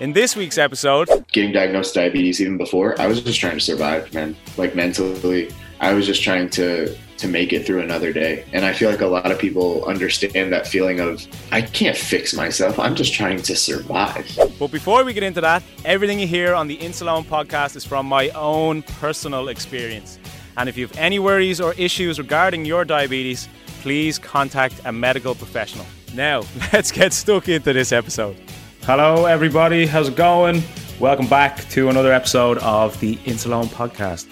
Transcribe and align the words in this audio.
In 0.00 0.14
this 0.14 0.34
week's 0.34 0.56
episode, 0.56 1.10
getting 1.30 1.52
diagnosed 1.52 1.94
with 1.94 2.04
diabetes 2.04 2.40
even 2.40 2.56
before, 2.56 2.98
I 2.98 3.06
was 3.06 3.22
just 3.22 3.38
trying 3.38 3.58
to 3.58 3.60
survive, 3.60 4.14
man. 4.14 4.34
Like 4.56 4.74
mentally, 4.74 5.50
I 5.78 5.92
was 5.92 6.06
just 6.06 6.22
trying 6.22 6.48
to 6.50 6.96
to 7.18 7.28
make 7.28 7.52
it 7.52 7.66
through 7.66 7.80
another 7.82 8.10
day. 8.10 8.46
And 8.54 8.64
I 8.64 8.72
feel 8.72 8.90
like 8.90 9.02
a 9.02 9.06
lot 9.06 9.30
of 9.30 9.38
people 9.38 9.84
understand 9.84 10.54
that 10.54 10.66
feeling 10.66 11.00
of 11.00 11.26
I 11.52 11.60
can't 11.60 11.98
fix 11.98 12.32
myself. 12.32 12.78
I'm 12.78 12.94
just 12.94 13.12
trying 13.12 13.42
to 13.42 13.54
survive. 13.54 14.26
But 14.58 14.68
before 14.68 15.04
we 15.04 15.12
get 15.12 15.22
into 15.22 15.42
that, 15.42 15.62
everything 15.84 16.18
you 16.18 16.26
hear 16.26 16.54
on 16.54 16.66
the 16.66 16.78
Insuleoin 16.78 17.26
podcast 17.26 17.76
is 17.76 17.84
from 17.84 18.06
my 18.06 18.30
own 18.30 18.80
personal 19.00 19.48
experience. 19.48 20.18
And 20.56 20.66
if 20.66 20.78
you 20.78 20.86
have 20.86 20.96
any 20.96 21.18
worries 21.18 21.60
or 21.60 21.74
issues 21.74 22.18
regarding 22.18 22.64
your 22.64 22.86
diabetes, 22.86 23.50
please 23.82 24.18
contact 24.18 24.80
a 24.86 24.92
medical 24.92 25.34
professional. 25.34 25.84
Now, 26.14 26.44
let's 26.72 26.90
get 26.90 27.12
stuck 27.12 27.50
into 27.50 27.74
this 27.74 27.92
episode. 27.92 28.38
Hello, 28.84 29.26
everybody. 29.26 29.86
How's 29.86 30.08
it 30.08 30.16
going? 30.16 30.62
Welcome 30.98 31.28
back 31.28 31.68
to 31.68 31.90
another 31.90 32.12
episode 32.12 32.56
of 32.58 32.98
the 32.98 33.16
Insuleoin 33.18 33.66
podcast 33.66 34.26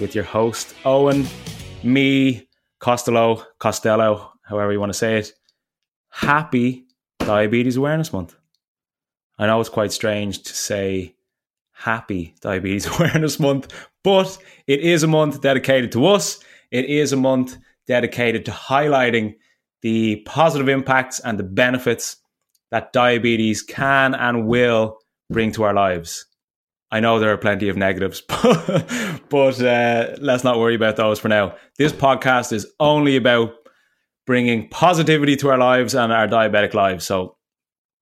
with 0.00 0.14
your 0.14 0.24
host, 0.24 0.74
Eoin, 0.82 1.26
me, 1.84 2.48
Costello, 2.80 3.44
Costello, 3.60 4.32
however 4.42 4.72
you 4.72 4.80
want 4.80 4.90
to 4.90 4.98
say 4.98 5.18
it. 5.18 5.32
Happy 6.10 6.84
Diabetes 7.20 7.76
Awareness 7.76 8.12
Month. 8.12 8.34
I 9.38 9.46
know 9.46 9.60
it's 9.60 9.68
quite 9.68 9.92
strange 9.92 10.42
to 10.42 10.52
say 10.52 11.14
happy 11.70 12.34
Diabetes 12.40 12.86
Awareness 12.98 13.38
Month, 13.38 13.72
but 14.02 14.36
it 14.66 14.80
is 14.80 15.04
a 15.04 15.08
month 15.08 15.40
dedicated 15.40 15.92
to 15.92 16.06
us. 16.06 16.40
It 16.72 16.86
is 16.86 17.12
a 17.12 17.16
month 17.16 17.56
dedicated 17.86 18.44
to 18.46 18.50
highlighting 18.50 19.36
the 19.80 20.16
positive 20.26 20.68
impacts 20.68 21.20
and 21.20 21.38
the 21.38 21.44
benefits 21.44 22.16
that 22.72 22.92
diabetes 22.92 23.62
can 23.62 24.14
and 24.14 24.48
will 24.48 24.98
bring 25.30 25.52
to 25.52 25.62
our 25.62 25.74
lives. 25.74 26.26
I 26.90 27.00
know 27.00 27.18
there 27.18 27.32
are 27.32 27.38
plenty 27.38 27.68
of 27.68 27.76
negatives, 27.76 28.22
but 28.28 29.62
uh, 29.62 30.16
let's 30.18 30.42
not 30.42 30.58
worry 30.58 30.74
about 30.74 30.96
those 30.96 31.18
for 31.18 31.28
now. 31.28 31.54
This 31.78 31.92
podcast 31.92 32.52
is 32.52 32.66
only 32.80 33.16
about 33.16 33.52
bringing 34.26 34.68
positivity 34.70 35.36
to 35.36 35.50
our 35.50 35.58
lives 35.58 35.94
and 35.94 36.12
our 36.12 36.26
diabetic 36.26 36.74
lives. 36.74 37.04
So 37.04 37.36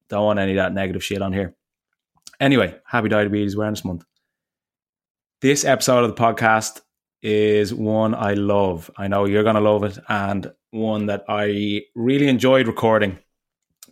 don't 0.09 0.25
want 0.25 0.39
any 0.39 0.53
of 0.53 0.57
that 0.57 0.73
negative 0.73 1.05
shit 1.05 1.21
on 1.21 1.33
here. 1.33 1.55
Anyway, 2.39 2.77
happy 2.87 3.09
Diabetes 3.09 3.55
Awareness 3.55 3.85
Month. 3.85 4.05
This 5.41 5.65
episode 5.65 6.05
of 6.05 6.15
the 6.15 6.23
podcast 6.23 6.81
is 7.23 7.75
one 7.75 8.15
I 8.15 8.35
love. 8.35 8.91
I 8.97 9.09
know 9.09 9.25
you're 9.25 9.43
going 9.43 9.57
to 9.57 9.61
love 9.61 9.85
it, 9.85 9.99
and 10.09 10.51
one 10.71 11.07
that 11.07 11.25
I 11.29 11.83
really 11.95 12.29
enjoyed 12.29 12.67
recording 12.67 13.19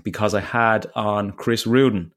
because 0.08 0.32
I 0.32 0.40
had 0.40 0.86
on 0.94 1.32
Chris 1.32 1.66
Ruden. 1.66 2.12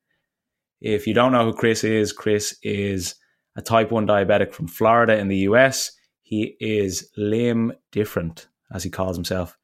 If 0.80 1.08
you 1.08 1.14
don't 1.14 1.34
know 1.34 1.44
who 1.44 1.54
Chris 1.54 1.84
is, 1.84 2.14
Chris 2.14 2.58
is 2.64 3.16
a 3.58 3.62
type 3.62 3.92
1 3.92 4.08
diabetic 4.08 4.54
from 4.54 4.70
Florida 4.70 5.18
in 5.18 5.28
the 5.28 5.40
US. 5.50 5.92
He 6.22 6.56
is 6.62 7.10
limb 7.18 7.74
different, 7.92 8.48
as 8.74 8.82
he 8.82 8.90
calls 8.90 9.18
himself. 9.18 9.58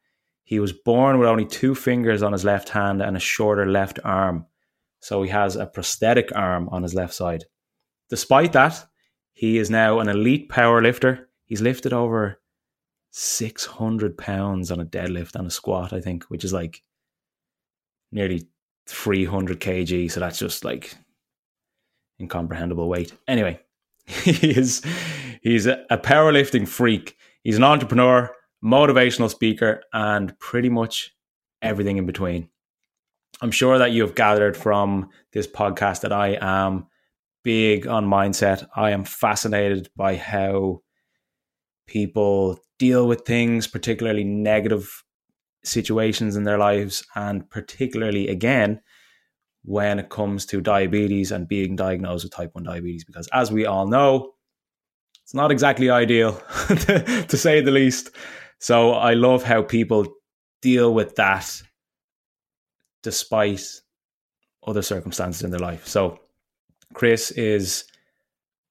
He 0.43 0.59
was 0.59 0.73
born 0.73 1.19
with 1.19 1.29
only 1.29 1.45
two 1.45 1.73
fingers 1.73 2.21
on 2.21 2.33
his 2.33 2.43
left 2.43 2.67
hand 2.67 3.01
and 3.01 3.15
a 3.15 3.19
shorter 3.21 3.65
left 3.65 3.97
arm. 4.03 4.45
So 4.99 5.23
he 5.23 5.29
has 5.29 5.55
a 5.55 5.65
prosthetic 5.65 6.35
arm 6.35 6.67
on 6.67 6.83
his 6.83 6.93
left 6.93 7.13
side. 7.13 7.45
Despite 8.09 8.51
that, 8.51 8.85
he 9.31 9.57
is 9.57 9.69
now 9.69 9.99
an 9.99 10.09
elite 10.09 10.49
power 10.49 10.81
lifter. 10.81 11.29
He's 11.45 11.61
lifted 11.61 11.93
over 11.93 12.41
600 13.11 14.17
pounds 14.17 14.69
on 14.69 14.81
a 14.81 14.85
deadlift 14.85 15.35
and 15.35 15.47
a 15.47 15.49
squat, 15.49 15.93
I 15.93 16.01
think, 16.01 16.25
which 16.25 16.43
is 16.43 16.51
like 16.51 16.83
nearly 18.17 18.47
300 18.87 19.59
kg. 19.59 20.11
So 20.11 20.19
that's 20.19 20.39
just 20.39 20.65
like 20.65 20.95
incomprehensible 22.19 22.89
weight. 22.89 23.13
Anyway, 23.27 23.59
he 24.05 24.51
is 24.51 24.83
he's 25.41 25.65
a, 25.65 25.85
a 25.89 25.97
powerlifting 25.97 26.67
freak. 26.67 27.15
He's 27.43 27.57
an 27.57 27.63
entrepreneur, 27.63 28.29
motivational 28.63 29.29
speaker, 29.29 29.81
and 29.93 30.37
pretty 30.39 30.69
much 30.69 31.15
everything 31.61 31.97
in 31.97 32.05
between. 32.05 32.49
I'm 33.41 33.51
sure 33.51 33.77
that 33.77 33.91
you 33.91 34.01
have 34.01 34.15
gathered 34.15 34.57
from 34.57 35.09
this 35.31 35.47
podcast 35.47 36.01
that 36.01 36.11
I 36.11 36.37
am 36.41 36.87
big 37.43 37.87
on 37.87 38.05
mindset. 38.05 38.67
I 38.75 38.91
am 38.91 39.03
fascinated 39.03 39.89
by 39.95 40.15
how 40.15 40.81
people 41.87 42.59
deal 42.79 43.07
with 43.07 43.21
things, 43.21 43.67
particularly 43.67 44.23
negative 44.23 45.03
situations 45.67 46.35
in 46.35 46.43
their 46.43 46.57
lives, 46.57 47.05
and 47.15 47.49
particularly 47.49 48.27
again 48.27 48.81
when 49.63 49.99
it 49.99 50.09
comes 50.09 50.45
to 50.45 50.61
diabetes 50.61 51.31
and 51.31 51.47
being 51.47 51.75
diagnosed 51.75 52.23
with 52.23 52.33
type 52.33 52.55
1 52.55 52.63
diabetes. 52.63 53.03
Because 53.03 53.27
as 53.33 53.51
we 53.51 53.65
all 53.65 53.87
know, 53.87 54.33
it's 55.23 55.33
not 55.33 55.51
exactly 55.51 55.89
ideal 55.89 56.33
to 56.67 57.37
say 57.37 57.59
the 57.59 57.71
least. 57.71 58.11
So 58.59 58.93
I 58.93 59.13
love 59.13 59.43
how 59.43 59.61
people 59.61 60.07
deal 60.61 60.93
with 60.93 61.15
that 61.15 61.61
despite 63.03 63.61
other 64.65 64.81
circumstances 64.81 65.43
in 65.43 65.51
their 65.51 65.59
life. 65.59 65.85
So 65.85 66.19
Chris 66.93 67.31
is 67.31 67.83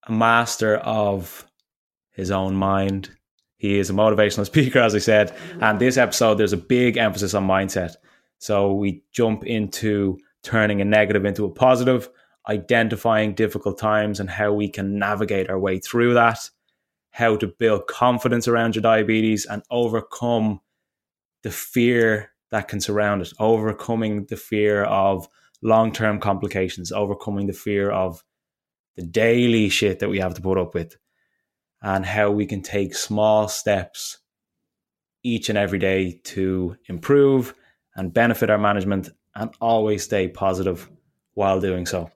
a 0.06 0.12
master 0.12 0.76
of 0.76 1.46
his 2.10 2.30
own 2.30 2.54
mind. 2.54 3.10
He 3.56 3.78
is 3.78 3.90
a 3.90 3.94
motivational 3.94 4.46
speaker, 4.52 4.80
as 4.80 4.94
I 4.94 4.98
said. 4.98 5.34
And 5.60 5.78
this 5.78 5.96
episode, 5.96 6.34
there's 6.34 6.52
a 6.52 6.58
big 6.58 6.96
emphasis 6.96 7.34
on 7.34 7.47
mindset. 7.47 7.97
So 8.38 8.72
we 8.74 9.03
jump 9.12 9.44
into 9.44 10.18
turning 10.42 10.80
a 10.80 10.84
negative 10.84 11.24
into 11.24 11.44
a 11.44 11.50
positive, 11.50 12.08
identifying 12.48 13.34
difficult 13.34 13.78
times 13.78 14.20
and 14.20 14.30
how 14.30 14.53
we 14.53 14.68
can 14.68 14.98
navigate 14.98 15.50
our 15.50 15.58
way 15.58 15.78
through 15.78 16.14
that, 16.14 16.38
how 17.10 17.36
to 17.36 17.47
build 17.47 17.86
confidence 17.88 18.47
around 18.47 18.76
your 18.76 18.82
diabetes 18.82 19.47
and 19.47 19.62
overcome 19.70 20.60
the 21.42 21.50
fear 21.50 22.30
that 22.50 22.68
can 22.68 22.80
surround 22.80 23.22
it, 23.22 23.32
overcoming 23.41 24.26
the 24.26 24.36
fear 24.36 24.84
of 24.84 25.28
long 25.62 25.92
term 25.92 26.20
complications, 26.20 26.92
overcoming 26.92 27.47
the 27.47 27.52
fear 27.52 27.91
of 27.91 28.22
the 28.94 29.02
daily 29.02 29.68
shit 29.68 29.98
that 29.98 30.09
we 30.09 30.20
have 30.20 30.34
to 30.34 30.41
put 30.41 30.59
up 30.59 30.74
with, 30.74 30.97
and 31.82 32.04
how 32.04 32.30
we 32.30 32.46
can 32.46 32.62
take 32.62 32.94
small 32.94 33.48
steps 33.48 34.18
each 35.22 35.48
and 35.48 35.58
every 35.58 35.78
day 35.78 36.20
to 36.24 36.76
improve 36.88 37.54
and 37.96 38.12
benefit 38.12 38.50
our 38.50 38.58
management 38.58 39.10
and 39.34 39.50
always 39.60 40.02
stay 40.04 40.28
positive 40.28 40.88
while 41.34 41.60
doing 41.60 41.86
so. 41.86 42.10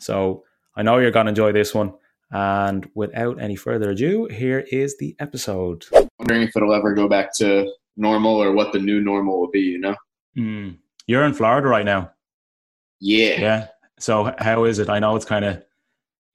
So 0.00 0.44
I 0.76 0.82
know 0.82 0.98
you're 0.98 1.10
going 1.10 1.26
to 1.26 1.30
enjoy 1.30 1.52
this 1.52 1.74
one. 1.74 1.94
And 2.30 2.88
without 2.94 3.40
any 3.40 3.56
further 3.56 3.90
ado, 3.90 4.26
here 4.26 4.60
is 4.70 4.96
the 4.98 5.14
episode. 5.18 5.84
Wondering 6.18 6.42
if 6.42 6.56
it'll 6.56 6.72
ever 6.72 6.94
go 6.94 7.08
back 7.08 7.34
to 7.36 7.70
normal 7.96 8.42
or 8.42 8.52
what 8.52 8.72
the 8.72 8.78
new 8.78 9.00
normal 9.02 9.38
will 9.38 9.50
be. 9.50 9.60
You 9.60 9.78
know. 9.80 9.96
Mm. 10.36 10.78
You're 11.06 11.24
in 11.24 11.34
Florida 11.34 11.68
right 11.68 11.84
now. 11.84 12.10
Yeah. 13.00 13.40
Yeah. 13.40 13.66
So 13.98 14.34
how 14.38 14.64
is 14.64 14.78
it? 14.78 14.88
I 14.88 14.98
know 14.98 15.14
it's 15.14 15.26
kind 15.26 15.44
of. 15.44 15.62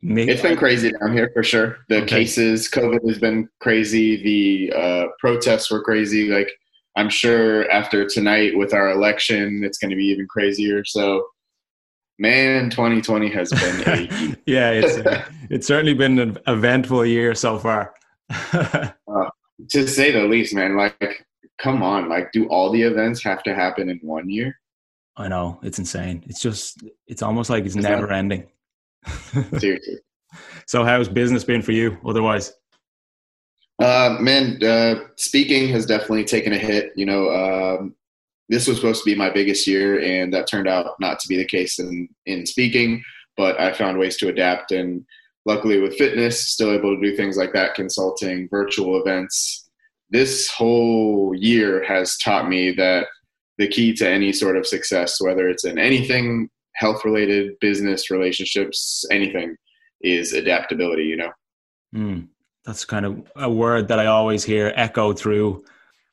It's 0.01 0.41
been 0.41 0.57
crazy 0.57 0.91
down 0.91 1.13
here 1.13 1.31
for 1.33 1.44
sure. 1.44 1.77
The 1.89 1.97
okay. 1.97 2.07
cases, 2.07 2.69
COVID 2.69 3.07
has 3.07 3.17
been 3.17 3.49
crazy. 3.59 4.23
The 4.23 4.77
uh, 4.77 5.07
protests 5.19 5.71
were 5.71 5.83
crazy. 5.83 6.29
Like 6.29 6.51
I'm 6.97 7.09
sure 7.09 7.69
after 7.69 8.07
tonight 8.07 8.57
with 8.57 8.73
our 8.73 8.89
election, 8.89 9.63
it's 9.63 9.77
going 9.77 9.91
to 9.91 9.95
be 9.95 10.05
even 10.05 10.27
crazier. 10.27 10.83
So, 10.83 11.27
man, 12.17 12.71
2020 12.71 13.29
has 13.29 13.51
been 13.51 13.83
a 13.88 14.38
yeah, 14.47 14.71
it's 14.71 14.97
uh, 14.97 15.23
it's 15.51 15.67
certainly 15.67 15.94
been 15.94 16.17
an 16.17 16.39
eventful 16.47 17.05
year 17.05 17.35
so 17.35 17.59
far. 17.59 17.93
uh, 18.29 18.91
to 19.69 19.88
say 19.88 20.11
the 20.11 20.23
least, 20.23 20.55
man. 20.55 20.75
Like, 20.75 21.23
come 21.59 21.83
on, 21.83 22.09
like, 22.09 22.31
do 22.31 22.47
all 22.47 22.71
the 22.71 22.81
events 22.81 23.23
have 23.23 23.43
to 23.43 23.53
happen 23.53 23.89
in 23.89 24.00
one 24.01 24.27
year? 24.27 24.59
I 25.15 25.27
know 25.27 25.59
it's 25.61 25.77
insane. 25.77 26.23
It's 26.25 26.41
just 26.41 26.83
it's 27.05 27.21
almost 27.21 27.51
like 27.51 27.63
it's, 27.65 27.75
it's 27.75 27.83
never 27.83 28.07
not, 28.07 28.15
ending. 28.15 28.47
seriously. 29.57 29.98
So 30.65 30.83
how's 30.83 31.09
business 31.09 31.44
been 31.44 31.62
for 31.62 31.71
you? 31.71 31.98
Otherwise, 32.06 32.54
uh, 33.80 34.18
man, 34.19 34.62
uh, 34.63 34.95
speaking 35.18 35.69
has 35.69 35.86
definitely 35.86 36.25
taken 36.25 36.54
a 36.54 36.57
hit. 36.57 36.92
You 36.95 37.06
know, 37.06 37.30
um, 37.30 37.95
this 38.50 38.68
was 38.68 38.77
supposed 38.77 39.04
to 39.04 39.09
be 39.09 39.15
my 39.15 39.30
biggest 39.30 39.68
year, 39.68 40.00
and 40.00 40.33
that 40.33 40.48
turned 40.48 40.68
out 40.68 40.95
not 41.00 41.19
to 41.19 41.27
be 41.27 41.38
the 41.38 41.45
case 41.45 41.80
in 41.80 42.09
in 42.25 42.45
speaking. 42.45 43.04
But 43.36 43.59
I 43.59 43.74
found 43.74 44.00
ways 44.00 44.18
to 44.18 44.30
adapt, 44.30 44.71
and 44.71 45.06
luckily 45.45 45.80
with 45.80 45.98
fitness, 45.98 46.50
still 46.50 46.71
able 46.71 46.95
to 46.95 47.01
do 47.01 47.15
things 47.15 47.38
like 47.38 47.53
that, 47.53 47.75
consulting, 47.75 48.50
virtual 48.50 49.00
events. 49.00 49.69
This 50.10 50.50
whole 50.50 51.33
year 51.36 51.83
has 51.83 52.18
taught 52.18 52.50
me 52.50 52.71
that 52.71 53.07
the 53.57 53.68
key 53.68 53.94
to 53.94 54.10
any 54.10 54.31
sort 54.31 54.57
of 54.57 54.65
success, 54.65 55.21
whether 55.21 55.50
it's 55.50 55.65
in 55.65 55.77
anything 55.77 56.50
health 56.77 57.03
related, 57.03 57.53
business, 57.59 58.09
relationships, 58.09 59.06
anything, 59.12 59.56
is 60.01 60.33
adaptability, 60.33 61.03
you 61.03 61.18
know? 61.18 61.31
Mm, 61.95 62.27
that's 62.65 62.85
kind 62.85 63.06
of 63.06 63.31
a 63.35 63.50
word 63.50 63.88
that 63.88 64.00
I 64.00 64.06
always 64.06 64.44
hear 64.44 64.71
echo 64.75 65.13
through 65.13 65.63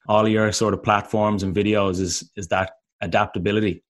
all 0.08 0.26
your 0.26 0.52
sort 0.52 0.74
of 0.74 0.82
platforms 0.82 1.42
and 1.42 1.54
videos 1.54 2.00
is, 2.00 2.30
is 2.36 2.48
that 2.48 2.72
adaptability. 3.00 3.82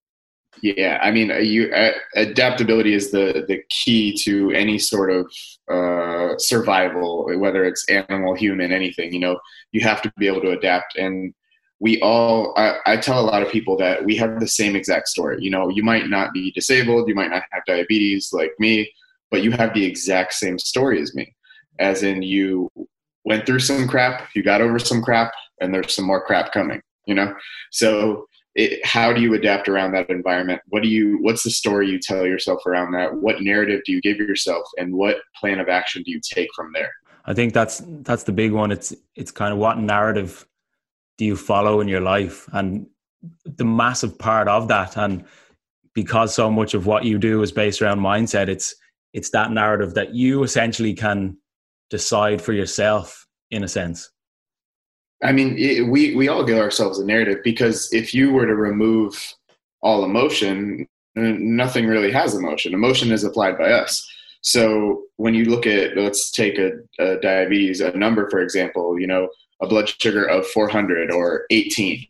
Yeah, 0.63 0.99
I 1.03 1.11
mean, 1.11 1.31
you 1.45 1.73
uh, 1.73 1.93
adaptability 2.15 2.95
is 2.95 3.11
the 3.11 3.45
the 3.49 3.63
key 3.71 4.17
to 4.23 4.53
any 4.53 4.79
sort 4.79 5.11
of 5.11 5.31
uh, 5.69 6.39
survival, 6.39 7.27
whether 7.39 7.65
it's 7.65 7.85
animal, 7.89 8.35
human, 8.35 8.71
anything. 8.71 9.13
You 9.13 9.19
know, 9.19 9.41
you 9.73 9.81
have 9.81 10.01
to 10.03 10.13
be 10.17 10.29
able 10.29 10.43
to 10.43 10.53
adapt, 10.53 10.97
and 10.97 11.35
we 11.81 12.01
all 12.01 12.55
I, 12.57 12.79
I, 12.87 12.97
tell 12.97 13.21
a 13.21 13.27
lot 13.27 13.43
of 13.43 13.51
people 13.51 13.77
that 13.79 14.05
we 14.05 14.17
have 14.17 14.41
the 14.41 14.49
same 14.49 14.77
exact 14.77 15.09
story. 15.09 15.39
You 15.41 15.51
know 15.51 15.69
you 15.69 15.83
might 15.83 16.09
not 16.09 16.33
be 16.33 16.51
disabled 16.53 17.09
you 17.09 17.15
might 17.15 17.31
not 17.31 17.43
have 17.51 17.65
diabetes 17.67 18.31
like 18.33 18.53
me 18.59 18.91
but 19.31 19.43
you 19.43 19.51
have 19.51 19.75
the 19.75 19.85
exact 19.85 20.35
same 20.35 20.59
story 20.59 21.01
as 21.01 21.15
me. 21.15 21.35
As 21.79 22.03
in 22.03 22.23
you 22.23 22.71
went 23.25 23.47
through 23.47 23.61
some 23.61 23.89
crap 23.89 24.29
you 24.35 24.43
got 24.43 24.61
over 24.61 24.79
some 24.79 25.03
crap 25.03 25.33
and 25.61 25.73
there's 25.75 25.95
some 25.95 26.07
more 26.07 26.25
crap 26.25 26.53
coming 26.53 26.81
you 27.07 27.15
know? 27.15 27.35
So 27.71 28.27
it, 28.55 28.85
how 28.85 29.13
do 29.13 29.21
you 29.21 29.35
adapt 29.35 29.69
around 29.69 29.93
that 29.93 30.11
environment? 30.11 30.61
What 30.69 30.83
do 30.83 30.89
you 30.89 31.19
what's 31.21 31.43
the 31.43 31.51
story 31.51 31.91
you 31.91 31.99
tell 31.99 32.27
yourself 32.27 32.65
around 32.67 32.93
that? 32.93 33.15
What 33.15 33.43
narrative 33.43 33.83
do 33.85 33.93
you 33.93 34.01
give 34.01 34.19
yourself 34.19 34.65
and 34.79 34.95
what 34.95 35.17
plan 35.39 35.59
of 35.59 35.69
action 35.69 36.03
do 36.03 36.13
you 36.13 36.21
take 36.23 36.49
from 36.55 36.73
there? 36.73 36.93
I 37.27 37.35
think 37.35 37.53
that's 37.53 37.83
that's 38.03 38.23
the 38.23 38.33
big 38.33 38.53
one. 38.53 38.71
It's 38.71 38.95
it's 39.17 39.31
kind 39.31 39.53
of 39.53 39.59
what 39.59 39.79
narrative 39.79 40.47
do 41.19 41.25
you 41.25 41.37
follow 41.37 41.81
in 41.81 41.89
your 41.89 42.01
life? 42.01 42.49
And 42.53 42.87
the 43.45 43.65
massive 43.65 44.19
part 44.19 44.49
of 44.49 44.69
that 44.69 44.97
and 44.97 45.25
because 45.95 46.35
so 46.35 46.51
much 46.51 46.75
of 46.75 46.87
what 46.87 47.05
you 47.05 47.19
do 47.19 47.43
is 47.43 47.53
based 47.53 47.81
around 47.81 48.01
mindset 48.01 48.49
it's 48.49 48.75
it's 49.13 49.31
that 49.31 49.53
narrative 49.53 49.95
that 49.95 50.15
you 50.15 50.43
essentially 50.43 50.93
can 50.93 51.37
decide 51.89 52.43
for 52.43 52.53
yourself 52.53 53.27
in 53.51 53.63
a 53.63 53.69
sense. 53.69 54.11
I 55.23 55.33
mean 55.33 55.57
it, 55.57 55.89
we 55.89 56.15
we 56.17 56.29
all 56.29 56.45
give 56.45 56.59
ourselves 56.59 56.99
a 56.99 57.07
narrative 57.07 57.39
because 57.45 57.93
if 57.93 58.13
you 58.13 58.33
were 58.33 58.47
to 58.47 58.55
remove 58.55 59.35
all 59.81 60.05
emotion 60.05 60.87
nothing 61.17 61.87
really 61.87 62.11
has 62.11 62.35
emotion. 62.35 62.75
Emotion 62.75 63.13
is 63.13 63.23
applied 63.23 63.57
by 63.57 63.71
us. 63.71 64.05
So 64.41 65.03
when 65.17 65.33
you 65.35 65.45
look 65.45 65.67
at 65.67 65.97
let's 65.97 66.31
take 66.31 66.59
a, 66.59 66.73
a 66.99 67.21
diabetes 67.21 67.81
a 67.81 67.97
number 67.97 68.29
for 68.29 68.41
example 68.41 68.99
you 68.99 69.07
know 69.07 69.29
a 69.65 69.69
blood 69.69 69.89
sugar 69.89 70.25
of 70.25 70.47
400 70.47 71.11
or 71.11 71.47
18 71.51 72.07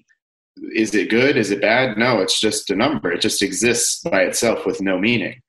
is 0.56 0.94
it 0.94 1.10
good? 1.10 1.36
Is 1.36 1.50
it 1.50 1.60
bad? 1.60 1.98
No 1.98 2.20
it's 2.20 2.40
just 2.40 2.70
a 2.70 2.76
number. 2.76 3.10
It 3.12 3.20
just 3.20 3.42
exists 3.42 4.02
by 4.02 4.22
itself 4.22 4.66
with 4.66 4.80
no 4.80 4.98
meaning. 4.98 5.40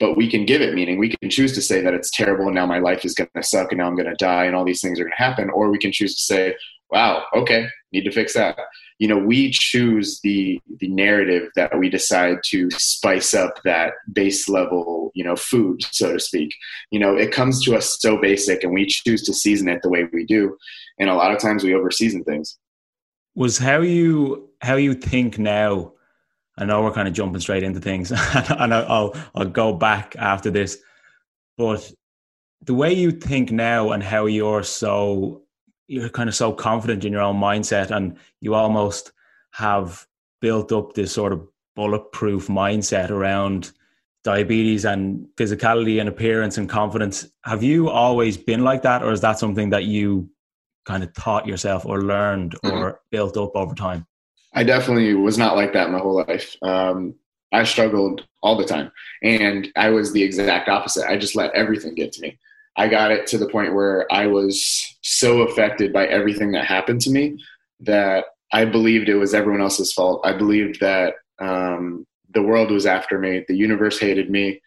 But 0.00 0.16
we 0.16 0.28
can 0.28 0.44
give 0.44 0.60
it 0.60 0.74
meaning. 0.74 0.98
We 0.98 1.14
can 1.16 1.30
choose 1.30 1.52
to 1.54 1.62
say 1.62 1.80
that 1.80 1.94
it's 1.94 2.10
terrible 2.10 2.46
and 2.46 2.54
now 2.54 2.66
my 2.66 2.78
life 2.78 3.04
is 3.04 3.14
going 3.14 3.30
to 3.34 3.42
suck 3.42 3.70
and 3.70 3.78
now 3.78 3.86
i'm 3.86 3.94
going 3.94 4.08
to 4.08 4.16
die 4.16 4.44
and 4.44 4.54
all 4.54 4.64
these 4.64 4.80
things 4.80 4.98
are 4.98 5.04
going 5.04 5.14
to 5.16 5.22
happen. 5.22 5.50
Or 5.50 5.70
we 5.70 5.78
can 5.78 5.92
choose 5.92 6.16
to 6.16 6.22
say 6.22 6.56
wow 6.90 7.24
okay 7.34 7.66
need 7.92 8.04
to 8.04 8.12
fix 8.12 8.34
that. 8.34 8.58
You 8.98 9.08
know 9.08 9.18
we 9.18 9.50
choose 9.50 10.20
the 10.22 10.60
the 10.78 10.88
narrative 10.88 11.50
that 11.56 11.76
we 11.78 11.88
decide 11.88 12.38
to 12.46 12.70
spice 12.72 13.34
up 13.34 13.60
that 13.64 13.94
base 14.12 14.48
level 14.48 15.10
you 15.14 15.24
know 15.24 15.36
food 15.36 15.82
so 15.90 16.12
to 16.12 16.20
speak. 16.20 16.54
You 16.90 17.00
know 17.00 17.16
it 17.16 17.32
comes 17.32 17.64
to 17.64 17.76
us 17.76 17.98
so 18.00 18.20
basic 18.20 18.62
and 18.62 18.72
we 18.72 18.86
choose 18.86 19.22
to 19.24 19.34
season 19.34 19.68
it 19.68 19.82
the 19.82 19.90
way 19.90 20.08
we 20.12 20.24
do 20.26 20.56
and 20.98 21.10
a 21.10 21.14
lot 21.14 21.32
of 21.32 21.40
times 21.40 21.64
we 21.64 21.70
overseason 21.70 22.24
things. 22.24 22.58
Was 23.34 23.58
how 23.58 23.80
you 23.80 24.50
how 24.60 24.76
you 24.76 24.94
think 24.94 25.38
now? 25.38 25.92
I 26.56 26.64
know 26.64 26.82
we're 26.82 26.92
kind 26.92 27.08
of 27.08 27.14
jumping 27.14 27.40
straight 27.40 27.64
into 27.64 27.80
things, 27.80 28.12
and 28.34 28.72
I'll 28.72 29.14
I'll 29.34 29.44
go 29.46 29.72
back 29.72 30.14
after 30.18 30.50
this, 30.50 30.78
but 31.58 31.90
the 32.62 32.74
way 32.74 32.92
you 32.92 33.10
think 33.10 33.50
now 33.50 33.92
and 33.92 34.02
how 34.02 34.26
you're 34.26 34.62
so 34.62 35.42
you're 35.86 36.08
kind 36.08 36.28
of 36.28 36.34
so 36.34 36.52
confident 36.52 37.04
in 37.04 37.12
your 37.12 37.22
own 37.22 37.36
mindset 37.36 37.90
and 37.90 38.16
you 38.40 38.54
almost 38.54 39.12
have 39.52 40.06
built 40.40 40.72
up 40.72 40.94
this 40.94 41.12
sort 41.12 41.32
of 41.32 41.46
bulletproof 41.76 42.46
mindset 42.48 43.10
around 43.10 43.72
diabetes 44.22 44.86
and 44.86 45.26
physicality 45.36 46.00
and 46.00 46.08
appearance 46.08 46.56
and 46.56 46.70
confidence 46.70 47.26
have 47.44 47.62
you 47.62 47.90
always 47.90 48.38
been 48.38 48.64
like 48.64 48.80
that 48.80 49.02
or 49.02 49.12
is 49.12 49.20
that 49.20 49.38
something 49.38 49.68
that 49.68 49.84
you 49.84 50.28
kind 50.84 51.02
of 51.02 51.12
taught 51.14 51.46
yourself 51.46 51.84
or 51.86 52.02
learned 52.02 52.54
mm-hmm. 52.64 52.76
or 52.76 53.00
built 53.10 53.36
up 53.36 53.54
over 53.54 53.74
time? 53.74 54.06
I 54.54 54.62
definitely 54.62 55.14
was 55.14 55.36
not 55.36 55.56
like 55.56 55.72
that 55.72 55.90
my 55.90 55.98
whole 55.98 56.24
life. 56.26 56.56
Um, 56.62 57.14
I 57.52 57.64
struggled 57.64 58.26
all 58.42 58.56
the 58.56 58.64
time, 58.64 58.90
and 59.22 59.68
I 59.76 59.90
was 59.90 60.12
the 60.12 60.22
exact 60.22 60.68
opposite. 60.68 61.08
I 61.08 61.16
just 61.16 61.36
let 61.36 61.54
everything 61.54 61.94
get 61.94 62.12
to 62.12 62.20
me. 62.20 62.38
I 62.76 62.88
got 62.88 63.12
it 63.12 63.26
to 63.28 63.38
the 63.38 63.48
point 63.48 63.74
where 63.74 64.12
I 64.12 64.26
was 64.26 64.96
so 65.02 65.42
affected 65.42 65.92
by 65.92 66.06
everything 66.06 66.52
that 66.52 66.66
happened 66.66 67.00
to 67.02 67.10
me 67.10 67.38
that 67.80 68.24
I 68.52 68.64
believed 68.64 69.08
it 69.08 69.14
was 69.14 69.34
everyone 69.34 69.60
else's 69.60 69.92
fault. 69.92 70.20
I 70.24 70.32
believed 70.32 70.80
that 70.80 71.14
um, 71.40 72.06
the 72.32 72.42
world 72.42 72.70
was 72.70 72.86
after 72.86 73.18
me, 73.18 73.44
the 73.46 73.56
universe 73.56 73.98
hated 73.98 74.30
me, 74.30 74.60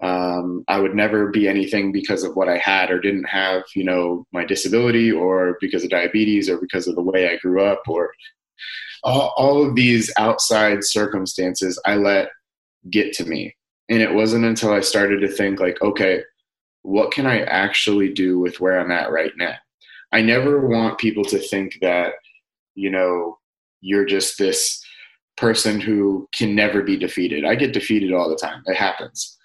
um, 0.00 0.64
I 0.68 0.78
would 0.78 0.94
never 0.94 1.28
be 1.28 1.48
anything 1.48 1.90
because 1.90 2.22
of 2.22 2.36
what 2.36 2.48
I 2.48 2.58
had 2.58 2.90
or 2.90 3.00
didn't 3.00 3.24
have, 3.24 3.64
you 3.74 3.84
know, 3.84 4.26
my 4.32 4.44
disability 4.44 5.10
or 5.10 5.56
because 5.60 5.82
of 5.82 5.90
diabetes 5.90 6.48
or 6.48 6.58
because 6.58 6.86
of 6.86 6.94
the 6.94 7.02
way 7.02 7.28
I 7.28 7.36
grew 7.38 7.64
up 7.64 7.82
or 7.88 8.12
all, 9.02 9.34
all 9.36 9.66
of 9.66 9.74
these 9.74 10.12
outside 10.16 10.84
circumstances 10.84 11.80
I 11.84 11.96
let 11.96 12.28
get 12.90 13.12
to 13.14 13.24
me. 13.24 13.56
And 13.88 14.00
it 14.00 14.14
wasn't 14.14 14.44
until 14.44 14.72
I 14.72 14.80
started 14.80 15.20
to 15.20 15.28
think, 15.28 15.60
like, 15.60 15.80
okay, 15.82 16.22
what 16.82 17.10
can 17.10 17.26
I 17.26 17.40
actually 17.42 18.12
do 18.12 18.38
with 18.38 18.60
where 18.60 18.78
I'm 18.78 18.92
at 18.92 19.10
right 19.10 19.32
now? 19.36 19.54
I 20.12 20.22
never 20.22 20.68
want 20.68 20.98
people 20.98 21.24
to 21.24 21.38
think 21.38 21.78
that, 21.80 22.12
you 22.74 22.90
know, 22.90 23.38
you're 23.80 24.04
just 24.04 24.38
this 24.38 24.80
person 25.36 25.80
who 25.80 26.28
can 26.34 26.54
never 26.54 26.82
be 26.82 26.96
defeated. 26.96 27.44
I 27.44 27.54
get 27.56 27.72
defeated 27.72 28.12
all 28.12 28.28
the 28.28 28.36
time. 28.36 28.62
It 28.66 28.76
happens 28.76 29.37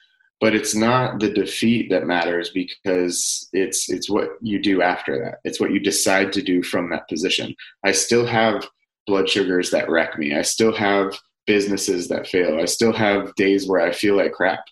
but 0.43 0.53
it's 0.53 0.75
not 0.75 1.21
the 1.21 1.29
defeat 1.29 1.89
that 1.89 2.05
matters 2.05 2.49
because 2.49 3.47
it's 3.53 3.89
it's 3.89 4.09
what 4.09 4.31
you 4.41 4.61
do 4.61 4.81
after 4.81 5.17
that. 5.17 5.39
It's 5.45 5.57
what 5.57 5.71
you 5.71 5.79
decide 5.79 6.33
to 6.33 6.41
do 6.41 6.61
from 6.61 6.89
that 6.89 7.07
position. 7.07 7.55
I 7.85 7.93
still 7.93 8.25
have 8.25 8.67
blood 9.07 9.29
sugars 9.29 9.71
that 9.71 9.89
wreck 9.89 10.19
me. 10.19 10.35
I 10.35 10.41
still 10.41 10.75
have 10.75 11.17
businesses 11.47 12.09
that 12.09 12.27
fail. 12.27 12.59
I 12.59 12.65
still 12.65 12.91
have 12.91 13.33
days 13.35 13.69
where 13.69 13.79
i 13.79 13.93
feel 13.93 14.17
like 14.17 14.33
crap. 14.33 14.65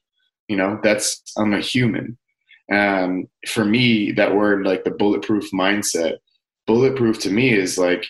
You 0.50 0.58
know 0.58 0.78
that's 0.84 1.22
i'm 1.38 1.54
a 1.54 1.62
human. 1.62 2.18
Um, 2.70 3.30
for 3.48 3.64
me 3.64 4.12
that 4.12 4.36
word 4.36 4.66
like 4.66 4.84
the 4.84 4.92
bulletproof 4.92 5.52
mindset 5.52 6.18
bulletproof 6.68 7.18
to 7.20 7.30
me 7.30 7.54
is 7.54 7.78
like 7.78 8.06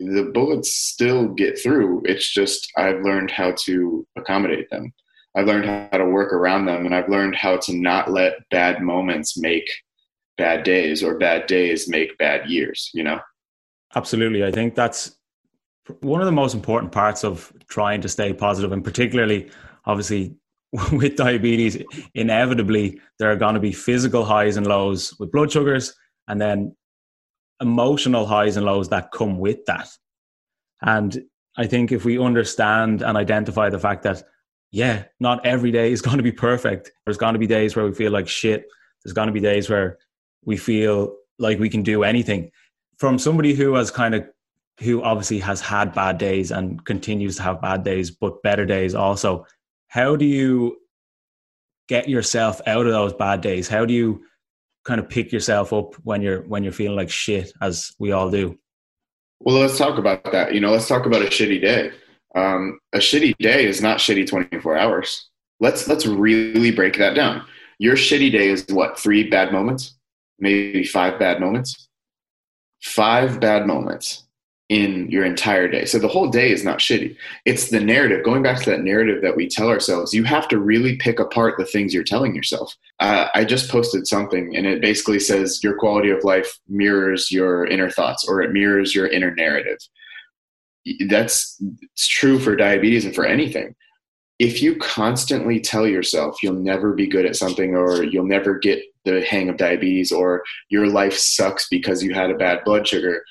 the 0.00 0.30
bullets 0.34 0.74
still 0.74 1.28
get 1.28 1.58
through. 1.58 2.02
It's 2.04 2.30
just 2.30 2.70
i've 2.76 3.00
learned 3.00 3.30
how 3.30 3.54
to 3.64 4.06
accommodate 4.18 4.68
them 4.68 4.92
I've 5.36 5.46
learned 5.46 5.66
how 5.66 5.98
to 5.98 6.06
work 6.06 6.32
around 6.32 6.64
them 6.64 6.86
and 6.86 6.94
I've 6.94 7.08
learned 7.08 7.36
how 7.36 7.58
to 7.58 7.74
not 7.74 8.10
let 8.10 8.48
bad 8.50 8.82
moments 8.82 9.38
make 9.38 9.70
bad 10.38 10.64
days 10.64 11.02
or 11.02 11.18
bad 11.18 11.46
days 11.46 11.88
make 11.88 12.16
bad 12.18 12.48
years, 12.48 12.90
you 12.94 13.04
know? 13.04 13.20
Absolutely. 13.94 14.44
I 14.44 14.50
think 14.50 14.74
that's 14.74 15.16
one 16.00 16.20
of 16.20 16.26
the 16.26 16.32
most 16.32 16.54
important 16.54 16.92
parts 16.92 17.24
of 17.24 17.52
trying 17.68 18.00
to 18.00 18.08
stay 18.08 18.32
positive, 18.32 18.72
and 18.72 18.82
particularly, 18.82 19.50
obviously, 19.84 20.34
with 20.92 21.16
diabetes, 21.16 21.82
inevitably 22.14 23.00
there 23.18 23.30
are 23.30 23.36
going 23.36 23.54
to 23.54 23.60
be 23.60 23.72
physical 23.72 24.24
highs 24.24 24.56
and 24.56 24.66
lows 24.66 25.14
with 25.18 25.30
blood 25.30 25.52
sugars, 25.52 25.94
and 26.28 26.40
then 26.40 26.74
emotional 27.60 28.26
highs 28.26 28.56
and 28.56 28.66
lows 28.66 28.88
that 28.88 29.12
come 29.12 29.38
with 29.38 29.64
that. 29.66 29.88
And 30.82 31.22
I 31.56 31.66
think 31.66 31.92
if 31.92 32.04
we 32.04 32.18
understand 32.18 33.02
and 33.02 33.16
identify 33.16 33.70
the 33.70 33.78
fact 33.78 34.02
that, 34.02 34.22
yeah, 34.70 35.04
not 35.20 35.44
every 35.44 35.70
day 35.70 35.92
is 35.92 36.02
going 36.02 36.16
to 36.16 36.22
be 36.22 36.32
perfect. 36.32 36.92
There's 37.04 37.18
going 37.18 37.34
to 37.34 37.38
be 37.38 37.46
days 37.46 37.76
where 37.76 37.84
we 37.84 37.94
feel 37.94 38.12
like 38.12 38.28
shit. 38.28 38.66
There's 39.04 39.12
going 39.12 39.28
to 39.28 39.32
be 39.32 39.40
days 39.40 39.70
where 39.70 39.98
we 40.44 40.56
feel 40.56 41.16
like 41.38 41.58
we 41.58 41.68
can 41.68 41.82
do 41.82 42.02
anything. 42.02 42.50
From 42.98 43.18
somebody 43.18 43.54
who 43.54 43.74
has 43.74 43.90
kind 43.90 44.14
of 44.14 44.26
who 44.80 45.02
obviously 45.02 45.38
has 45.38 45.60
had 45.60 45.94
bad 45.94 46.18
days 46.18 46.50
and 46.50 46.84
continues 46.84 47.36
to 47.36 47.42
have 47.42 47.62
bad 47.62 47.82
days, 47.82 48.10
but 48.10 48.42
better 48.42 48.66
days 48.66 48.94
also. 48.94 49.46
How 49.88 50.16
do 50.16 50.26
you 50.26 50.76
get 51.88 52.08
yourself 52.08 52.60
out 52.66 52.86
of 52.86 52.92
those 52.92 53.14
bad 53.14 53.40
days? 53.40 53.68
How 53.68 53.86
do 53.86 53.94
you 53.94 54.22
kind 54.84 55.00
of 55.00 55.08
pick 55.08 55.32
yourself 55.32 55.72
up 55.72 55.94
when 56.04 56.20
you're 56.22 56.42
when 56.42 56.62
you're 56.62 56.72
feeling 56.72 56.96
like 56.96 57.10
shit, 57.10 57.52
as 57.62 57.92
we 57.98 58.12
all 58.12 58.30
do? 58.30 58.58
Well, 59.40 59.56
let's 59.56 59.78
talk 59.78 59.98
about 59.98 60.30
that. 60.32 60.54
You 60.54 60.60
know, 60.60 60.70
let's 60.72 60.88
talk 60.88 61.06
about 61.06 61.22
a 61.22 61.26
shitty 61.26 61.60
day. 61.60 61.92
Um, 62.36 62.78
a 62.92 62.98
shitty 62.98 63.34
day 63.38 63.66
is 63.66 63.80
not 63.80 63.98
shitty 63.98 64.28
24 64.28 64.76
hours. 64.76 65.28
Let's 65.58 65.88
let's 65.88 66.06
really 66.06 66.70
break 66.70 66.98
that 66.98 67.14
down. 67.14 67.42
Your 67.78 67.96
shitty 67.96 68.30
day 68.30 68.48
is 68.48 68.66
what? 68.68 68.98
Three 68.98 69.28
bad 69.28 69.52
moments, 69.52 69.96
maybe 70.38 70.84
five 70.84 71.18
bad 71.18 71.40
moments. 71.40 71.88
Five 72.82 73.40
bad 73.40 73.66
moments 73.66 74.26
in 74.68 75.08
your 75.10 75.24
entire 75.24 75.68
day. 75.68 75.84
So 75.84 75.98
the 75.98 76.08
whole 76.08 76.28
day 76.28 76.50
is 76.50 76.64
not 76.64 76.78
shitty. 76.78 77.16
It's 77.44 77.70
the 77.70 77.80
narrative. 77.80 78.24
Going 78.24 78.42
back 78.42 78.60
to 78.62 78.70
that 78.70 78.82
narrative 78.82 79.22
that 79.22 79.36
we 79.36 79.48
tell 79.48 79.68
ourselves, 79.68 80.12
you 80.12 80.24
have 80.24 80.48
to 80.48 80.58
really 80.58 80.96
pick 80.96 81.20
apart 81.20 81.54
the 81.56 81.64
things 81.64 81.94
you're 81.94 82.02
telling 82.02 82.34
yourself. 82.34 82.74
Uh, 82.98 83.28
I 83.32 83.44
just 83.44 83.70
posted 83.70 84.06
something 84.06 84.56
and 84.56 84.66
it 84.66 84.82
basically 84.82 85.20
says 85.20 85.62
your 85.62 85.78
quality 85.78 86.10
of 86.10 86.24
life 86.24 86.58
mirrors 86.68 87.30
your 87.30 87.66
inner 87.66 87.90
thoughts 87.90 88.26
or 88.28 88.42
it 88.42 88.52
mirrors 88.52 88.94
your 88.94 89.06
inner 89.06 89.32
narrative. 89.34 89.78
That's 91.08 91.60
it's 91.94 92.06
true 92.06 92.38
for 92.38 92.56
diabetes 92.56 93.04
and 93.04 93.14
for 93.14 93.26
anything. 93.26 93.74
If 94.38 94.62
you 94.62 94.76
constantly 94.76 95.60
tell 95.60 95.86
yourself 95.86 96.42
you'll 96.42 96.54
never 96.54 96.92
be 96.92 97.06
good 97.06 97.24
at 97.24 97.36
something 97.36 97.74
or 97.74 98.04
you'll 98.04 98.26
never 98.26 98.58
get 98.58 98.82
the 99.04 99.24
hang 99.24 99.48
of 99.48 99.56
diabetes 99.56 100.12
or 100.12 100.42
your 100.68 100.88
life 100.88 101.14
sucks 101.14 101.68
because 101.68 102.02
you 102.02 102.12
had 102.12 102.30
a 102.30 102.36
bad 102.36 102.62
blood 102.64 102.86
sugar, 102.86 103.24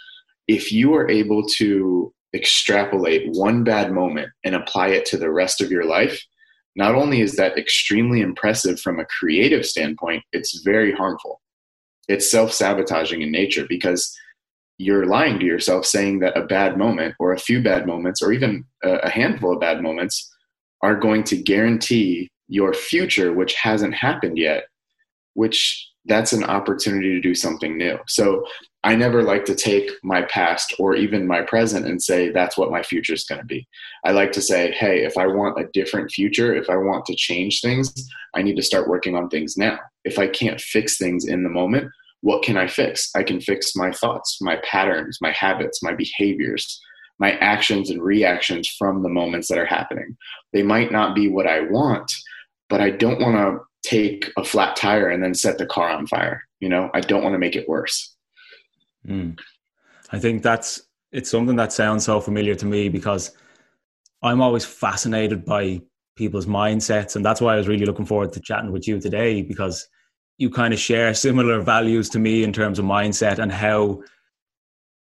if 0.47 0.71
you 0.71 0.95
are 0.95 1.09
able 1.09 1.45
to 1.57 2.13
extrapolate 2.33 3.29
one 3.31 3.63
bad 3.63 3.91
moment 3.91 4.29
and 4.43 4.55
apply 4.55 4.89
it 4.89 5.05
to 5.05 5.17
the 5.17 5.31
rest 5.31 5.61
of 5.61 5.71
your 5.71 5.85
life, 5.85 6.21
not 6.75 6.95
only 6.95 7.21
is 7.21 7.35
that 7.35 7.57
extremely 7.57 8.21
impressive 8.21 8.79
from 8.79 8.99
a 8.99 9.05
creative 9.05 9.65
standpoint, 9.65 10.23
it's 10.33 10.61
very 10.63 10.91
harmful. 10.91 11.41
It's 12.07 12.29
self 12.29 12.51
sabotaging 12.51 13.21
in 13.21 13.31
nature 13.31 13.65
because 13.67 14.15
you're 14.77 15.05
lying 15.05 15.39
to 15.39 15.45
yourself 15.45 15.85
saying 15.85 16.19
that 16.19 16.37
a 16.37 16.45
bad 16.45 16.77
moment 16.77 17.15
or 17.19 17.33
a 17.33 17.39
few 17.39 17.61
bad 17.61 17.87
moments 17.87 18.21
or 18.21 18.33
even 18.33 18.65
a 18.83 19.09
handful 19.09 19.53
of 19.53 19.59
bad 19.59 19.81
moments 19.81 20.31
are 20.81 20.95
going 20.95 21.23
to 21.23 21.37
guarantee 21.37 22.29
your 22.47 22.73
future, 22.73 23.33
which 23.33 23.53
hasn't 23.55 23.93
happened 23.93 24.37
yet, 24.37 24.65
which 25.33 25.89
that's 26.05 26.33
an 26.33 26.43
opportunity 26.43 27.09
to 27.09 27.21
do 27.21 27.33
something 27.33 27.77
new. 27.77 27.97
So 28.07 28.45
I 28.83 28.95
never 28.95 29.23
like 29.23 29.45
to 29.45 29.55
take 29.55 29.89
my 30.03 30.21
past 30.23 30.75
or 30.77 30.95
even 30.95 31.25
my 31.25 31.41
present 31.41 31.87
and 31.87 31.99
say 31.99 32.29
that's 32.29 32.55
what 32.55 32.69
my 32.69 32.83
future 32.83 33.13
is 33.13 33.23
going 33.23 33.41
to 33.41 33.47
be. 33.47 33.67
I 34.03 34.11
like 34.11 34.31
to 34.33 34.41
say, 34.41 34.71
hey, 34.73 35.03
if 35.03 35.17
I 35.17 35.25
want 35.25 35.59
a 35.59 35.67
different 35.73 36.11
future, 36.11 36.53
if 36.53 36.69
I 36.69 36.75
want 36.75 37.05
to 37.05 37.15
change 37.15 37.61
things, 37.61 37.91
I 38.35 38.43
need 38.43 38.57
to 38.57 38.61
start 38.61 38.87
working 38.87 39.15
on 39.15 39.29
things 39.29 39.57
now. 39.57 39.79
If 40.03 40.19
I 40.19 40.27
can't 40.27 40.61
fix 40.61 40.99
things 40.99 41.25
in 41.25 41.41
the 41.41 41.49
moment, 41.49 41.89
what 42.21 42.43
can 42.43 42.57
I 42.57 42.67
fix? 42.67 43.09
I 43.15 43.23
can 43.23 43.39
fix 43.39 43.75
my 43.75 43.91
thoughts, 43.91 44.39
my 44.41 44.57
patterns, 44.63 45.19
my 45.21 45.31
habits, 45.31 45.83
my 45.83 45.93
behaviors, 45.93 46.79
my 47.19 47.33
actions 47.33 47.89
and 47.89 48.01
reactions 48.01 48.67
from 48.67 49.03
the 49.03 49.09
moments 49.09 49.47
that 49.47 49.57
are 49.57 49.65
happening. 49.65 50.17
They 50.53 50.63
might 50.63 50.91
not 50.91 51.15
be 51.15 51.29
what 51.29 51.47
I 51.47 51.61
want, 51.61 52.11
but 52.69 52.81
I 52.81 52.89
don't 52.89 53.21
want 53.21 53.35
to 53.35 53.89
take 53.89 54.31
a 54.37 54.43
flat 54.43 54.75
tire 54.75 55.09
and 55.09 55.23
then 55.23 55.33
set 55.33 55.57
the 55.57 55.65
car 55.65 55.89
on 55.89 56.07
fire. 56.07 56.43
You 56.59 56.69
know, 56.69 56.89
I 56.93 57.01
don't 57.01 57.23
want 57.23 57.33
to 57.33 57.39
make 57.39 57.55
it 57.55 57.69
worse. 57.69 58.15
Mm. 59.07 59.37
I 60.11 60.19
think 60.19 60.43
that's 60.43 60.81
it's 61.11 61.29
something 61.29 61.55
that 61.55 61.71
sounds 61.71 62.03
so 62.05 62.19
familiar 62.19 62.55
to 62.55 62.65
me 62.65 62.89
because 62.89 63.31
I'm 64.21 64.41
always 64.41 64.65
fascinated 64.65 65.45
by 65.45 65.81
people's 66.15 66.45
mindsets, 66.45 67.15
and 67.15 67.23
that's 67.23 67.41
why 67.41 67.53
I 67.53 67.57
was 67.57 67.67
really 67.67 67.85
looking 67.85 68.05
forward 68.05 68.33
to 68.33 68.39
chatting 68.39 68.71
with 68.71 68.87
you 68.87 68.99
today 68.99 69.41
because 69.41 69.87
you 70.37 70.49
kind 70.49 70.73
of 70.73 70.79
share 70.79 71.13
similar 71.13 71.61
values 71.61 72.09
to 72.09 72.19
me 72.19 72.43
in 72.43 72.51
terms 72.51 72.79
of 72.79 72.85
mindset 72.85 73.39
and 73.39 73.51
how 73.51 74.01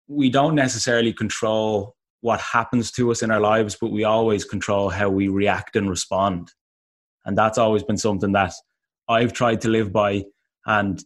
we 0.06 0.30
don't 0.30 0.54
necessarily 0.54 1.12
control 1.12 1.96
what 2.20 2.40
happens 2.40 2.90
to 2.92 3.10
us 3.10 3.22
in 3.22 3.30
our 3.30 3.40
lives, 3.40 3.76
but 3.78 3.90
we 3.90 4.04
always 4.04 4.44
control 4.44 4.88
how 4.88 5.08
we 5.08 5.28
react 5.28 5.76
and 5.76 5.90
respond. 5.90 6.52
And 7.24 7.36
that's 7.36 7.58
always 7.58 7.82
been 7.82 7.96
something 7.96 8.32
that 8.32 8.52
I've 9.08 9.32
tried 9.32 9.60
to 9.62 9.68
live 9.68 9.92
by. 9.92 10.24
And 10.66 11.02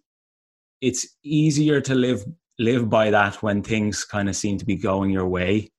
it's 0.80 1.16
easier 1.24 1.80
to 1.80 1.94
live 1.94 2.24
live 2.58 2.90
by 2.90 3.10
that 3.10 3.42
when 3.42 3.62
things 3.62 4.04
kind 4.04 4.28
of 4.28 4.36
seem 4.36 4.58
to 4.58 4.64
be 4.64 4.76
going 4.76 5.10
your 5.10 5.28
way. 5.28 5.70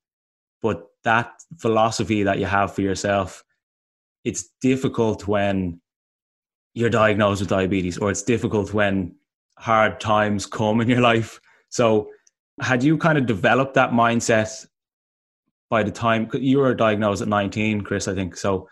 But 0.62 0.84
that 1.04 1.32
philosophy 1.58 2.24
that 2.24 2.40
you 2.40 2.46
have 2.46 2.74
for 2.74 2.82
yourself, 2.82 3.44
it's 4.24 4.50
difficult 4.62 5.28
when 5.28 5.82
you're 6.74 6.90
diagnosed 6.90 7.42
with 7.42 7.50
diabetes, 7.50 7.98
or 7.98 8.12
it's 8.12 8.24
difficult 8.24 8.74
when 8.74 9.16
hard 9.58 10.00
times 10.00 10.46
come 10.46 10.82
in 10.82 10.90
your 10.90 11.02
life. 11.02 11.40
So, 11.70 12.10
had 12.62 12.84
you 12.84 12.98
kind 12.98 13.18
of 13.18 13.26
developed 13.26 13.74
that 13.76 13.92
mindset 13.92 14.66
by 15.70 15.84
the 15.84 15.92
time 15.92 16.30
you 16.34 16.60
were 16.60 16.74
diagnosed 16.76 17.22
at 17.22 17.28
19, 17.28 17.82
Chris? 17.82 18.08
I 18.08 18.16
think 18.16 18.36
so. 18.36 18.68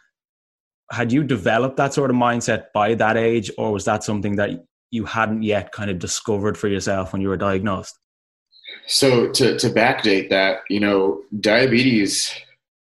Had 0.92 1.12
you 1.12 1.24
developed 1.24 1.77
that 1.77 1.94
sort 1.94 2.10
of 2.10 2.16
mindset 2.16 2.66
by 2.74 2.96
that 2.96 3.18
age, 3.18 3.51
or 3.58 3.72
was 3.72 3.86
that 3.86 4.04
something 4.04 4.36
that 4.38 4.66
you 4.92 5.06
hadn't 5.06 5.44
yet 5.44 5.72
kind 5.72 5.92
of 5.92 6.00
discovered 6.00 6.58
for 6.58 6.68
yourself 6.68 7.13
when 7.13 7.22
you 7.22 7.30
were 7.30 7.38
diagnosed? 7.38 7.98
So 8.86 9.32
to 9.32 9.58
to 9.58 9.70
backdate 9.70 10.30
that, 10.30 10.62
you 10.70 10.80
know, 10.80 11.22
diabetes 11.39 12.34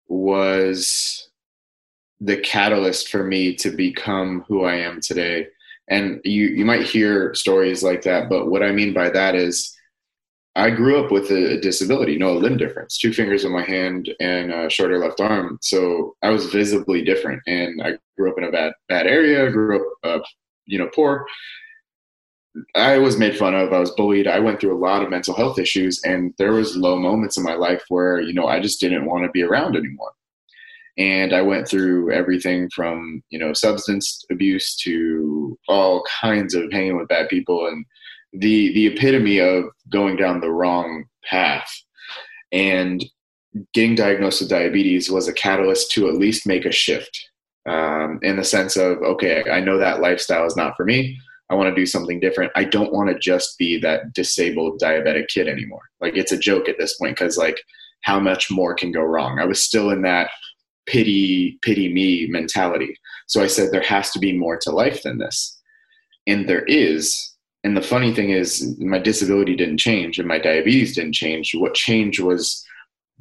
was 0.08 1.25
the 2.20 2.38
catalyst 2.38 3.08
for 3.08 3.24
me 3.24 3.54
to 3.56 3.70
become 3.70 4.44
who 4.48 4.64
I 4.64 4.76
am 4.76 5.00
today. 5.00 5.48
And 5.88 6.20
you 6.24 6.46
you 6.48 6.64
might 6.64 6.82
hear 6.82 7.34
stories 7.34 7.82
like 7.82 8.02
that, 8.02 8.28
but 8.28 8.48
what 8.48 8.62
I 8.62 8.72
mean 8.72 8.92
by 8.92 9.10
that 9.10 9.34
is 9.34 9.72
I 10.56 10.70
grew 10.70 10.98
up 10.98 11.12
with 11.12 11.30
a, 11.30 11.60
disability, 11.60 12.16
no 12.16 12.30
a 12.30 12.38
limb 12.38 12.56
difference, 12.56 12.96
two 12.96 13.12
fingers 13.12 13.44
in 13.44 13.52
my 13.52 13.62
hand 13.62 14.08
and 14.20 14.50
a 14.50 14.70
shorter 14.70 14.98
left 14.98 15.20
arm. 15.20 15.58
So 15.60 16.16
I 16.22 16.30
was 16.30 16.46
visibly 16.46 17.04
different, 17.04 17.42
and 17.46 17.82
I 17.82 17.92
grew 18.16 18.30
up 18.30 18.38
in 18.38 18.44
a 18.44 18.50
bad 18.50 18.72
bad 18.88 19.06
area. 19.06 19.50
Grew 19.50 19.76
up, 19.76 19.86
uh, 20.02 20.24
you 20.64 20.78
know, 20.78 20.88
poor, 20.94 21.26
I 22.74 22.98
was 22.98 23.18
made 23.18 23.36
fun 23.36 23.54
of. 23.54 23.72
I 23.72 23.78
was 23.78 23.90
bullied. 23.92 24.26
I 24.26 24.40
went 24.40 24.60
through 24.60 24.76
a 24.76 24.80
lot 24.80 25.02
of 25.02 25.10
mental 25.10 25.34
health 25.34 25.58
issues, 25.58 26.02
and 26.04 26.34
there 26.38 26.52
was 26.52 26.76
low 26.76 26.96
moments 26.96 27.36
in 27.36 27.42
my 27.42 27.54
life 27.54 27.84
where 27.88 28.20
you 28.20 28.32
know 28.32 28.46
I 28.46 28.60
just 28.60 28.80
didn't 28.80 29.06
want 29.06 29.24
to 29.24 29.30
be 29.30 29.42
around 29.42 29.76
anymore. 29.76 30.12
And 30.98 31.34
I 31.34 31.42
went 31.42 31.68
through 31.68 32.12
everything 32.12 32.70
from 32.74 33.22
you 33.30 33.38
know 33.38 33.52
substance 33.52 34.24
abuse 34.30 34.76
to 34.78 35.58
all 35.68 36.04
kinds 36.20 36.54
of 36.54 36.72
hanging 36.72 36.96
with 36.96 37.08
bad 37.08 37.28
people, 37.28 37.66
and 37.66 37.84
the 38.32 38.72
the 38.72 38.86
epitome 38.86 39.38
of 39.38 39.64
going 39.90 40.16
down 40.16 40.40
the 40.40 40.52
wrong 40.52 41.04
path. 41.28 41.70
And 42.52 43.04
getting 43.72 43.94
diagnosed 43.94 44.40
with 44.40 44.50
diabetes 44.50 45.10
was 45.10 45.28
a 45.28 45.32
catalyst 45.32 45.90
to 45.90 46.08
at 46.08 46.14
least 46.14 46.46
make 46.46 46.66
a 46.66 46.72
shift 46.72 47.30
um, 47.66 48.18
in 48.22 48.36
the 48.36 48.44
sense 48.44 48.76
of 48.76 48.98
okay, 48.98 49.44
I 49.50 49.60
know 49.60 49.78
that 49.78 50.00
lifestyle 50.00 50.46
is 50.46 50.56
not 50.56 50.76
for 50.76 50.84
me 50.84 51.18
I 51.48 51.54
want 51.54 51.68
to 51.68 51.80
do 51.80 51.86
something 51.86 52.18
different. 52.18 52.52
I 52.56 52.64
don't 52.64 52.92
want 52.92 53.08
to 53.08 53.18
just 53.18 53.56
be 53.58 53.78
that 53.80 54.12
disabled 54.12 54.80
diabetic 54.80 55.28
kid 55.28 55.48
anymore. 55.48 55.82
Like 56.00 56.16
it's 56.16 56.32
a 56.32 56.38
joke 56.38 56.68
at 56.68 56.76
this 56.78 56.96
point 56.96 57.16
because 57.16 57.36
like 57.36 57.60
how 58.02 58.18
much 58.18 58.50
more 58.50 58.74
can 58.74 58.92
go 58.92 59.02
wrong? 59.02 59.38
I 59.38 59.44
was 59.44 59.62
still 59.62 59.90
in 59.90 60.02
that 60.02 60.30
pity 60.86 61.58
pity 61.62 61.92
me 61.92 62.26
mentality. 62.28 62.96
So 63.26 63.42
I 63.42 63.46
said 63.46 63.70
there 63.70 63.82
has 63.82 64.10
to 64.12 64.18
be 64.18 64.36
more 64.36 64.56
to 64.58 64.70
life 64.70 65.02
than 65.02 65.18
this. 65.18 65.60
And 66.26 66.48
there 66.48 66.64
is. 66.64 67.32
And 67.64 67.76
the 67.76 67.82
funny 67.82 68.14
thing 68.14 68.30
is 68.30 68.76
my 68.78 68.98
disability 68.98 69.56
didn't 69.56 69.78
change 69.78 70.18
and 70.18 70.28
my 70.28 70.38
diabetes 70.38 70.94
didn't 70.94 71.14
change. 71.14 71.54
What 71.54 71.74
changed 71.74 72.20
was 72.20 72.64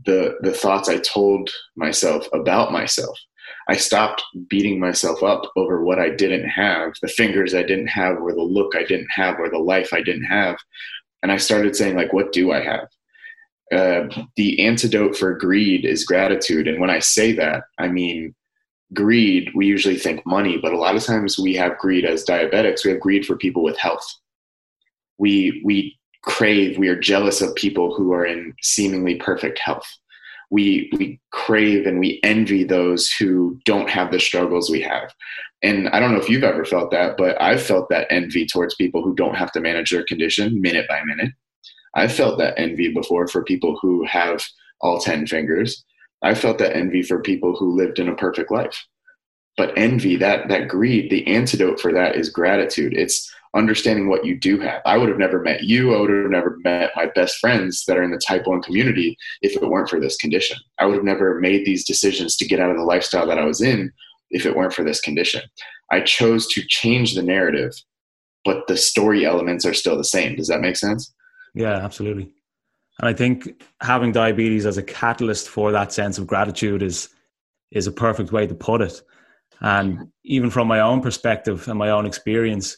the 0.06 0.36
the 0.42 0.54
thoughts 0.54 0.90
I 0.90 0.98
told 0.98 1.50
myself 1.76 2.28
about 2.34 2.72
myself. 2.72 3.18
I 3.68 3.76
stopped 3.76 4.24
beating 4.48 4.80
myself 4.80 5.24
up 5.24 5.52
over 5.56 5.84
what 5.84 6.00
I 6.00 6.10
didn't 6.10 6.48
have, 6.50 6.94
the 7.02 7.08
fingers 7.08 7.56
I 7.56 7.64
didn't 7.64 7.88
have, 7.88 8.18
or 8.18 8.34
the 8.34 8.42
look 8.42 8.76
I 8.76 8.84
didn't 8.84 9.10
have, 9.10 9.40
or 9.40 9.50
the 9.50 9.58
life 9.58 9.92
I 9.92 10.02
didn't 10.02 10.26
have. 10.26 10.58
And 11.24 11.32
I 11.32 11.38
started 11.38 11.76
saying, 11.76 11.96
like, 11.96 12.14
what 12.14 12.32
do 12.32 12.52
I 12.52 12.62
have? 12.62 12.88
Uh, 13.72 14.08
the 14.36 14.66
antidote 14.66 15.16
for 15.16 15.34
greed 15.34 15.86
is 15.86 16.06
gratitude. 16.06 16.68
And 16.68 16.80
when 16.80 16.90
I 16.90 17.00
say 17.00 17.32
that, 17.34 17.64
I 17.80 17.88
mean 17.88 18.36
greed. 18.94 19.50
We 19.56 19.66
usually 19.66 19.98
think 19.98 20.26
money, 20.26 20.58
but 20.58 20.74
a 20.74 20.78
lot 20.78 20.96
of 20.96 21.04
times 21.04 21.40
we 21.40 21.56
have 21.56 21.78
greed 21.78 22.06
as 22.06 22.24
diabetics. 22.26 22.86
We 22.86 22.92
have 22.92 23.00
greed 23.00 23.26
for 23.26 23.36
people 23.36 23.64
with 23.64 23.78
health. 23.78 24.06
We 25.18 25.62
we 25.66 25.98
crave. 26.24 26.78
We 26.78 26.88
are 26.90 27.00
jealous 27.00 27.42
of 27.42 27.56
people 27.56 27.94
who 27.94 28.14
are 28.14 28.26
in 28.26 28.54
seemingly 28.62 29.16
perfect 29.16 29.60
health. 29.60 29.88
We 30.52 30.92
we 30.98 31.20
crave 31.32 31.88
and 31.88 32.00
we 32.00 32.20
envy 32.24 32.64
those 32.64 33.12
who 33.12 33.60
don't 33.66 33.90
have 33.90 34.12
the 34.12 34.20
struggles 34.20 34.70
we 34.70 34.82
have. 34.82 35.12
And 35.64 35.90
I 35.90 36.00
don't 36.00 36.12
know 36.12 36.20
if 36.20 36.30
you've 36.30 36.44
ever 36.44 36.66
felt 36.66 36.92
that, 36.92 37.18
but 37.18 37.42
I've 37.42 37.62
felt 37.62 37.90
that 37.90 38.08
envy 38.12 38.46
towards 38.46 38.76
people 38.76 39.02
who 39.02 39.16
don't 39.16 39.36
have 39.36 39.52
to 39.54 39.60
manage 39.60 39.90
their 39.90 40.04
condition 40.04 40.62
minute 40.62 40.88
by 40.88 41.02
minute 41.04 41.32
I've 41.96 42.14
felt 42.14 42.38
that 42.40 42.60
envy 42.60 42.94
before 42.94 43.28
for 43.28 43.44
people 43.44 43.78
who 43.82 44.06
have 44.06 44.44
all 44.82 45.00
10 45.00 45.28
fingers. 45.28 45.84
I 46.22 46.34
felt 46.34 46.58
that 46.60 46.76
envy 46.76 47.02
for 47.02 47.22
people 47.22 47.56
who 47.56 47.76
lived 47.76 48.00
in 48.00 48.10
a 48.10 48.16
perfect 48.16 48.52
life. 48.52 48.86
But 49.58 49.78
envy, 49.78 50.18
that 50.18 50.50
that 50.50 50.68
greed, 50.68 51.10
the 51.10 51.26
antidote 51.28 51.80
for 51.80 51.94
that 51.94 52.16
is 52.16 52.30
gratitude. 52.30 52.94
It's 52.94 53.32
understanding 53.56 54.10
what 54.10 54.26
you 54.26 54.38
do 54.38 54.60
have. 54.60 54.82
I 54.86 54.98
would 54.98 55.08
have 55.08 55.18
never 55.18 55.40
met 55.40 55.64
you. 55.64 55.96
I 55.96 56.02
would 56.02 56.10
have 56.10 56.30
never 56.30 56.58
met 56.66 56.92
my 56.96 57.06
best 57.16 57.38
friends 57.40 57.86
that 57.86 57.98
are 57.98 58.04
in 58.04 58.12
the 58.12 58.18
type 58.18 58.46
1 58.46 58.62
community 58.64 59.16
if 59.42 59.56
it 59.56 59.66
weren't 59.66 59.90
for 59.90 60.00
this 60.00 60.18
condition. 60.18 60.58
I 60.78 60.86
would 60.86 60.96
have 60.96 61.06
never 61.06 61.40
made 61.40 61.66
these 61.66 61.86
decisions 61.86 62.36
to 62.38 62.48
get 62.48 62.60
out 62.60 62.72
of 62.72 62.76
the 62.76 62.84
lifestyle 62.84 63.26
that 63.28 63.40
I 63.40 63.46
was 63.46 63.62
in 63.62 63.94
if 64.30 64.46
it 64.46 64.56
weren't 64.58 64.74
for 64.74 64.84
this 64.84 65.00
condition. 65.00 65.42
I 65.90 66.02
chose 66.02 66.48
to 66.48 66.64
change 66.68 67.16
the 67.16 67.24
narrative, 67.24 67.72
but 68.44 68.68
the 68.68 68.76
story 68.76 69.26
elements 69.26 69.66
are 69.66 69.74
still 69.74 69.98
the 69.98 70.04
same. 70.04 70.36
Does 70.36 70.50
that 70.50 70.60
make 70.60 70.76
sense? 70.76 71.14
Yeah, 71.56 71.78
absolutely. 71.78 72.32
And 73.00 73.10
I 73.10 73.14
think 73.14 73.64
having 73.82 74.12
diabetes 74.12 74.66
as 74.66 74.78
a 74.78 74.84
catalyst 74.84 75.50
for 75.50 75.72
that 75.72 75.92
sense 75.92 76.18
of 76.18 76.28
gratitude 76.28 76.84
is 76.84 77.10
is 77.72 77.88
a 77.88 77.92
perfect 77.92 78.32
way 78.32 78.46
to 78.46 78.54
put 78.54 78.82
it. 78.82 79.02
And 79.62 80.10
even 80.24 80.50
from 80.50 80.68
my 80.68 80.82
own 80.82 81.02
perspective 81.02 81.68
and 81.68 81.80
my 81.80 81.90
own 81.90 82.06
experience, 82.06 82.78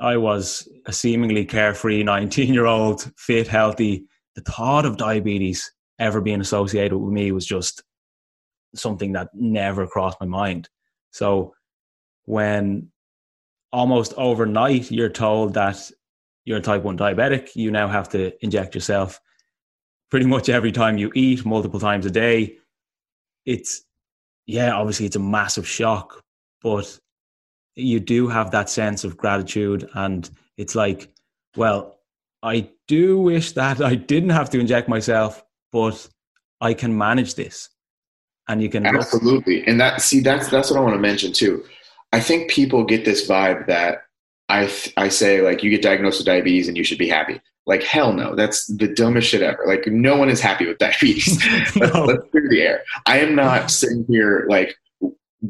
I 0.00 0.16
was 0.16 0.66
a 0.86 0.92
seemingly 0.92 1.44
carefree 1.44 2.02
19 2.04 2.54
year 2.54 2.66
old, 2.66 3.10
fit, 3.16 3.48
healthy. 3.48 4.06
The 4.34 4.42
thought 4.42 4.86
of 4.86 4.96
diabetes 4.96 5.70
ever 5.98 6.20
being 6.20 6.40
associated 6.40 6.96
with 6.96 7.12
me 7.12 7.32
was 7.32 7.46
just 7.46 7.82
something 8.74 9.12
that 9.12 9.28
never 9.34 9.86
crossed 9.86 10.18
my 10.20 10.26
mind. 10.26 10.68
So 11.10 11.54
when 12.24 12.90
almost 13.72 14.14
overnight 14.16 14.90
you're 14.90 15.10
told 15.10 15.54
that 15.54 15.90
you're 16.44 16.58
a 16.58 16.62
type 16.62 16.82
1 16.82 16.98
diabetic, 16.98 17.54
you 17.54 17.70
now 17.70 17.88
have 17.88 18.08
to 18.10 18.32
inject 18.44 18.74
yourself 18.74 19.20
pretty 20.10 20.26
much 20.26 20.48
every 20.48 20.72
time 20.72 20.98
you 20.98 21.10
eat, 21.14 21.44
multiple 21.44 21.80
times 21.80 22.04
a 22.04 22.10
day. 22.10 22.56
It's, 23.46 23.82
yeah, 24.46 24.72
obviously 24.72 25.06
it's 25.06 25.16
a 25.16 25.20
massive 25.20 25.66
shock, 25.66 26.22
but 26.62 26.98
you 27.76 27.98
do 27.98 28.28
have 28.28 28.50
that 28.50 28.68
sense 28.68 29.04
of 29.04 29.16
gratitude. 29.16 29.88
And 29.94 30.28
it's 30.58 30.74
like, 30.74 31.14
well, 31.56 31.98
I 32.42 32.68
do 32.88 33.18
wish 33.18 33.52
that 33.52 33.80
I 33.80 33.94
didn't 33.94 34.30
have 34.30 34.50
to 34.50 34.60
inject 34.60 34.88
myself, 34.88 35.42
but 35.70 36.06
I 36.60 36.74
can 36.74 36.96
manage 36.96 37.34
this. 37.34 37.70
And 38.48 38.60
you 38.62 38.68
can 38.68 38.84
absolutely. 38.84 39.64
And 39.66 39.80
that, 39.80 40.02
see, 40.02 40.20
that's, 40.20 40.48
that's 40.48 40.70
what 40.70 40.78
I 40.78 40.82
want 40.82 40.94
to 40.94 41.00
mention 41.00 41.32
too. 41.32 41.64
I 42.12 42.20
think 42.20 42.50
people 42.50 42.84
get 42.84 43.04
this 43.04 43.26
vibe 43.26 43.66
that 43.68 44.02
I 44.52 44.70
I 44.98 45.08
say 45.08 45.40
like 45.40 45.62
you 45.62 45.70
get 45.70 45.82
diagnosed 45.82 46.18
with 46.18 46.26
diabetes 46.26 46.68
and 46.68 46.76
you 46.76 46.84
should 46.84 46.98
be 46.98 47.08
happy. 47.08 47.40
Like 47.66 47.82
hell 47.82 48.12
no, 48.12 48.34
that's 48.34 48.66
the 48.66 48.88
dumbest 48.88 49.28
shit 49.28 49.40
ever. 49.40 49.64
Like 49.66 49.86
no 49.86 50.16
one 50.16 50.28
is 50.28 50.40
happy 50.40 50.66
with 50.66 50.78
diabetes. 50.86 51.42
no. 51.76 51.86
let's, 51.86 51.94
let's 51.94 52.30
clear 52.30 52.48
the 52.48 52.60
air. 52.60 52.82
I 53.06 53.18
am 53.20 53.34
not 53.34 53.70
sitting 53.70 54.04
here 54.08 54.46
like 54.50 54.76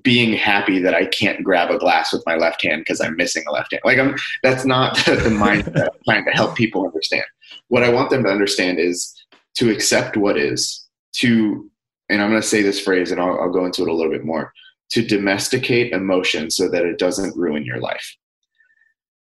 being 0.02 0.32
happy 0.32 0.78
that 0.78 0.94
I 0.94 1.06
can't 1.06 1.42
grab 1.42 1.70
a 1.70 1.78
glass 1.78 2.12
with 2.12 2.22
my 2.24 2.36
left 2.36 2.62
hand 2.62 2.82
because 2.82 3.00
I'm 3.00 3.16
missing 3.16 3.42
a 3.48 3.52
left 3.52 3.72
hand. 3.72 3.82
Like 3.84 3.98
I'm 3.98 4.14
that's 4.44 4.64
not 4.64 4.96
the 5.04 5.30
mindset 5.30 5.82
I'm 5.82 6.00
trying 6.04 6.24
to 6.26 6.30
help 6.30 6.54
people 6.54 6.86
understand. 6.86 7.24
What 7.68 7.82
I 7.82 7.90
want 7.90 8.10
them 8.10 8.22
to 8.22 8.30
understand 8.30 8.78
is 8.78 9.12
to 9.56 9.70
accept 9.70 10.16
what 10.16 10.38
is, 10.38 10.86
to 11.16 11.68
and 12.08 12.22
I'm 12.22 12.30
going 12.30 12.40
to 12.40 12.46
say 12.46 12.62
this 12.62 12.80
phrase 12.80 13.10
and 13.10 13.20
I'll, 13.20 13.40
I'll 13.40 13.50
go 13.50 13.64
into 13.64 13.82
it 13.82 13.88
a 13.88 13.92
little 13.92 14.12
bit 14.12 14.24
more 14.24 14.52
to 14.90 15.04
domesticate 15.04 15.92
emotion 15.92 16.50
so 16.50 16.68
that 16.68 16.84
it 16.84 16.98
doesn't 16.98 17.36
ruin 17.36 17.64
your 17.64 17.80
life 17.80 18.16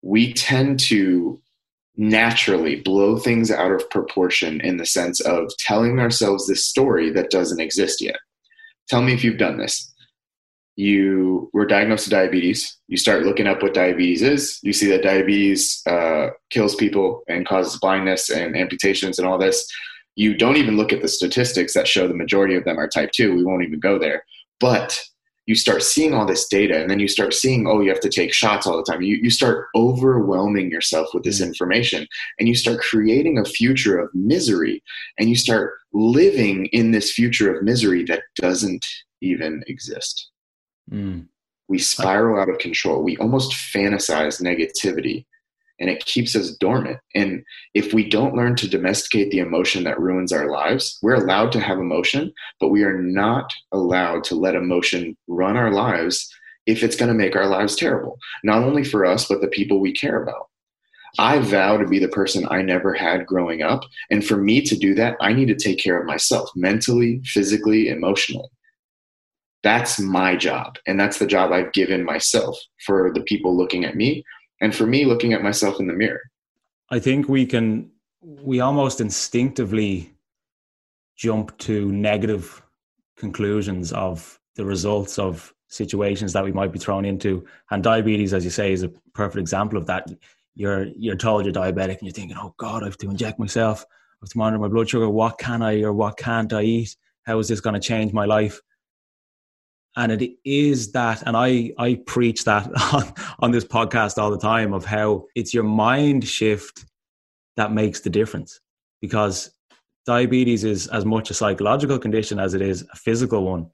we 0.02 0.32
tend 0.32 0.80
to 0.80 1.40
naturally 1.96 2.76
blow 2.76 3.18
things 3.18 3.50
out 3.50 3.72
of 3.72 3.88
proportion 3.90 4.60
in 4.62 4.78
the 4.78 4.86
sense 4.86 5.20
of 5.20 5.50
telling 5.58 5.98
ourselves 5.98 6.46
this 6.46 6.64
story 6.66 7.10
that 7.10 7.30
doesn't 7.30 7.60
exist 7.60 8.00
yet. 8.00 8.16
Tell 8.88 9.02
me 9.02 9.12
if 9.12 9.22
you've 9.22 9.38
done 9.38 9.58
this. 9.58 9.92
You 10.76 11.50
were 11.52 11.66
diagnosed 11.66 12.06
with 12.06 12.12
diabetes. 12.12 12.78
You 12.88 12.96
start 12.96 13.24
looking 13.24 13.46
up 13.46 13.62
what 13.62 13.74
diabetes 13.74 14.22
is. 14.22 14.58
You 14.62 14.72
see 14.72 14.88
that 14.88 15.02
diabetes 15.02 15.82
uh, 15.86 16.28
kills 16.48 16.74
people 16.74 17.22
and 17.28 17.46
causes 17.46 17.78
blindness 17.78 18.30
and 18.30 18.56
amputations 18.56 19.18
and 19.18 19.28
all 19.28 19.36
this. 19.36 19.70
You 20.16 20.34
don't 20.36 20.56
even 20.56 20.76
look 20.76 20.92
at 20.92 21.02
the 21.02 21.08
statistics 21.08 21.74
that 21.74 21.86
show 21.86 22.08
the 22.08 22.14
majority 22.14 22.54
of 22.54 22.64
them 22.64 22.78
are 22.78 22.88
type 22.88 23.10
2. 23.12 23.34
We 23.34 23.44
won't 23.44 23.64
even 23.64 23.78
go 23.78 23.98
there. 23.98 24.24
But 24.58 24.98
you 25.50 25.56
start 25.56 25.82
seeing 25.82 26.14
all 26.14 26.24
this 26.24 26.46
data 26.46 26.80
and 26.80 26.88
then 26.88 27.00
you 27.00 27.08
start 27.08 27.34
seeing 27.34 27.66
oh 27.66 27.80
you 27.80 27.88
have 27.88 27.98
to 27.98 28.08
take 28.08 28.32
shots 28.32 28.68
all 28.68 28.76
the 28.76 28.84
time 28.84 29.02
you, 29.02 29.16
you 29.16 29.30
start 29.30 29.66
overwhelming 29.74 30.70
yourself 30.70 31.08
with 31.12 31.24
this 31.24 31.40
mm. 31.40 31.46
information 31.48 32.06
and 32.38 32.46
you 32.46 32.54
start 32.54 32.78
creating 32.78 33.36
a 33.36 33.44
future 33.44 33.98
of 33.98 34.08
misery 34.14 34.80
and 35.18 35.28
you 35.28 35.34
start 35.34 35.72
living 35.92 36.66
in 36.66 36.92
this 36.92 37.10
future 37.10 37.52
of 37.52 37.64
misery 37.64 38.04
that 38.04 38.22
doesn't 38.36 38.86
even 39.22 39.64
exist 39.66 40.30
mm. 40.88 41.26
we 41.68 41.78
spiral 41.80 42.40
out 42.40 42.48
of 42.48 42.58
control 42.58 43.02
we 43.02 43.16
almost 43.16 43.50
fantasize 43.50 44.40
negativity 44.40 45.26
and 45.80 45.88
it 45.88 46.04
keeps 46.04 46.36
us 46.36 46.54
dormant. 46.56 46.98
And 47.14 47.42
if 47.74 47.92
we 47.92 48.08
don't 48.08 48.36
learn 48.36 48.54
to 48.56 48.68
domesticate 48.68 49.30
the 49.30 49.38
emotion 49.38 49.84
that 49.84 49.98
ruins 49.98 50.32
our 50.32 50.50
lives, 50.50 50.98
we're 51.02 51.14
allowed 51.14 51.52
to 51.52 51.60
have 51.60 51.78
emotion, 51.78 52.32
but 52.60 52.68
we 52.68 52.84
are 52.84 53.00
not 53.00 53.50
allowed 53.72 54.22
to 54.24 54.34
let 54.34 54.54
emotion 54.54 55.16
run 55.26 55.56
our 55.56 55.72
lives 55.72 56.30
if 56.66 56.82
it's 56.82 56.96
going 56.96 57.08
to 57.08 57.14
make 57.14 57.34
our 57.34 57.46
lives 57.46 57.74
terrible, 57.74 58.18
not 58.44 58.62
only 58.62 58.84
for 58.84 59.06
us, 59.06 59.26
but 59.26 59.40
the 59.40 59.48
people 59.48 59.80
we 59.80 59.92
care 59.92 60.22
about. 60.22 60.48
I 61.18 61.40
vow 61.40 61.76
to 61.76 61.86
be 61.86 61.98
the 61.98 62.08
person 62.08 62.46
I 62.50 62.62
never 62.62 62.94
had 62.94 63.26
growing 63.26 63.62
up. 63.62 63.82
And 64.10 64.24
for 64.24 64.36
me 64.36 64.60
to 64.62 64.76
do 64.76 64.94
that, 64.94 65.16
I 65.20 65.32
need 65.32 65.48
to 65.48 65.56
take 65.56 65.78
care 65.78 65.98
of 65.98 66.06
myself 66.06 66.48
mentally, 66.54 67.20
physically, 67.24 67.88
emotionally. 67.88 68.48
That's 69.62 69.98
my 69.98 70.36
job. 70.36 70.76
And 70.86 71.00
that's 71.00 71.18
the 71.18 71.26
job 71.26 71.50
I've 71.52 71.72
given 71.72 72.04
myself 72.04 72.56
for 72.86 73.12
the 73.12 73.22
people 73.22 73.56
looking 73.56 73.84
at 73.84 73.96
me 73.96 74.24
and 74.60 74.74
for 74.74 74.86
me 74.86 75.04
looking 75.04 75.32
at 75.32 75.42
myself 75.42 75.80
in 75.80 75.86
the 75.86 75.92
mirror. 75.92 76.20
I 76.90 76.98
think 76.98 77.28
we 77.28 77.46
can 77.46 77.90
we 78.22 78.60
almost 78.60 79.00
instinctively 79.00 80.12
jump 81.16 81.56
to 81.58 81.90
negative 81.92 82.62
conclusions 83.16 83.92
of 83.92 84.38
the 84.56 84.64
results 84.64 85.18
of 85.18 85.54
situations 85.68 86.32
that 86.32 86.44
we 86.44 86.52
might 86.52 86.72
be 86.72 86.78
thrown 86.78 87.04
into. 87.04 87.46
And 87.70 87.82
diabetes 87.82 88.34
as 88.34 88.44
you 88.44 88.50
say 88.50 88.72
is 88.72 88.82
a 88.82 88.88
perfect 89.14 89.40
example 89.40 89.78
of 89.78 89.86
that. 89.86 90.08
You're 90.54 90.86
you're 90.96 91.16
told 91.16 91.44
you're 91.44 91.54
diabetic 91.54 91.98
and 91.98 92.02
you're 92.02 92.12
thinking 92.12 92.36
oh 92.36 92.54
god 92.58 92.82
i 92.82 92.86
have 92.86 92.98
to 92.98 93.10
inject 93.10 93.38
myself. 93.38 93.84
I 93.88 94.24
have 94.24 94.30
to 94.30 94.38
monitor 94.38 94.58
my 94.58 94.68
blood 94.68 94.88
sugar. 94.88 95.08
What 95.08 95.38
can 95.38 95.62
i 95.62 95.80
or 95.82 95.92
what 95.92 96.18
can't 96.18 96.52
i 96.52 96.62
eat? 96.62 96.96
How 97.22 97.38
is 97.38 97.48
this 97.48 97.60
going 97.60 97.74
to 97.74 97.80
change 97.80 98.12
my 98.12 98.24
life 98.24 98.60
and 99.96 100.12
it 100.12 100.30
is 100.44 100.92
that 100.92 101.22
and 101.26 101.36
i 101.36 101.70
i 101.78 101.94
preach 102.06 102.44
that 102.44 102.70
on, 102.92 103.12
on 103.40 103.50
this 103.50 103.64
podcast 103.64 104.18
all 104.18 104.30
the 104.30 104.38
time 104.38 104.72
of 104.72 104.84
how 104.84 105.24
it's 105.34 105.52
your 105.52 105.64
mind 105.64 106.26
shift 106.26 106.84
that 107.60 107.72
makes 107.72 108.00
the 108.00 108.10
difference. 108.10 108.60
Because 109.02 109.50
diabetes 110.06 110.64
is 110.64 110.86
as 110.88 111.04
much 111.04 111.30
a 111.30 111.34
psychological 111.34 111.98
condition 111.98 112.38
as 112.38 112.54
it 112.54 112.62
is 112.62 112.86
a 112.92 112.96
physical 112.96 113.44
one. 113.44 113.66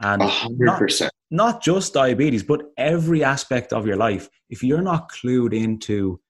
And 0.00 0.20
100% 0.20 1.00
not, 1.00 1.12
not 1.30 1.62
just 1.62 1.94
diabetes 1.94 2.42
but 2.42 2.62
every 2.76 3.24
aspect 3.24 3.72
of 3.72 3.86
your 3.86 3.96
life. 3.96 4.28
If 4.50 4.62
you're 4.62 4.82
not 4.82 5.10
clued 5.10 5.54
into 5.54 6.20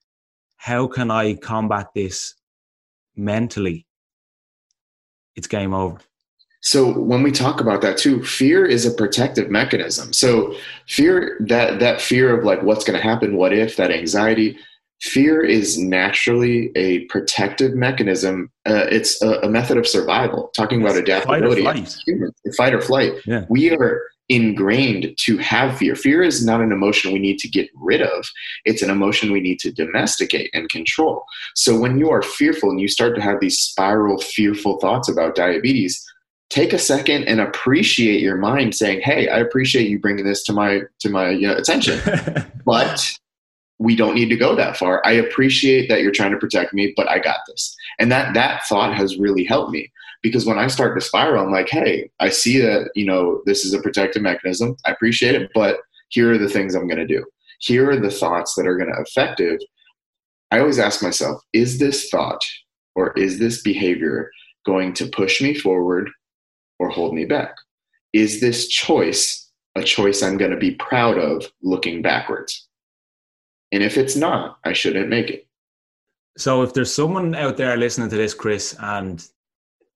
how 0.56 0.86
can 0.86 1.10
i 1.10 1.34
combat 1.34 1.88
this 1.94 2.34
mentally 3.16 3.86
it's 5.36 5.46
game 5.46 5.74
over 5.74 5.98
so 6.64 6.98
when 6.98 7.22
we 7.22 7.30
talk 7.30 7.60
about 7.60 7.80
that 7.80 7.96
too 7.96 8.24
fear 8.24 8.64
is 8.64 8.84
a 8.84 8.90
protective 8.90 9.50
mechanism 9.50 10.12
so 10.12 10.54
fear 10.88 11.36
that 11.40 11.78
that 11.78 12.00
fear 12.00 12.36
of 12.36 12.44
like 12.44 12.62
what's 12.62 12.84
going 12.84 12.98
to 12.98 13.02
happen 13.02 13.36
what 13.36 13.52
if 13.52 13.76
that 13.76 13.90
anxiety 13.90 14.58
fear 15.00 15.42
is 15.42 15.78
naturally 15.78 16.70
a 16.76 17.00
protective 17.06 17.74
mechanism 17.74 18.50
uh, 18.66 18.86
it's 18.90 19.20
a, 19.22 19.40
a, 19.40 19.48
method 19.48 19.76
of 19.76 19.86
survival 19.86 20.50
talking 20.56 20.80
about 20.80 20.96
adaptability 20.96 21.62
fight 21.62 21.88
or 22.08 22.32
flight, 22.32 22.56
fight 22.56 22.74
or 22.74 22.80
flight. 22.80 23.12
Yeah. 23.26 23.44
we 23.48 23.70
are 23.70 24.02
ingrained 24.28 25.14
to 25.18 25.36
have 25.38 25.76
fear. 25.76 25.94
Fear 25.94 26.22
is 26.22 26.44
not 26.44 26.60
an 26.60 26.72
emotion 26.72 27.12
we 27.12 27.18
need 27.18 27.38
to 27.40 27.48
get 27.48 27.68
rid 27.74 28.00
of, 28.00 28.24
it's 28.64 28.82
an 28.82 28.90
emotion 28.90 29.32
we 29.32 29.40
need 29.40 29.58
to 29.60 29.72
domesticate 29.72 30.50
and 30.54 30.68
control. 30.70 31.24
So 31.54 31.78
when 31.78 31.98
you 31.98 32.10
are 32.10 32.22
fearful 32.22 32.70
and 32.70 32.80
you 32.80 32.88
start 32.88 33.14
to 33.16 33.22
have 33.22 33.40
these 33.40 33.58
spiral, 33.58 34.18
fearful 34.18 34.78
thoughts 34.78 35.08
about 35.08 35.34
diabetes, 35.34 36.02
take 36.54 36.72
a 36.72 36.78
second 36.78 37.24
and 37.24 37.40
appreciate 37.40 38.20
your 38.20 38.36
mind 38.36 38.74
saying 38.74 39.00
hey 39.00 39.28
i 39.28 39.38
appreciate 39.38 39.88
you 39.88 39.98
bringing 39.98 40.24
this 40.24 40.44
to 40.44 40.52
my 40.52 40.80
to 41.00 41.10
my 41.10 41.30
you 41.30 41.48
know, 41.48 41.56
attention 41.56 42.00
but 42.64 43.10
we 43.80 43.96
don't 43.96 44.14
need 44.14 44.28
to 44.28 44.36
go 44.36 44.54
that 44.54 44.76
far 44.76 45.02
i 45.04 45.10
appreciate 45.10 45.88
that 45.88 46.00
you're 46.00 46.12
trying 46.12 46.30
to 46.30 46.38
protect 46.38 46.72
me 46.72 46.92
but 46.96 47.10
i 47.10 47.18
got 47.18 47.38
this 47.48 47.74
and 47.98 48.12
that 48.12 48.34
that 48.34 48.62
thought 48.66 48.94
has 48.94 49.18
really 49.18 49.44
helped 49.44 49.72
me 49.72 49.90
because 50.22 50.46
when 50.46 50.58
I 50.58 50.68
start 50.68 50.98
to 50.98 51.04
spiral, 51.04 51.44
I'm 51.44 51.52
like, 51.52 51.68
hey, 51.68 52.10
I 52.18 52.30
see 52.30 52.58
that, 52.58 52.90
you 52.94 53.04
know, 53.04 53.42
this 53.44 53.62
is 53.66 53.74
a 53.74 53.82
protective 53.82 54.22
mechanism. 54.22 54.74
I 54.86 54.90
appreciate 54.90 55.34
it, 55.34 55.50
but 55.54 55.80
here 56.08 56.32
are 56.32 56.38
the 56.38 56.48
things 56.48 56.74
I'm 56.74 56.88
going 56.88 56.98
to 56.98 57.06
do. 57.06 57.22
Here 57.60 57.90
are 57.90 58.00
the 58.00 58.10
thoughts 58.10 58.54
that 58.54 58.66
are 58.66 58.78
going 58.78 58.90
to 58.90 59.02
affect 59.02 59.38
it. 59.38 59.62
I 60.50 60.60
always 60.60 60.78
ask 60.78 61.02
myself, 61.02 61.42
is 61.52 61.78
this 61.78 62.08
thought 62.08 62.42
or 62.94 63.12
is 63.18 63.38
this 63.38 63.60
behavior 63.60 64.30
going 64.64 64.94
to 64.94 65.10
push 65.10 65.42
me 65.42 65.52
forward 65.52 66.08
or 66.78 66.88
hold 66.88 67.14
me 67.14 67.24
back? 67.24 67.54
Is 68.12 68.40
this 68.40 68.68
choice 68.68 69.50
a 69.76 69.82
choice 69.82 70.22
I'm 70.22 70.36
going 70.36 70.50
to 70.50 70.56
be 70.56 70.72
proud 70.76 71.18
of 71.18 71.50
looking 71.62 72.02
backwards? 72.02 72.68
And 73.72 73.82
if 73.82 73.96
it's 73.96 74.16
not, 74.16 74.58
I 74.64 74.72
shouldn't 74.72 75.08
make 75.08 75.30
it. 75.30 75.46
So 76.36 76.62
if 76.62 76.74
there's 76.74 76.92
someone 76.92 77.34
out 77.34 77.56
there 77.56 77.76
listening 77.76 78.08
to 78.10 78.16
this, 78.16 78.34
Chris, 78.34 78.76
and 78.78 79.26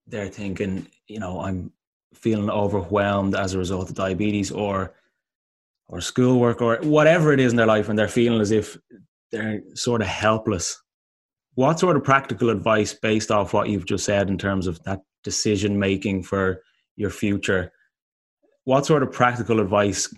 they're 0.07 0.29
thinking, 0.29 0.87
you 1.07 1.21
know, 1.21 1.41
I'm 1.41 1.73
feeling 2.15 2.51
overwhelmed 2.51 3.35
as 3.35 3.55
a 3.55 3.59
result 3.59 3.89
of 3.89 3.95
diabetes 3.95 4.51
or 4.51 4.95
or 5.89 6.01
schoolwork 6.01 6.61
or 6.61 6.79
whatever 6.83 7.33
it 7.33 7.41
is 7.41 7.53
in 7.53 7.57
their 7.57 7.67
life 7.67 7.89
and 7.89 7.99
they're 7.99 8.09
feeling 8.09 8.41
as 8.41 8.51
if 8.51 8.77
they're 9.33 9.63
sort 9.75 10.03
of 10.03 10.09
helpless. 10.09 10.83
What 11.55 11.81
sort 11.81 11.97
of 11.97 12.05
practical 12.05 12.51
advice 12.51 12.93
based 12.93 13.31
off 13.31 13.53
what 13.53 13.69
you've 13.69 13.87
just 13.87 14.05
said 14.05 14.29
in 14.29 14.39
terms 14.39 14.67
of 14.67 14.83
that 14.85 15.01
decision 15.25 15.79
making 15.79 16.23
for 16.25 16.63
your 16.99 17.11
future? 17.11 17.73
What 18.65 18.85
sort 18.85 19.03
of 19.03 19.13
practical 19.13 19.61
advice 19.61 20.13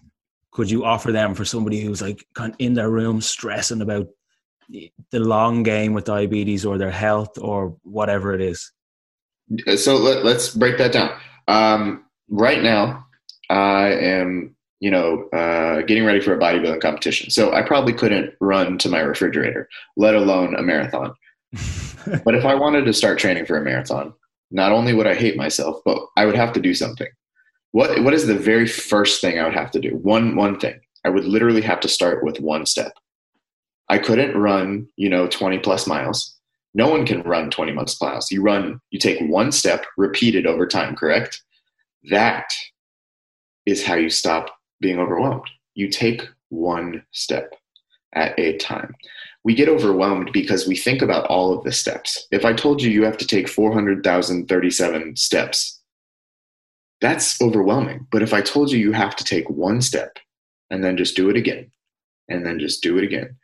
could 0.51 0.71
you 0.71 0.85
offer 0.85 1.13
them 1.13 1.35
for 1.35 1.45
somebody 1.45 1.81
who's 1.81 2.03
like 2.03 2.25
kind 2.35 2.53
of 2.53 2.57
in 2.59 2.75
their 2.75 2.91
room 2.91 3.21
stressing 3.21 3.83
about 3.83 4.09
the 4.69 5.21
long 5.21 5.63
game 5.63 5.93
with 5.93 6.05
diabetes 6.05 6.65
or 6.65 6.79
their 6.79 6.91
health 6.91 7.39
or 7.39 7.77
whatever 7.83 8.35
it 8.35 8.41
is? 8.41 8.73
so 9.77 9.97
let, 9.97 10.25
us 10.25 10.55
break 10.55 10.79
that 10.79 10.93
down. 10.93 11.11
Um, 11.49 12.05
right 12.29 12.63
now, 12.63 13.05
I 13.49 13.89
am, 13.89 14.55
you 14.79 14.91
know, 14.91 15.29
uh, 15.33 15.83
getting 15.83 16.05
ready 16.05 16.21
for 16.21 16.35
a 16.35 16.39
bodybuilding 16.39 16.81
competition. 16.81 17.31
So 17.31 17.53
I 17.53 17.63
probably 17.63 17.93
couldn't 17.93 18.35
run 18.41 18.79
to 18.79 18.89
my 18.89 19.01
refrigerator, 19.01 19.69
let 19.97 20.15
alone 20.15 20.55
a 20.55 20.63
marathon. 20.63 21.15
but 22.25 22.35
if 22.37 22.45
I 22.45 22.55
wanted 22.55 22.85
to 22.85 22.93
start 22.93 23.19
training 23.19 23.47
for 23.47 23.57
a 23.57 23.65
marathon, 23.65 24.15
not 24.51 24.73
only 24.73 24.93
would 24.93 25.07
I 25.07 25.15
hate 25.15 25.37
myself, 25.37 25.81
but 25.85 25.99
I 26.17 26.27
would 26.27 26.37
have 26.37 26.53
to 26.55 26.61
do 26.61 26.75
something. 26.75 27.09
What 27.73 28.03
What 28.03 28.15
is 28.15 28.27
the 28.27 28.39
very 28.39 28.67
first 28.67 29.21
thing 29.21 29.39
I 29.39 29.45
would 29.45 29.55
have 29.55 29.71
to 29.73 29.81
do? 29.81 29.91
One 29.97 30.37
One 30.37 30.59
thing. 30.59 30.81
I 31.05 31.09
would 31.09 31.25
literally 31.25 31.63
have 31.63 31.81
to 31.81 31.89
start 31.89 32.23
with 32.25 32.41
one 32.41 32.67
step. 32.67 32.93
I 33.89 33.99
couldn't 33.99 34.37
run, 34.37 34.87
you 34.97 35.09
know, 35.09 35.27
20 35.27 35.59
plus 35.61 35.87
miles 35.87 36.41
no 36.75 36.89
one 36.89 37.05
can 37.05 37.23
run 37.23 37.51
20 37.51 37.73
plus 37.73 38.01
miles. 38.01 38.31
You 38.31 38.43
run, 38.43 38.81
you 38.91 38.99
take 38.99 39.19
one 39.21 39.53
step, 39.53 39.85
repeated 39.97 40.47
over 40.47 40.67
time, 40.67 40.95
correct? 40.95 41.43
That 42.11 42.47
is 43.67 43.85
how 43.85 43.95
you 43.95 44.11
stop 44.11 44.51
being 44.81 44.99
overwhelmed. 44.99 45.49
You 45.75 45.89
take 45.89 46.23
one 46.49 47.05
step 47.13 47.55
at 48.15 48.39
a 48.39 48.57
time. 48.59 48.95
We 49.45 49.55
get 49.55 49.69
overwhelmed 49.69 50.31
because 50.33 50.67
we 50.69 50.77
think 50.77 51.01
about 51.01 51.27
all 51.27 51.57
of 51.57 51.65
the 51.65 51.73
steps. 51.73 52.27
If 52.31 52.45
I 52.45 52.53
told 52.53 52.83
you 52.83 52.91
you 52.91 53.05
have 53.05 53.17
to 53.19 53.27
take 53.27 53.49
400,037 53.49 55.17
steps, 55.17 55.81
that's 57.01 57.41
overwhelming. 57.41 58.07
But 58.13 58.23
if 58.23 58.35
I 58.35 58.43
told 58.43 58.71
you 58.71 58.79
you 58.79 58.93
have 58.93 59.17
to 59.17 59.25
take 59.25 59.49
one 59.49 59.81
step 59.81 60.19
and 60.69 60.85
then 60.85 60.97
just 60.97 61.17
do 61.17 61.31
it 61.31 61.37
again, 61.37 61.71
and 62.29 62.45
then 62.45 62.59
just 62.59 62.83
do 62.83 62.99
it 62.99 63.05
again, 63.05 63.37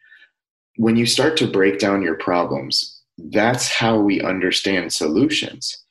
when 0.76 0.96
you 0.96 1.06
start 1.06 1.36
to 1.38 1.50
break 1.50 1.78
down 1.78 2.02
your 2.02 2.16
problems, 2.16 3.00
that's 3.18 3.68
how 3.72 3.98
we 3.98 4.20
understand 4.20 4.92
solutions. 4.92 5.85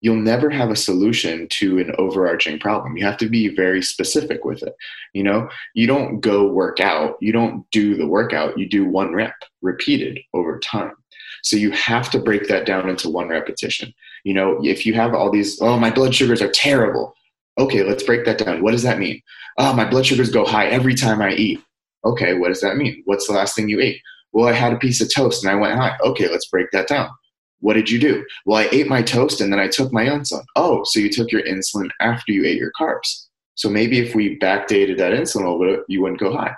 You'll 0.00 0.16
never 0.16 0.50
have 0.50 0.70
a 0.70 0.76
solution 0.76 1.48
to 1.52 1.78
an 1.78 1.92
overarching 1.98 2.58
problem. 2.58 2.96
You 2.96 3.04
have 3.06 3.16
to 3.18 3.28
be 3.28 3.54
very 3.54 3.82
specific 3.82 4.44
with 4.44 4.62
it. 4.62 4.74
You 5.14 5.22
know, 5.22 5.48
you 5.74 5.86
don't 5.86 6.20
go 6.20 6.46
work 6.46 6.80
out, 6.80 7.16
you 7.20 7.32
don't 7.32 7.64
do 7.70 7.96
the 7.96 8.06
workout, 8.06 8.58
you 8.58 8.68
do 8.68 8.84
one 8.84 9.14
rep 9.14 9.34
repeated 9.62 10.18
over 10.34 10.58
time. 10.58 10.92
So 11.42 11.56
you 11.56 11.70
have 11.72 12.10
to 12.10 12.18
break 12.18 12.48
that 12.48 12.66
down 12.66 12.88
into 12.88 13.08
one 13.08 13.28
repetition. 13.28 13.92
You 14.24 14.34
know, 14.34 14.58
if 14.62 14.84
you 14.84 14.94
have 14.94 15.14
all 15.14 15.30
these, 15.30 15.60
oh, 15.60 15.78
my 15.78 15.90
blood 15.90 16.14
sugars 16.14 16.42
are 16.42 16.50
terrible. 16.50 17.14
Okay, 17.58 17.82
let's 17.82 18.02
break 18.02 18.24
that 18.26 18.38
down. 18.38 18.62
What 18.62 18.72
does 18.72 18.82
that 18.82 18.98
mean? 18.98 19.22
Oh, 19.56 19.72
my 19.72 19.88
blood 19.88 20.04
sugars 20.04 20.30
go 20.30 20.44
high 20.44 20.66
every 20.66 20.94
time 20.94 21.22
I 21.22 21.32
eat. 21.32 21.60
Okay, 22.04 22.34
what 22.34 22.48
does 22.48 22.60
that 22.60 22.76
mean? 22.76 23.02
What's 23.06 23.26
the 23.26 23.32
last 23.32 23.56
thing 23.56 23.68
you 23.68 23.80
ate? 23.80 24.00
Well, 24.32 24.48
I 24.48 24.52
had 24.52 24.72
a 24.72 24.78
piece 24.78 25.00
of 25.00 25.12
toast 25.12 25.42
and 25.42 25.50
I 25.50 25.54
went 25.54 25.78
high. 25.78 25.96
Okay, 26.04 26.28
let's 26.28 26.46
break 26.48 26.70
that 26.72 26.88
down. 26.88 27.08
What 27.66 27.74
did 27.74 27.90
you 27.90 27.98
do? 27.98 28.24
Well, 28.44 28.58
I 28.58 28.68
ate 28.70 28.86
my 28.86 29.02
toast 29.02 29.40
and 29.40 29.52
then 29.52 29.58
I 29.58 29.66
took 29.66 29.92
my 29.92 30.04
insulin. 30.04 30.44
Oh, 30.54 30.84
so 30.84 31.00
you 31.00 31.10
took 31.10 31.32
your 31.32 31.42
insulin 31.42 31.90
after 32.00 32.30
you 32.30 32.44
ate 32.44 32.58
your 32.58 32.70
carbs. 32.80 33.24
So 33.56 33.68
maybe 33.68 33.98
if 33.98 34.14
we 34.14 34.38
backdated 34.38 34.98
that 34.98 35.12
insulin 35.12 35.46
a 35.46 35.50
little 35.50 35.58
bit, 35.58 35.80
you 35.88 36.00
wouldn't 36.00 36.20
go 36.20 36.32
high. 36.32 36.54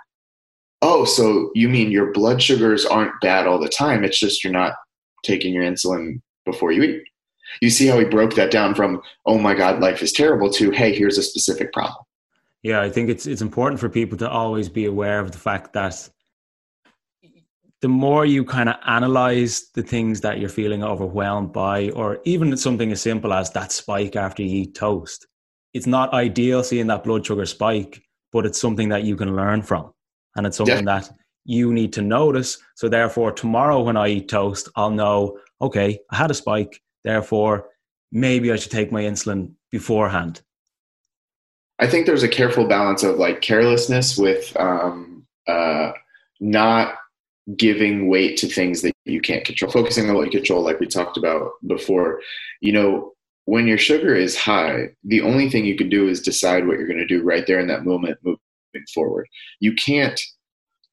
Oh, 0.83 1.07
so 1.07 1.51
you 1.55 1.71
mean 1.71 1.90
your 1.90 2.12
blood 2.12 2.42
sugars 2.42 2.85
aren't 2.85 3.18
bad 3.23 3.47
all 3.47 3.59
the 3.59 3.71
time. 3.71 4.05
It's 4.05 4.21
just 4.21 4.44
you're 4.44 4.53
not 4.53 4.75
taking 5.23 5.55
your 5.55 5.64
insulin 5.64 6.21
before 6.44 6.73
you 6.73 6.83
eat. 6.83 7.05
You 7.62 7.71
see 7.71 7.87
how 7.87 7.99
he 7.99 8.05
broke 8.05 8.35
that 8.35 8.51
down 8.51 8.75
from, 8.75 9.01
oh 9.25 9.38
my 9.38 9.55
God, 9.55 9.81
life 9.81 10.03
is 10.03 10.12
terrible 10.12 10.51
to, 10.51 10.71
hey, 10.73 10.94
here's 10.94 11.16
a 11.16 11.23
specific 11.23 11.73
problem. 11.73 12.05
Yeah, 12.62 12.83
I 12.83 12.90
think 12.90 13.09
it's 13.09 13.27
it's 13.27 13.40
important 13.40 13.81
for 13.81 13.88
people 13.88 14.18
to 14.18 14.29
always 14.29 14.68
be 14.68 14.85
aware 14.85 15.21
of 15.21 15.33
the 15.33 15.38
fact 15.38 15.73
that 15.73 16.11
the 17.81 17.88
more 17.88 18.27
you 18.27 18.45
kind 18.45 18.69
of 18.69 18.77
analyze 18.87 19.71
the 19.75 19.83
things 19.83 20.21
that 20.23 20.41
you're 20.41 20.49
feeling 20.49 20.83
overwhelmed 20.83 21.53
by, 21.53 21.91
or 21.91 22.21
even 22.25 22.57
something 22.57 22.91
as 22.91 23.01
simple 23.01 23.33
as 23.33 23.51
that 23.53 23.71
spike 23.71 24.17
after 24.17 24.43
you 24.43 24.62
eat 24.62 24.75
toast, 24.75 25.27
it's 25.75 25.87
not 25.87 26.12
ideal 26.12 26.64
seeing 26.64 26.88
that 26.88 27.05
blood 27.05 27.25
sugar 27.25 27.47
spike, 27.47 28.03
but 28.33 28.45
it's 28.45 28.61
something 28.61 28.88
that 28.88 29.05
you 29.05 29.17
can 29.17 29.37
learn 29.37 29.62
from. 29.62 29.93
And 30.37 30.47
it's 30.47 30.57
something 30.57 30.87
yeah. 30.87 31.01
that 31.01 31.11
you 31.45 31.73
need 31.73 31.93
to 31.95 32.03
notice. 32.03 32.59
So, 32.75 32.88
therefore, 32.88 33.33
tomorrow 33.33 33.83
when 33.83 33.97
I 33.97 34.09
eat 34.09 34.29
toast, 34.29 34.69
I'll 34.75 34.91
know, 34.91 35.38
okay, 35.61 35.99
I 36.11 36.17
had 36.17 36.31
a 36.31 36.35
spike. 36.35 36.83
Therefore, 37.05 37.69
maybe 38.11 38.51
I 38.51 38.57
should 38.57 38.73
take 38.73 38.91
my 38.91 39.03
insulin 39.03 39.53
beforehand. 39.71 40.43
I 41.79 41.87
think 41.87 42.07
there's 42.07 42.25
a 42.25 42.29
careful 42.29 42.67
balance 42.67 43.05
of 43.05 43.19
like 43.19 43.41
carelessness 43.41 44.19
with 44.19 44.57
um, 44.59 45.27
uh, 45.47 45.93
not 46.41 46.98
giving 47.57 48.09
weight 48.09 48.37
to 48.39 48.47
things 48.47 48.83
that 48.83 48.93
you 49.05 49.21
can't 49.21 49.45
control, 49.45 49.71
focusing 49.71 50.09
on 50.09 50.17
what 50.17 50.27
you 50.27 50.39
control, 50.39 50.63
like 50.63 50.81
we 50.81 50.87
talked 50.87 51.17
about 51.17 51.53
before. 51.67 52.21
You 52.61 52.73
know, 52.73 53.13
when 53.47 53.67
your 53.67 53.79
sugar 53.79 54.15
is 54.15 54.37
high, 54.37 54.89
the 55.05 55.23
only 55.23 55.49
thing 55.49 55.65
you 55.65 55.77
can 55.77 55.89
do 55.89 56.09
is 56.09 56.21
decide 56.21 56.67
what 56.67 56.79
you're 56.79 56.89
going 56.89 56.99
to 56.99 57.07
do 57.07 57.23
right 57.23 57.47
there 57.47 57.61
in 57.61 57.69
that 57.69 57.87
moment 57.87 58.19
moving 58.23 58.39
forward. 58.93 59.27
You 59.61 59.75
can't 59.75 60.21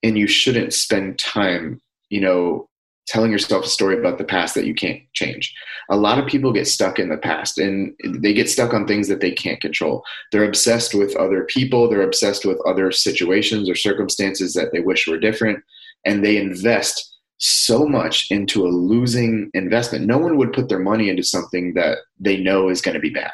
and 0.04 0.18
you 0.18 0.28
shouldn't 0.28 0.74
spend 0.74 1.20
time, 1.20 1.82
you 2.10 2.22
know, 2.22 2.70
telling 3.08 3.32
yourself 3.32 3.66
a 3.66 3.70
story 3.70 3.98
about 3.98 4.18
the 4.18 4.24
past 4.24 4.56
that 4.56 4.66
you 4.66 4.74
can't 4.74 5.02
change. 5.14 5.54
A 5.90 5.98
lot 5.98 6.18
of 6.18 6.26
people 6.26 6.52
get 6.52 6.68
stuck 6.68 6.98
in 6.98 7.10
the 7.10 7.18
past 7.18 7.58
and 7.58 7.94
they 8.04 8.34
get 8.34 8.50
stuck 8.50 8.74
on 8.74 8.88
things 8.88 9.08
that 9.10 9.20
they 9.20 9.32
can't 9.32 9.62
control. 9.62 10.04
They're 10.32 10.46
obsessed 10.46 10.96
with 10.96 11.16
other 11.16 11.44
people, 11.44 11.88
they're 11.88 12.02
obsessed 12.02 12.46
with 12.46 12.58
other 12.66 12.92
situations 12.92 13.70
or 13.70 13.76
circumstances 13.76 14.54
that 14.54 14.72
they 14.72 14.80
wish 14.80 15.08
were 15.08 15.20
different 15.20 15.64
and 16.06 16.24
they 16.24 16.38
invest 16.38 17.16
so 17.38 17.86
much 17.86 18.32
into 18.32 18.66
a 18.66 18.70
losing 18.70 19.50
investment. 19.54 20.06
No 20.06 20.18
one 20.18 20.38
would 20.38 20.54
put 20.54 20.70
their 20.70 20.80
money 20.80 21.10
into 21.10 21.24
something 21.24 21.74
that 21.74 22.00
they 22.20 22.38
know 22.38 22.70
is 22.70 22.82
going 22.82 22.96
to 22.96 23.02
be 23.02 23.10
bad 23.10 23.34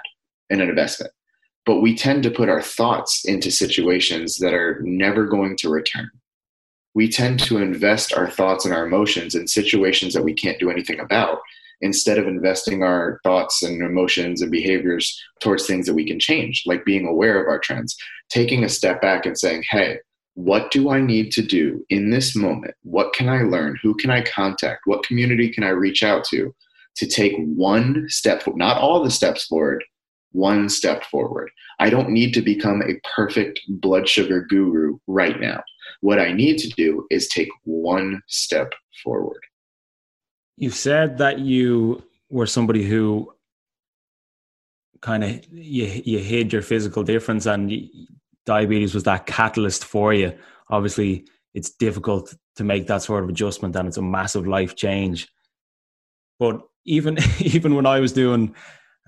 in 0.49 0.61
an 0.61 0.69
investment. 0.69 1.13
But 1.65 1.81
we 1.81 1.95
tend 1.95 2.23
to 2.23 2.31
put 2.31 2.49
our 2.49 2.61
thoughts 2.61 3.23
into 3.25 3.51
situations 3.51 4.37
that 4.37 4.53
are 4.53 4.81
never 4.83 5.25
going 5.25 5.55
to 5.57 5.69
return. 5.69 6.09
We 6.95 7.09
tend 7.09 7.39
to 7.41 7.59
invest 7.59 8.13
our 8.13 8.29
thoughts 8.29 8.65
and 8.65 8.73
our 8.73 8.85
emotions 8.85 9.35
in 9.35 9.47
situations 9.47 10.13
that 10.13 10.23
we 10.23 10.33
can't 10.33 10.59
do 10.59 10.71
anything 10.71 10.99
about 10.99 11.37
instead 11.81 12.17
of 12.17 12.27
investing 12.27 12.83
our 12.83 13.19
thoughts 13.23 13.63
and 13.63 13.81
emotions 13.81 14.41
and 14.41 14.51
behaviors 14.51 15.19
towards 15.39 15.65
things 15.65 15.85
that 15.85 15.93
we 15.93 16.05
can 16.05 16.19
change, 16.19 16.63
like 16.65 16.85
being 16.85 17.07
aware 17.07 17.41
of 17.41 17.47
our 17.47 17.59
trends, 17.59 17.95
taking 18.29 18.63
a 18.63 18.69
step 18.69 19.01
back 19.01 19.25
and 19.25 19.37
saying, 19.37 19.63
hey, 19.69 19.97
what 20.35 20.71
do 20.71 20.89
I 20.89 21.01
need 21.01 21.31
to 21.33 21.41
do 21.41 21.85
in 21.89 22.09
this 22.09 22.35
moment? 22.35 22.73
What 22.83 23.13
can 23.13 23.27
I 23.29 23.41
learn? 23.41 23.77
Who 23.83 23.95
can 23.95 24.09
I 24.09 24.21
contact? 24.21 24.81
What 24.85 25.03
community 25.03 25.49
can 25.49 25.63
I 25.63 25.69
reach 25.69 26.03
out 26.03 26.23
to 26.25 26.53
to 26.97 27.07
take 27.07 27.33
one 27.37 28.05
step, 28.07 28.43
not 28.55 28.77
all 28.77 29.03
the 29.03 29.11
steps 29.11 29.45
forward, 29.45 29.83
one 30.31 30.69
step 30.69 31.03
forward. 31.05 31.49
I 31.79 31.89
don't 31.89 32.09
need 32.09 32.33
to 32.33 32.41
become 32.41 32.81
a 32.81 32.99
perfect 33.15 33.59
blood 33.67 34.07
sugar 34.07 34.45
guru 34.49 34.97
right 35.07 35.39
now. 35.39 35.61
What 36.01 36.19
I 36.19 36.31
need 36.31 36.57
to 36.59 36.69
do 36.69 37.05
is 37.09 37.27
take 37.27 37.49
one 37.63 38.21
step 38.27 38.71
forward. 39.03 39.41
You've 40.57 40.75
said 40.75 41.17
that 41.17 41.39
you 41.39 42.03
were 42.29 42.45
somebody 42.45 42.83
who 42.83 43.33
kind 45.01 45.23
of 45.23 45.43
you 45.51 45.85
you 46.05 46.19
hid 46.19 46.53
your 46.53 46.61
physical 46.61 47.03
difference 47.03 47.47
and 47.47 47.71
diabetes 48.45 48.93
was 48.93 49.03
that 49.03 49.25
catalyst 49.25 49.85
for 49.85 50.13
you. 50.13 50.33
Obviously, 50.69 51.25
it's 51.53 51.71
difficult 51.71 52.33
to 52.55 52.63
make 52.63 52.87
that 52.87 53.03
sort 53.03 53.23
of 53.23 53.29
adjustment 53.29 53.75
and 53.75 53.87
it's 53.87 53.97
a 53.97 54.01
massive 54.01 54.47
life 54.47 54.75
change. 54.75 55.27
But 56.39 56.61
even 56.85 57.17
even 57.39 57.75
when 57.75 57.85
I 57.85 57.99
was 57.99 58.13
doing 58.13 58.55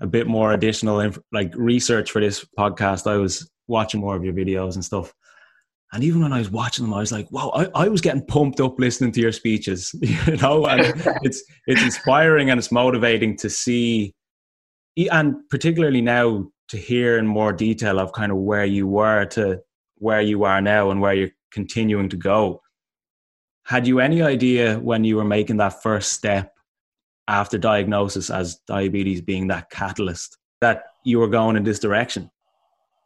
a 0.00 0.06
bit 0.06 0.26
more 0.26 0.52
additional 0.52 1.12
like 1.32 1.52
research 1.54 2.10
for 2.10 2.20
this 2.20 2.44
podcast, 2.58 3.10
I 3.10 3.16
was 3.16 3.50
watching 3.66 4.00
more 4.00 4.16
of 4.16 4.24
your 4.24 4.34
videos 4.34 4.74
and 4.74 4.84
stuff. 4.84 5.12
And 5.92 6.02
even 6.02 6.22
when 6.22 6.32
I 6.32 6.38
was 6.38 6.50
watching 6.50 6.84
them, 6.84 6.92
I 6.92 6.98
was 6.98 7.12
like, 7.12 7.30
wow, 7.30 7.52
I, 7.54 7.84
I 7.84 7.88
was 7.88 8.00
getting 8.00 8.26
pumped 8.26 8.60
up 8.60 8.80
listening 8.80 9.12
to 9.12 9.20
your 9.20 9.30
speeches, 9.30 9.94
you 10.02 10.36
know, 10.38 10.66
and 10.66 10.80
it's, 11.22 11.44
it's 11.68 11.82
inspiring 11.82 12.50
and 12.50 12.58
it's 12.58 12.72
motivating 12.72 13.36
to 13.38 13.48
see, 13.48 14.12
and 14.96 15.36
particularly 15.50 16.00
now 16.00 16.48
to 16.68 16.76
hear 16.76 17.18
in 17.18 17.26
more 17.26 17.52
detail 17.52 17.98
of 17.98 18.12
kind 18.12 18.32
of 18.32 18.38
where 18.38 18.64
you 18.64 18.86
were 18.86 19.24
to 19.26 19.60
where 19.96 20.20
you 20.20 20.44
are 20.44 20.60
now 20.60 20.90
and 20.90 21.00
where 21.00 21.14
you're 21.14 21.30
continuing 21.50 22.08
to 22.08 22.16
go. 22.16 22.60
Had 23.64 23.86
you 23.86 24.00
any 24.00 24.22
idea 24.22 24.78
when 24.78 25.04
you 25.04 25.16
were 25.16 25.24
making 25.24 25.56
that 25.58 25.82
first 25.82 26.12
step 26.12 26.52
after 27.28 27.56
diagnosis 27.56 28.28
as 28.28 28.56
diabetes 28.66 29.20
being 29.20 29.48
that 29.48 29.70
catalyst 29.70 30.36
that 30.60 30.84
you 31.04 31.18
were 31.18 31.28
going 31.28 31.56
in 31.56 31.64
this 31.64 31.78
direction? 31.78 32.30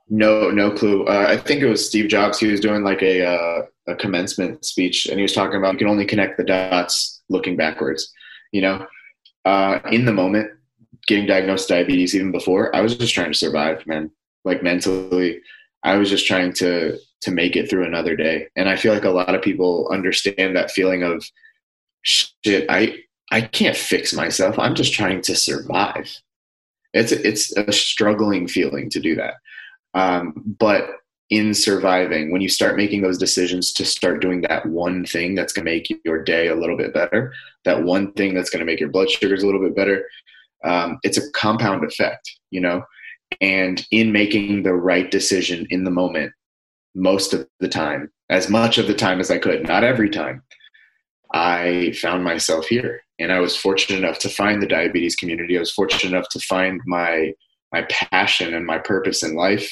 No, 0.08 0.50
no 0.50 0.70
clue. 0.70 1.04
Uh, 1.04 1.26
I 1.28 1.36
think 1.36 1.60
it 1.60 1.68
was 1.68 1.86
Steve 1.86 2.08
Jobs. 2.08 2.38
He 2.38 2.50
was 2.50 2.60
doing 2.60 2.82
like 2.82 3.02
a 3.02 3.26
uh, 3.26 3.62
a 3.88 3.94
commencement 3.94 4.64
speech, 4.64 5.06
and 5.06 5.18
he 5.18 5.22
was 5.22 5.34
talking 5.34 5.56
about 5.56 5.74
you 5.74 5.78
can 5.78 5.88
only 5.88 6.06
connect 6.06 6.38
the 6.38 6.44
dots 6.44 7.22
looking 7.28 7.56
backwards. 7.56 8.10
You 8.52 8.62
know, 8.62 8.86
uh, 9.44 9.80
in 9.92 10.06
the 10.06 10.12
moment, 10.12 10.50
getting 11.08 11.26
diagnosed 11.26 11.68
diabetes 11.68 12.14
even 12.14 12.30
before, 12.30 12.74
I 12.76 12.82
was 12.82 12.96
just 12.96 13.14
trying 13.14 13.32
to 13.32 13.38
survive, 13.38 13.84
man. 13.86 14.10
Like 14.44 14.62
mentally, 14.62 15.40
I 15.82 15.96
was 15.96 16.10
just 16.10 16.26
trying 16.26 16.52
to 16.54 16.98
to 17.22 17.30
make 17.32 17.56
it 17.56 17.68
through 17.68 17.84
another 17.84 18.14
day. 18.14 18.46
And 18.54 18.68
I 18.68 18.76
feel 18.76 18.94
like 18.94 19.04
a 19.04 19.10
lot 19.10 19.34
of 19.34 19.42
people 19.42 19.88
understand 19.90 20.54
that 20.54 20.70
feeling 20.70 21.02
of 21.02 21.24
shit. 22.02 22.66
I 22.68 22.98
I 23.32 23.40
can't 23.40 23.76
fix 23.76 24.12
myself. 24.12 24.58
I'm 24.58 24.74
just 24.74 24.92
trying 24.92 25.22
to 25.22 25.34
survive. 25.34 26.14
It's 26.92 27.10
it's 27.10 27.56
a 27.56 27.72
struggling 27.72 28.46
feeling 28.46 28.88
to 28.90 29.00
do 29.00 29.16
that. 29.16 29.34
Um, 29.94 30.34
but 30.58 30.90
in 31.30 31.52
surviving, 31.52 32.32
when 32.32 32.40
you 32.40 32.48
start 32.48 32.76
making 32.76 33.02
those 33.02 33.18
decisions 33.18 33.72
to 33.72 33.84
start 33.84 34.22
doing 34.22 34.42
that 34.42 34.64
one 34.64 35.04
thing 35.04 35.34
that's 35.34 35.52
going 35.52 35.64
to 35.64 35.70
make 35.70 35.92
your 36.04 36.22
day 36.22 36.48
a 36.48 36.54
little 36.54 36.76
bit 36.76 36.94
better, 36.94 37.34
that 37.64 37.82
one 37.82 38.12
thing 38.12 38.34
that's 38.34 38.48
going 38.48 38.60
to 38.60 38.66
make 38.66 38.80
your 38.80 38.88
blood 38.88 39.10
sugars 39.10 39.42
a 39.42 39.46
little 39.46 39.60
bit 39.60 39.76
better, 39.76 40.06
um, 40.64 40.98
it's 41.02 41.18
a 41.18 41.30
compound 41.32 41.84
effect, 41.84 42.30
you 42.50 42.60
know. 42.60 42.82
And 43.40 43.84
in 43.90 44.12
making 44.12 44.62
the 44.62 44.74
right 44.74 45.10
decision 45.10 45.66
in 45.70 45.84
the 45.84 45.90
moment, 45.90 46.32
most 46.94 47.34
of 47.34 47.46
the 47.60 47.68
time, 47.68 48.10
as 48.30 48.48
much 48.48 48.78
of 48.78 48.86
the 48.86 48.94
time 48.94 49.20
as 49.20 49.30
I 49.30 49.38
could, 49.38 49.66
not 49.66 49.84
every 49.84 50.10
time, 50.10 50.42
I 51.32 51.92
found 52.00 52.24
myself 52.24 52.66
here. 52.66 53.02
And 53.18 53.32
I 53.32 53.40
was 53.40 53.56
fortunate 53.56 53.98
enough 53.98 54.18
to 54.20 54.28
find 54.28 54.62
the 54.62 54.66
diabetes 54.66 55.16
community. 55.16 55.56
I 55.56 55.60
was 55.60 55.72
fortunate 55.72 56.12
enough 56.12 56.28
to 56.30 56.40
find 56.40 56.80
my 56.86 57.32
my 57.72 57.82
passion 57.90 58.54
and 58.54 58.64
my 58.64 58.78
purpose 58.78 59.22
in 59.22 59.34
life. 59.34 59.70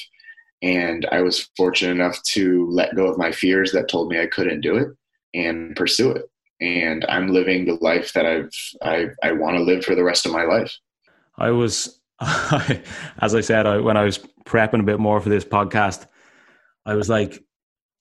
And 0.62 1.06
I 1.12 1.22
was 1.22 1.48
fortunate 1.56 1.92
enough 1.92 2.22
to 2.32 2.68
let 2.70 2.94
go 2.94 3.06
of 3.06 3.16
my 3.16 3.32
fears 3.32 3.72
that 3.72 3.88
told 3.88 4.10
me 4.10 4.20
I 4.20 4.26
couldn't 4.26 4.60
do 4.60 4.76
it 4.76 4.88
and 5.34 5.74
pursue 5.76 6.10
it. 6.10 6.24
And 6.60 7.04
I'm 7.08 7.28
living 7.28 7.64
the 7.64 7.74
life 7.74 8.12
that 8.14 8.24
I've 8.24 8.50
I, 8.82 9.06
I 9.22 9.32
want 9.32 9.56
to 9.56 9.62
live 9.62 9.84
for 9.84 9.94
the 9.94 10.04
rest 10.04 10.26
of 10.26 10.32
my 10.32 10.44
life. 10.44 10.74
I 11.36 11.50
was, 11.50 12.00
as 12.20 13.34
I 13.34 13.40
said, 13.40 13.66
I, 13.66 13.78
when 13.78 13.96
I 13.96 14.04
was 14.04 14.18
prepping 14.44 14.80
a 14.80 14.84
bit 14.84 14.98
more 14.98 15.20
for 15.20 15.28
this 15.28 15.44
podcast, 15.44 16.06
I 16.86 16.94
was 16.94 17.08
like, 17.08 17.42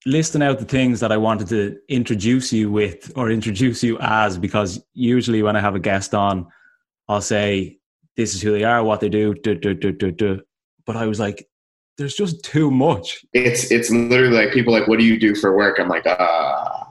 listing 0.05 0.43
out 0.43 0.59
the 0.59 0.65
things 0.65 0.99
that 0.99 1.11
I 1.11 1.17
wanted 1.17 1.47
to 1.47 1.77
introduce 1.89 2.53
you 2.53 2.71
with 2.71 3.11
or 3.15 3.31
introduce 3.31 3.83
you 3.83 3.97
as, 3.99 4.37
because 4.37 4.83
usually 4.93 5.41
when 5.41 5.55
I 5.55 5.59
have 5.59 5.75
a 5.75 5.79
guest 5.79 6.13
on, 6.13 6.47
I'll 7.07 7.21
say, 7.21 7.79
this 8.15 8.35
is 8.35 8.41
who 8.41 8.51
they 8.51 8.63
are, 8.63 8.83
what 8.83 8.99
they 8.99 9.09
do, 9.09 9.33
do, 9.33 9.55
do, 9.55 9.73
do, 9.73 9.91
do, 9.91 10.11
do. 10.11 10.41
But 10.85 10.95
I 10.95 11.07
was 11.07 11.19
like, 11.19 11.47
there's 11.97 12.15
just 12.15 12.43
too 12.43 12.69
much. 12.69 13.25
It's 13.33 13.71
it's 13.71 13.89
literally 13.89 14.35
like 14.35 14.53
people 14.53 14.73
like, 14.73 14.87
what 14.87 14.99
do 14.99 15.05
you 15.05 15.19
do 15.19 15.33
for 15.33 15.55
work? 15.55 15.79
I'm 15.79 15.87
like, 15.87 16.05
ah. 16.05 16.84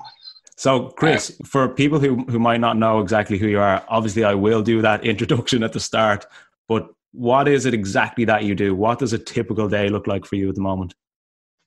So, 0.64 0.88
Chris, 0.88 1.38
for 1.44 1.68
people 1.68 2.00
who, 2.00 2.24
who 2.24 2.38
might 2.38 2.59
not 2.59 2.79
know 2.79 3.00
exactly 3.00 3.37
who 3.37 3.48
you 3.48 3.61
are, 3.61 3.85
obviously 3.87 4.24
I 4.24 4.33
will 4.33 4.62
do 4.62 4.81
that 4.81 5.05
introduction 5.12 5.62
at 5.62 5.74
the 5.74 5.79
start. 5.79 6.24
But 6.68 6.88
what 7.12 7.48
is 7.48 7.66
it 7.66 7.74
exactly 7.74 8.24
that 8.24 8.44
you 8.44 8.55
do? 8.55 8.74
What 8.74 8.98
does 8.98 9.12
a 9.12 9.18
typical 9.18 9.68
day 9.68 9.90
look 9.90 10.07
like 10.07 10.24
for 10.24 10.37
you 10.37 10.48
at 10.48 10.55
the 10.55 10.62
moment? 10.62 10.94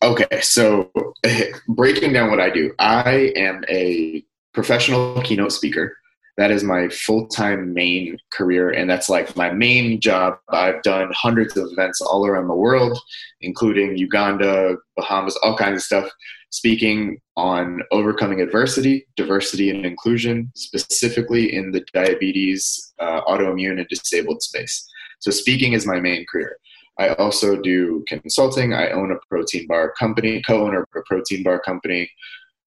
Okay, 0.01 0.41
so 0.41 0.91
breaking 1.67 2.11
down 2.11 2.31
what 2.31 2.39
I 2.39 2.49
do, 2.49 2.73
I 2.79 3.31
am 3.35 3.63
a 3.69 4.25
professional 4.55 5.21
keynote 5.21 5.51
speaker. 5.51 5.95
That 6.37 6.49
is 6.49 6.63
my 6.63 6.89
full 6.89 7.27
time 7.27 7.75
main 7.75 8.17
career, 8.31 8.71
and 8.71 8.89
that's 8.89 9.09
like 9.09 9.35
my 9.35 9.51
main 9.51 10.01
job. 10.01 10.39
I've 10.49 10.81
done 10.81 11.11
hundreds 11.15 11.55
of 11.55 11.71
events 11.71 12.01
all 12.01 12.25
around 12.25 12.47
the 12.47 12.55
world, 12.55 12.99
including 13.41 13.95
Uganda, 13.95 14.77
Bahamas, 14.95 15.37
all 15.43 15.55
kinds 15.55 15.77
of 15.77 15.83
stuff, 15.83 16.09
speaking 16.49 17.19
on 17.35 17.81
overcoming 17.91 18.41
adversity, 18.41 19.07
diversity, 19.15 19.69
and 19.69 19.85
inclusion, 19.85 20.51
specifically 20.55 21.53
in 21.53 21.71
the 21.71 21.85
diabetes, 21.93 22.93
uh, 22.99 23.21
autoimmune, 23.25 23.79
and 23.79 23.87
disabled 23.89 24.41
space. 24.41 24.87
So, 25.19 25.31
speaking 25.31 25.73
is 25.73 25.85
my 25.85 25.99
main 25.99 26.25
career. 26.31 26.57
I 26.99 27.09
also 27.09 27.61
do 27.61 28.03
consulting. 28.07 28.73
I 28.73 28.89
own 28.89 29.11
a 29.11 29.19
protein 29.29 29.67
bar 29.67 29.93
company, 29.99 30.41
co-owner 30.41 30.81
of 30.81 30.87
a 30.95 31.01
protein 31.05 31.43
bar 31.43 31.59
company. 31.59 32.09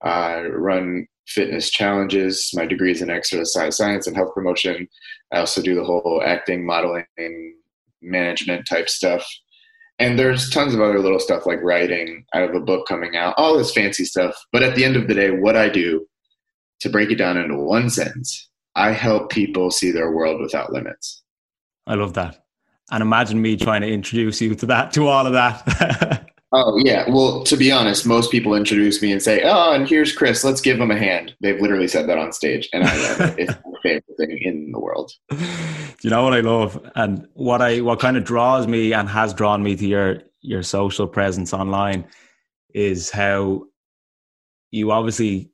I 0.03 0.43
run 0.43 1.07
fitness 1.27 1.71
challenges. 1.71 2.51
My 2.55 2.67
degree 2.67 2.93
is 2.93 3.03
in 3.03 3.11
exercise 3.11 3.77
science 3.77 4.07
and 4.07 4.17
health 4.17 4.35
promotion. 4.35 4.89
I 5.33 5.39
also 5.39 5.63
do 5.63 5.75
the 5.75 5.85
whole 5.85 6.23
acting, 6.25 6.65
modeling, 6.65 7.05
management 8.03 8.67
type 8.67 8.89
stuff. 8.89 9.25
And 10.01 10.19
there's 10.19 10.51
tons 10.51 10.75
of 10.75 10.81
other 10.81 10.99
little 10.99 11.21
stuff 11.21 11.47
like 11.47 11.63
writing. 11.63 12.25
I 12.35 12.41
have 12.41 12.55
a 12.55 12.61
book 12.61 12.89
coming 12.89 13.17
out, 13.17 13.35
all 13.37 13.57
this 13.57 13.73
fancy 13.73 14.05
stuff. 14.05 14.35
But 14.51 14.63
at 14.63 14.75
the 14.75 14.85
end 14.85 14.97
of 14.97 15.07
the 15.07 15.15
day, 15.15 15.31
what 15.31 15.57
I 15.57 15.69
do, 15.69 16.07
to 16.81 16.89
break 16.89 17.11
it 17.11 17.17
down 17.17 17.37
into 17.37 17.57
one 17.57 17.91
sentence, 17.91 18.49
I 18.75 18.93
help 18.93 19.31
people 19.31 19.71
see 19.71 19.93
their 19.93 20.11
world 20.11 20.41
without 20.41 20.73
limits. 20.73 21.23
I 21.87 21.95
love 21.95 22.15
that 22.15 22.43
and 22.91 23.03
imagine 23.03 23.41
me 23.41 23.57
trying 23.57 23.83
to 23.83 23.89
introduce 23.93 24.41
you 24.41 24.55
to 24.55 24.67
that 24.67 24.93
to 24.93 25.07
all 25.07 25.27
of 25.27 25.33
that 25.33 26.30
oh 26.53 26.79
yeah. 26.79 27.09
Well 27.09 27.45
to 27.45 27.57
be 27.57 27.71
honest 27.73 28.07
most 28.07 28.31
people 28.31 28.55
introduce 28.55 29.01
me 29.03 29.13
and 29.13 29.23
say 29.23 29.43
oh 29.45 29.73
and 29.73 29.89
here's 29.89 30.13
chris. 30.13 30.45
Let's 30.45 30.61
give 30.61 30.81
him 30.81 30.91
a 30.91 30.99
hand. 30.99 31.35
They've 31.41 31.61
literally 31.61 31.89
said 31.89 32.09
that 32.09 32.19
on 32.19 32.33
stage 32.33 32.69
and 32.73 32.85
i 32.85 32.97
love 33.09 33.21
it. 33.21 33.35
It's 33.39 33.53
my 33.65 33.79
favorite 33.83 34.17
thing 34.17 34.39
in 34.43 34.73
the 34.73 34.81
world. 34.81 35.13
You 36.03 36.09
know 36.09 36.25
what 36.25 36.33
i 36.33 36.41
love? 36.41 36.81
And 36.95 37.29
what 37.35 37.61
i 37.61 37.81
what 37.83 38.01
kind 38.01 38.17
of 38.17 38.25
draws 38.25 38.67
me 38.67 38.95
and 38.95 39.07
has 39.07 39.35
drawn 39.35 39.63
me 39.63 39.77
to 39.77 39.87
your 39.87 40.23
your 40.41 40.63
social 40.63 41.07
presence 41.07 41.53
online 41.53 42.07
is 42.73 43.11
how 43.11 43.65
you 44.71 44.91
obviously 44.93 45.51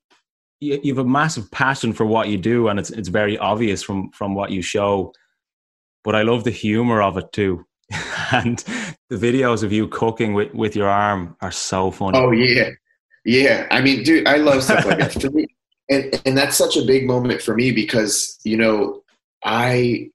you, 0.61 0.80
you 0.82 0.94
have 0.94 1.04
a 1.04 1.09
massive 1.09 1.50
passion 1.50 1.92
for 1.92 2.06
what 2.06 2.28
you 2.28 2.38
do 2.38 2.68
and 2.68 2.78
it's 2.78 2.90
it's 2.90 3.09
very 3.09 3.37
obvious 3.38 3.82
from 3.82 4.11
from 4.11 4.35
what 4.35 4.50
you 4.50 4.62
show. 4.62 5.12
But 6.04 6.14
I 6.14 6.22
love 6.22 6.44
the 6.44 6.52
humor 6.52 7.02
of 7.02 7.18
it 7.18 7.32
too. 7.32 7.66
And 8.32 8.58
the 9.10 9.16
videos 9.16 9.62
of 9.62 9.72
you 9.72 9.88
cooking 9.88 10.34
with, 10.34 10.52
with 10.54 10.76
your 10.76 10.88
arm 10.88 11.36
are 11.40 11.52
so 11.52 11.90
funny. 11.90 12.18
Oh 12.18 12.30
yeah. 12.30 12.70
Yeah. 13.24 13.66
I 13.70 13.80
mean, 13.80 14.02
dude, 14.02 14.26
I 14.26 14.36
love 14.36 14.62
stuff 14.62 14.84
like 14.84 14.98
that. 14.98 15.32
Me, 15.34 15.46
and 15.88 16.20
and 16.24 16.36
that's 16.36 16.56
such 16.56 16.76
a 16.76 16.84
big 16.84 17.06
moment 17.06 17.40
for 17.40 17.54
me 17.54 17.70
because, 17.70 18.38
you 18.44 18.56
know, 18.56 19.02
I 19.44 20.10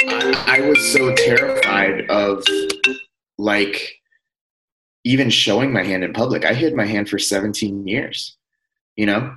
I, 0.00 0.44
I 0.46 0.60
was 0.60 0.92
so 0.92 1.14
terrified 1.14 2.10
of 2.10 2.44
like 3.38 4.00
even 5.04 5.30
showing 5.30 5.72
my 5.72 5.82
hand 5.82 6.02
in 6.02 6.12
public. 6.12 6.44
I 6.44 6.54
hid 6.54 6.74
my 6.74 6.86
hand 6.86 7.08
for 7.08 7.18
17 7.18 7.86
years. 7.86 8.36
You 8.96 9.06
know? 9.06 9.36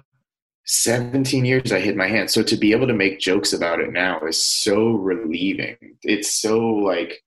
17 0.65 1.45
years 1.45 1.71
I 1.71 1.79
hid 1.79 1.95
my 1.95 2.07
hand. 2.07 2.29
So 2.29 2.43
to 2.43 2.57
be 2.57 2.73
able 2.73 2.87
to 2.87 2.93
make 2.93 3.19
jokes 3.19 3.53
about 3.53 3.79
it 3.79 3.91
now 3.91 4.19
is 4.21 4.45
so 4.45 4.91
relieving. 4.91 5.77
It's 6.03 6.41
so 6.41 6.59
like, 6.59 7.23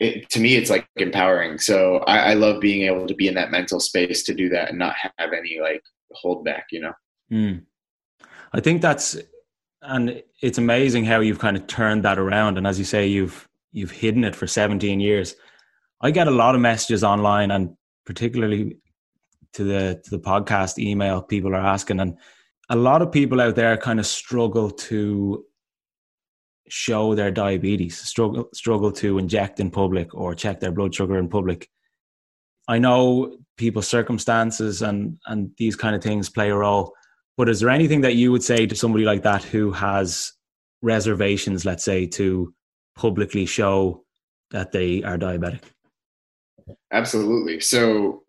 it, 0.00 0.30
to 0.30 0.40
me, 0.40 0.56
it's 0.56 0.70
like 0.70 0.88
empowering. 0.96 1.58
So 1.58 1.98
I, 1.98 2.30
I, 2.30 2.34
love 2.34 2.60
being 2.60 2.86
able 2.86 3.06
to 3.06 3.14
be 3.14 3.28
in 3.28 3.34
that 3.34 3.50
mental 3.50 3.78
space 3.78 4.22
to 4.24 4.34
do 4.34 4.48
that 4.48 4.70
and 4.70 4.78
not 4.78 4.96
have 5.18 5.32
any 5.32 5.58
like 5.60 5.82
hold 6.12 6.44
back, 6.44 6.66
you 6.72 6.80
know? 6.80 6.92
Mm. 7.30 7.64
I 8.52 8.60
think 8.60 8.80
that's, 8.80 9.18
and 9.82 10.22
it's 10.40 10.58
amazing 10.58 11.04
how 11.04 11.20
you've 11.20 11.38
kind 11.38 11.56
of 11.56 11.66
turned 11.66 12.02
that 12.04 12.18
around. 12.18 12.56
And 12.56 12.66
as 12.66 12.78
you 12.78 12.84
say, 12.84 13.06
you've, 13.06 13.46
you've 13.72 13.90
hidden 13.90 14.24
it 14.24 14.34
for 14.34 14.46
17 14.46 15.00
years. 15.00 15.36
I 16.00 16.10
get 16.10 16.28
a 16.28 16.32
lot 16.32 16.54
of 16.54 16.62
messages 16.62 17.04
online 17.04 17.50
and 17.50 17.76
particularly 18.06 18.78
to 19.52 19.64
the 19.64 20.00
to 20.04 20.10
the 20.10 20.20
podcast 20.20 20.78
email 20.78 21.20
people 21.20 21.52
are 21.54 21.66
asking 21.66 21.98
and 21.98 22.16
a 22.70 22.76
lot 22.76 23.02
of 23.02 23.10
people 23.10 23.40
out 23.40 23.56
there 23.56 23.76
kind 23.76 23.98
of 23.98 24.06
struggle 24.06 24.70
to 24.70 25.44
show 26.70 27.14
their 27.14 27.30
diabetes, 27.30 27.98
struggle 27.98 28.48
struggle 28.54 28.92
to 28.92 29.18
inject 29.18 29.60
in 29.60 29.70
public 29.70 30.14
or 30.14 30.34
check 30.34 30.60
their 30.60 30.72
blood 30.72 30.94
sugar 30.94 31.18
in 31.18 31.28
public. 31.28 31.68
I 32.68 32.78
know 32.78 33.36
people's 33.56 33.88
circumstances 33.88 34.82
and 34.82 35.18
and 35.26 35.50
these 35.58 35.76
kind 35.76 35.94
of 35.96 36.02
things 36.02 36.28
play 36.28 36.50
a 36.50 36.56
role, 36.56 36.94
but 37.36 37.48
is 37.48 37.60
there 37.60 37.70
anything 37.70 38.02
that 38.02 38.14
you 38.14 38.32
would 38.32 38.42
say 38.42 38.66
to 38.66 38.74
somebody 38.74 39.04
like 39.04 39.22
that 39.22 39.42
who 39.42 39.72
has 39.72 40.32
reservations, 40.82 41.64
let's 41.64 41.84
say, 41.84 42.06
to 42.06 42.54
publicly 42.96 43.46
show 43.46 44.04
that 44.50 44.72
they 44.72 45.02
are 45.02 45.18
diabetic? 45.18 45.62
Absolutely. 46.92 47.60
So 47.60 48.22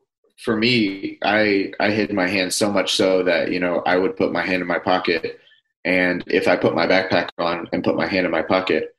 for 0.43 0.55
me, 0.55 1.19
I 1.23 1.71
I 1.79 1.91
hid 1.91 2.13
my 2.13 2.27
hand 2.27 2.53
so 2.53 2.71
much 2.71 2.95
so 2.95 3.23
that 3.23 3.51
you 3.51 3.59
know 3.59 3.83
I 3.85 3.97
would 3.97 4.15
put 4.17 4.31
my 4.31 4.45
hand 4.45 4.61
in 4.61 4.67
my 4.67 4.79
pocket, 4.79 5.39
and 5.85 6.23
if 6.27 6.47
I 6.47 6.55
put 6.55 6.75
my 6.75 6.87
backpack 6.87 7.29
on 7.37 7.67
and 7.71 7.83
put 7.83 7.95
my 7.95 8.07
hand 8.07 8.25
in 8.25 8.31
my 8.31 8.41
pocket, 8.41 8.95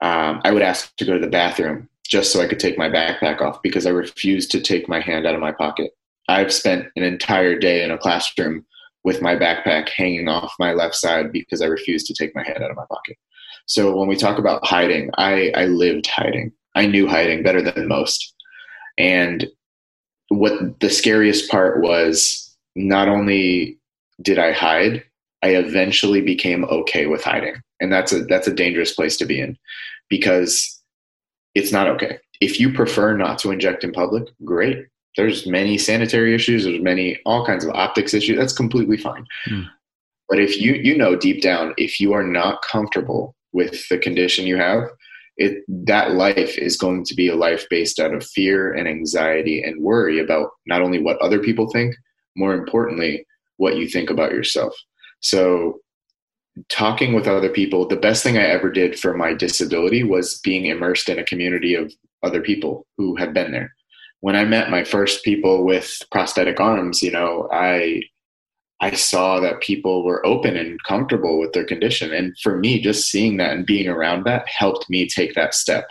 um, 0.00 0.40
I 0.44 0.52
would 0.52 0.62
ask 0.62 0.94
to 0.96 1.04
go 1.04 1.14
to 1.14 1.18
the 1.18 1.30
bathroom 1.30 1.88
just 2.06 2.32
so 2.32 2.40
I 2.40 2.46
could 2.46 2.60
take 2.60 2.78
my 2.78 2.88
backpack 2.88 3.40
off 3.40 3.62
because 3.62 3.86
I 3.86 3.90
refused 3.90 4.50
to 4.52 4.60
take 4.60 4.88
my 4.88 5.00
hand 5.00 5.26
out 5.26 5.34
of 5.34 5.40
my 5.40 5.52
pocket. 5.52 5.92
I've 6.28 6.52
spent 6.52 6.88
an 6.96 7.02
entire 7.02 7.58
day 7.58 7.82
in 7.82 7.90
a 7.90 7.98
classroom 7.98 8.64
with 9.04 9.22
my 9.22 9.34
backpack 9.34 9.88
hanging 9.88 10.28
off 10.28 10.54
my 10.58 10.72
left 10.72 10.94
side 10.94 11.32
because 11.32 11.60
I 11.60 11.66
refused 11.66 12.06
to 12.06 12.14
take 12.14 12.34
my 12.34 12.42
hand 12.44 12.62
out 12.62 12.70
of 12.70 12.76
my 12.76 12.84
pocket. 12.90 13.16
So 13.66 13.96
when 13.96 14.08
we 14.08 14.16
talk 14.16 14.38
about 14.38 14.64
hiding, 14.64 15.10
I, 15.18 15.52
I 15.54 15.66
lived 15.66 16.06
hiding. 16.06 16.52
I 16.74 16.86
knew 16.86 17.06
hiding 17.06 17.42
better 17.42 17.62
than 17.62 17.88
most. 17.88 18.34
And 18.98 19.46
what 20.28 20.80
the 20.80 20.90
scariest 20.90 21.50
part 21.50 21.80
was 21.80 22.56
not 22.74 23.08
only 23.08 23.78
did 24.20 24.38
I 24.38 24.52
hide, 24.52 25.04
I 25.42 25.56
eventually 25.56 26.20
became 26.20 26.64
okay 26.66 27.06
with 27.06 27.22
hiding. 27.24 27.56
And 27.80 27.92
that's 27.92 28.12
a 28.12 28.24
that's 28.24 28.46
a 28.46 28.54
dangerous 28.54 28.94
place 28.94 29.16
to 29.18 29.26
be 29.26 29.40
in 29.40 29.58
because 30.08 30.80
it's 31.54 31.72
not 31.72 31.88
okay. 31.88 32.18
If 32.40 32.58
you 32.60 32.72
prefer 32.72 33.16
not 33.16 33.38
to 33.40 33.50
inject 33.50 33.84
in 33.84 33.92
public, 33.92 34.24
great. 34.44 34.86
There's 35.16 35.46
many 35.46 35.76
sanitary 35.76 36.34
issues, 36.34 36.64
there's 36.64 36.80
many 36.80 37.18
all 37.26 37.44
kinds 37.44 37.64
of 37.64 37.74
optics 37.74 38.14
issues. 38.14 38.38
That's 38.38 38.52
completely 38.52 38.96
fine. 38.96 39.26
Mm. 39.48 39.68
But 40.28 40.38
if 40.38 40.60
you 40.60 40.74
you 40.74 40.96
know 40.96 41.16
deep 41.16 41.42
down 41.42 41.74
if 41.76 42.00
you 42.00 42.12
are 42.12 42.24
not 42.24 42.62
comfortable 42.62 43.34
with 43.52 43.88
the 43.88 43.98
condition 43.98 44.46
you 44.46 44.56
have, 44.56 44.84
it 45.36 45.64
that 45.68 46.12
life 46.12 46.56
is 46.56 46.76
going 46.76 47.04
to 47.04 47.14
be 47.14 47.28
a 47.28 47.36
life 47.36 47.66
based 47.68 47.98
out 47.98 48.14
of 48.14 48.24
fear 48.24 48.72
and 48.72 48.86
anxiety 48.86 49.62
and 49.62 49.82
worry 49.82 50.20
about 50.20 50.50
not 50.66 50.82
only 50.82 51.00
what 51.00 51.18
other 51.18 51.40
people 51.40 51.68
think 51.70 51.94
more 52.36 52.54
importantly 52.54 53.26
what 53.56 53.76
you 53.76 53.88
think 53.88 54.08
about 54.08 54.32
yourself 54.32 54.74
so 55.22 55.78
talking 56.68 57.14
with 57.14 57.26
other 57.26 57.48
people 57.48 57.86
the 57.86 57.96
best 57.96 58.22
thing 58.22 58.36
i 58.36 58.42
ever 58.42 58.70
did 58.70 58.98
for 58.98 59.14
my 59.14 59.32
disability 59.32 60.02
was 60.02 60.40
being 60.44 60.66
immersed 60.66 61.08
in 61.08 61.18
a 61.18 61.24
community 61.24 61.74
of 61.74 61.92
other 62.22 62.42
people 62.42 62.86
who 62.98 63.16
have 63.16 63.32
been 63.32 63.52
there 63.52 63.72
when 64.20 64.36
i 64.36 64.44
met 64.44 64.70
my 64.70 64.84
first 64.84 65.24
people 65.24 65.64
with 65.64 66.00
prosthetic 66.10 66.60
arms 66.60 67.02
you 67.02 67.10
know 67.10 67.48
i 67.52 68.02
I 68.82 68.90
saw 68.96 69.38
that 69.38 69.60
people 69.60 70.04
were 70.04 70.26
open 70.26 70.56
and 70.56 70.82
comfortable 70.82 71.38
with 71.38 71.52
their 71.52 71.64
condition. 71.64 72.12
And 72.12 72.36
for 72.42 72.58
me, 72.58 72.80
just 72.80 73.08
seeing 73.08 73.36
that 73.36 73.52
and 73.52 73.64
being 73.64 73.86
around 73.88 74.24
that 74.24 74.44
helped 74.48 74.90
me 74.90 75.08
take 75.08 75.34
that 75.34 75.54
step. 75.54 75.86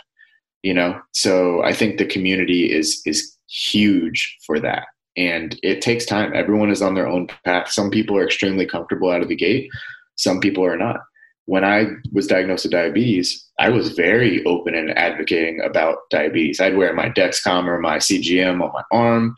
You 0.62 0.74
know, 0.74 1.00
so 1.12 1.62
I 1.64 1.72
think 1.72 1.96
the 1.96 2.04
community 2.04 2.70
is 2.70 3.00
is 3.06 3.36
huge 3.48 4.36
for 4.46 4.60
that. 4.60 4.84
And 5.16 5.58
it 5.62 5.82
takes 5.82 6.06
time. 6.06 6.32
Everyone 6.34 6.70
is 6.70 6.82
on 6.82 6.94
their 6.94 7.06
own 7.06 7.28
path. 7.44 7.70
Some 7.70 7.90
people 7.90 8.16
are 8.16 8.24
extremely 8.24 8.66
comfortable 8.66 9.10
out 9.10 9.22
of 9.22 9.28
the 9.28 9.36
gate, 9.36 9.70
some 10.16 10.40
people 10.40 10.64
are 10.64 10.76
not. 10.76 11.00
When 11.46 11.64
I 11.64 11.86
was 12.12 12.28
diagnosed 12.28 12.64
with 12.64 12.72
diabetes, 12.72 13.48
I 13.58 13.68
was 13.68 13.90
very 13.90 14.44
open 14.44 14.76
and 14.76 14.96
advocating 14.96 15.60
about 15.60 15.98
diabetes. 16.08 16.60
I'd 16.60 16.76
wear 16.76 16.92
my 16.94 17.08
Dexcom 17.08 17.66
or 17.66 17.80
my 17.80 17.96
CGM 17.96 18.62
on 18.62 18.72
my 18.72 18.82
arm, 18.92 19.34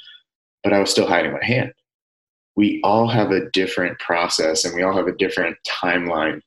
but 0.62 0.74
I 0.74 0.80
was 0.80 0.90
still 0.90 1.06
hiding 1.06 1.32
my 1.32 1.44
hand 1.44 1.72
we 2.56 2.80
all 2.84 3.08
have 3.08 3.30
a 3.30 3.50
different 3.50 3.98
process 3.98 4.64
and 4.64 4.74
we 4.74 4.82
all 4.82 4.96
have 4.96 5.06
a 5.06 5.16
different 5.16 5.56
timeline 5.66 6.40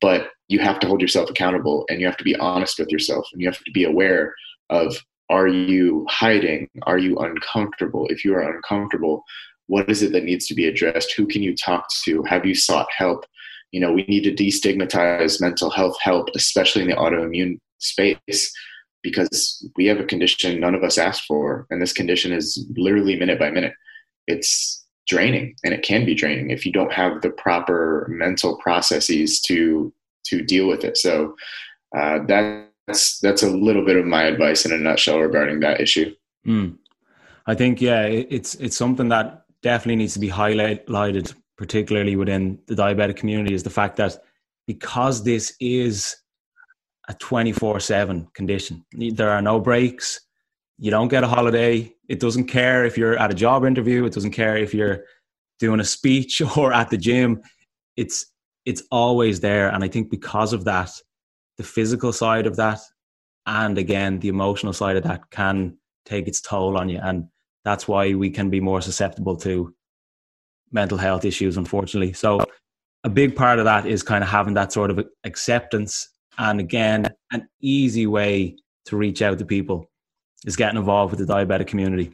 but 0.00 0.28
you 0.48 0.58
have 0.58 0.80
to 0.80 0.86
hold 0.86 1.00
yourself 1.00 1.28
accountable 1.28 1.84
and 1.88 2.00
you 2.00 2.06
have 2.06 2.16
to 2.16 2.24
be 2.24 2.36
honest 2.36 2.78
with 2.78 2.90
yourself 2.90 3.26
and 3.32 3.40
you 3.40 3.48
have 3.48 3.62
to 3.62 3.70
be 3.72 3.84
aware 3.84 4.34
of 4.70 4.96
are 5.30 5.48
you 5.48 6.06
hiding? 6.10 6.68
Are 6.82 6.98
you 6.98 7.16
uncomfortable? 7.18 8.06
If 8.10 8.24
you 8.24 8.34
are 8.34 8.54
uncomfortable 8.54 9.24
what 9.70 9.88
is 9.88 10.02
it 10.02 10.10
that 10.10 10.24
needs 10.24 10.48
to 10.48 10.54
be 10.54 10.66
addressed? 10.66 11.12
Who 11.12 11.28
can 11.28 11.42
you 11.42 11.54
talk 11.54 11.86
to? 12.02 12.24
Have 12.24 12.44
you 12.44 12.56
sought 12.56 12.88
help? 12.94 13.24
You 13.70 13.80
know 13.80 13.92
we 13.92 14.02
need 14.02 14.24
to 14.24 14.34
destigmatize 14.34 15.40
mental 15.40 15.70
health 15.70 15.96
help 16.02 16.28
especially 16.34 16.82
in 16.82 16.88
the 16.88 16.96
autoimmune 16.96 17.58
space 17.78 18.52
because 19.04 19.64
we 19.76 19.86
have 19.86 20.00
a 20.00 20.04
condition 20.04 20.58
none 20.58 20.74
of 20.74 20.82
us 20.82 20.98
asked 20.98 21.24
for 21.24 21.68
and 21.70 21.80
this 21.80 21.92
condition 21.92 22.32
is 22.32 22.66
literally 22.76 23.16
minute 23.16 23.38
by 23.38 23.48
minute. 23.48 23.74
It's 24.26 24.84
draining 25.06 25.54
and 25.62 25.72
it 25.72 25.84
can 25.84 26.04
be 26.04 26.16
draining 26.16 26.50
if 26.50 26.66
you 26.66 26.72
don't 26.72 26.92
have 26.92 27.22
the 27.22 27.30
proper 27.30 28.08
mental 28.10 28.58
processes 28.58 29.40
to 29.42 29.92
to 30.24 30.42
deal 30.42 30.66
with 30.66 30.82
it. 30.82 30.96
So 30.96 31.36
uh, 31.96 32.18
that's 32.90 33.18
that's 33.20 33.42
a 33.42 33.50
little 33.50 33.84
bit 33.84 33.96
of 33.96 34.04
my 34.04 34.24
advice 34.24 34.64
in 34.64 34.72
a 34.72 34.76
nutshell 34.76 35.20
regarding 35.20 35.60
that 35.60 35.80
issue 35.80 36.14
mm. 36.46 36.76
i 37.46 37.54
think 37.54 37.80
yeah 37.80 38.02
it's 38.02 38.54
it's 38.56 38.76
something 38.76 39.08
that 39.08 39.44
definitely 39.62 39.96
needs 39.96 40.14
to 40.14 40.20
be 40.20 40.28
highlighted 40.28 41.34
particularly 41.56 42.16
within 42.16 42.58
the 42.66 42.74
diabetic 42.74 43.16
community 43.16 43.54
is 43.54 43.62
the 43.62 43.70
fact 43.70 43.96
that 43.96 44.16
because 44.66 45.22
this 45.24 45.54
is 45.60 46.16
a 47.08 47.14
24-7 47.14 48.32
condition 48.34 48.84
there 48.92 49.30
are 49.30 49.42
no 49.42 49.58
breaks 49.58 50.20
you 50.80 50.90
don't 50.90 51.08
get 51.08 51.22
a 51.22 51.28
holiday. 51.28 51.94
It 52.08 52.20
doesn't 52.20 52.46
care 52.46 52.86
if 52.86 52.96
you're 52.96 53.18
at 53.18 53.30
a 53.30 53.34
job 53.34 53.66
interview. 53.66 54.06
It 54.06 54.14
doesn't 54.14 54.30
care 54.30 54.56
if 54.56 54.72
you're 54.72 55.04
doing 55.58 55.78
a 55.78 55.84
speech 55.84 56.40
or 56.56 56.72
at 56.72 56.88
the 56.88 56.96
gym. 56.96 57.42
It's 57.96 58.26
it's 58.64 58.82
always 58.90 59.40
there, 59.40 59.68
and 59.68 59.84
I 59.84 59.88
think 59.88 60.10
because 60.10 60.52
of 60.52 60.64
that, 60.64 60.90
the 61.60 61.66
physical 61.66 62.10
side 62.10 62.46
of 62.46 62.56
that, 62.56 62.80
and 63.44 63.76
again 63.76 64.18
the 64.20 64.28
emotional 64.28 64.72
side 64.72 64.96
of 64.96 65.02
that, 65.02 65.30
can 65.30 65.76
take 66.06 66.26
its 66.26 66.40
toll 66.40 66.78
on 66.78 66.88
you, 66.88 66.98
and 67.02 67.28
that's 67.64 67.86
why 67.86 68.14
we 68.14 68.30
can 68.30 68.48
be 68.48 68.60
more 68.60 68.80
susceptible 68.80 69.36
to 69.36 69.74
mental 70.72 70.96
health 70.96 71.26
issues, 71.26 71.58
unfortunately. 71.58 72.14
So, 72.14 72.40
a 73.04 73.10
big 73.10 73.36
part 73.36 73.58
of 73.58 73.66
that 73.66 73.84
is 73.84 74.02
kind 74.02 74.24
of 74.24 74.30
having 74.30 74.54
that 74.54 74.72
sort 74.72 74.90
of 74.90 75.04
acceptance, 75.24 76.08
and 76.38 76.60
again, 76.60 77.06
an 77.30 77.46
easy 77.60 78.06
way 78.06 78.56
to 78.86 78.96
reach 78.96 79.20
out 79.20 79.38
to 79.38 79.44
people 79.44 79.90
is 80.46 80.56
getting 80.56 80.78
involved 80.78 81.14
with 81.14 81.26
the 81.26 81.30
diabetic 81.30 81.66
community? 81.66 82.10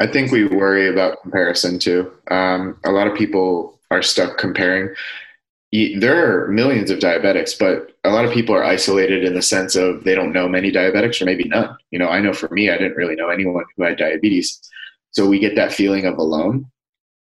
I 0.00 0.06
think 0.06 0.30
we 0.30 0.46
worry 0.46 0.88
about 0.88 1.20
comparison 1.22 1.80
too. 1.80 2.12
Um, 2.30 2.78
a 2.84 2.92
lot 2.92 3.08
of 3.08 3.16
people 3.16 3.80
are 3.90 4.02
stuck 4.02 4.38
comparing. 4.38 4.94
There 5.70 6.44
are 6.44 6.48
millions 6.48 6.90
of 6.90 6.98
diabetics, 6.98 7.58
but 7.58 7.94
a 8.02 8.10
lot 8.10 8.24
of 8.24 8.32
people 8.32 8.54
are 8.54 8.64
isolated 8.64 9.22
in 9.22 9.34
the 9.34 9.42
sense 9.42 9.76
of 9.76 10.04
they 10.04 10.14
don't 10.14 10.32
know 10.32 10.48
many 10.48 10.72
diabetics 10.72 11.20
or 11.20 11.26
maybe 11.26 11.44
none. 11.44 11.76
You 11.90 11.98
know, 11.98 12.08
I 12.08 12.20
know 12.20 12.32
for 12.32 12.48
me, 12.48 12.70
I 12.70 12.78
didn't 12.78 12.96
really 12.96 13.16
know 13.16 13.28
anyone 13.28 13.64
who 13.76 13.82
had 13.84 13.98
diabetes. 13.98 14.60
So 15.10 15.26
we 15.26 15.38
get 15.38 15.56
that 15.56 15.72
feeling 15.72 16.06
of 16.06 16.16
alone. 16.16 16.70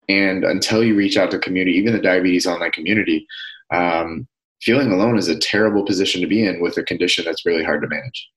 And 0.10 0.44
until 0.44 0.84
you 0.84 0.96
reach 0.96 1.18
out 1.18 1.30
to 1.32 1.40
community, 1.40 1.78
even 1.78 1.94
the 1.94 2.02
diabetes 2.02 2.48
online 2.48 2.72
community, 2.72 3.28
um, 3.72 4.28
feeling 4.62 4.92
alone 4.92 5.18
is 5.18 5.28
a 5.28 5.38
terrible 5.38 5.86
position 5.86 6.22
to 6.22 6.28
be 6.28 6.46
in 6.46 6.62
with 6.62 6.78
a 6.78 6.84
condition 6.84 7.26
that's 7.26 7.46
really 7.46 7.64
hard 7.64 7.82
to 7.82 7.88
manage. 7.88 8.30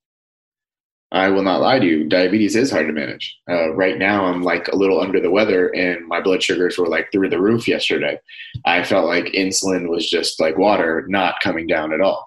I 1.14 1.28
will 1.28 1.44
not 1.44 1.60
lie 1.60 1.78
to 1.78 1.86
you, 1.86 2.08
diabetes 2.08 2.56
is 2.56 2.72
hard 2.72 2.88
to 2.88 2.92
manage. 2.92 3.38
Uh, 3.48 3.72
right 3.74 3.98
now, 3.98 4.24
I'm 4.24 4.42
like 4.42 4.66
a 4.66 4.76
little 4.76 5.00
under 5.00 5.20
the 5.20 5.30
weather, 5.30 5.68
and 5.68 6.04
my 6.08 6.20
blood 6.20 6.42
sugars 6.42 6.76
were 6.76 6.88
like 6.88 7.12
through 7.12 7.30
the 7.30 7.40
roof 7.40 7.68
yesterday. 7.68 8.18
I 8.64 8.82
felt 8.82 9.06
like 9.06 9.26
insulin 9.26 9.88
was 9.88 10.10
just 10.10 10.40
like 10.40 10.58
water, 10.58 11.04
not 11.08 11.36
coming 11.40 11.68
down 11.68 11.92
at 11.92 12.00
all. 12.00 12.26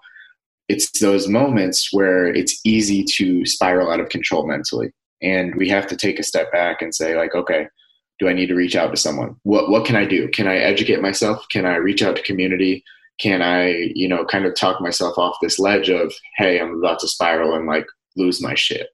It's 0.69 1.01
those 1.01 1.27
moments 1.27 1.89
where 1.91 2.27
it's 2.27 2.61
easy 2.63 3.03
to 3.15 3.45
spiral 3.45 3.91
out 3.91 3.99
of 3.99 4.07
control 4.07 4.47
mentally, 4.47 4.93
and 5.21 5.53
we 5.55 5.67
have 5.67 5.87
to 5.87 5.97
take 5.97 6.17
a 6.17 6.23
step 6.23 6.49
back 6.53 6.81
and 6.81 6.95
say, 6.95 7.17
like, 7.17 7.35
okay, 7.35 7.67
do 8.19 8.29
I 8.29 8.33
need 8.33 8.47
to 8.47 8.55
reach 8.55 8.77
out 8.77 8.91
to 8.91 8.97
someone? 8.97 9.35
What 9.43 9.69
what 9.69 9.85
can 9.85 9.97
I 9.97 10.05
do? 10.05 10.29
Can 10.29 10.47
I 10.47 10.55
educate 10.59 11.01
myself? 11.01 11.45
Can 11.51 11.65
I 11.65 11.75
reach 11.75 12.01
out 12.01 12.15
to 12.15 12.21
community? 12.21 12.85
Can 13.19 13.41
I, 13.41 13.91
you 13.95 14.07
know, 14.07 14.23
kind 14.23 14.45
of 14.45 14.55
talk 14.55 14.79
myself 14.79 15.17
off 15.17 15.35
this 15.41 15.59
ledge 15.59 15.89
of, 15.89 16.13
hey, 16.37 16.57
I'm 16.57 16.77
about 16.77 16.99
to 16.99 17.07
spiral 17.09 17.55
and 17.55 17.65
like 17.65 17.85
lose 18.17 18.41
my 18.41 18.55
shit. 18.55 18.89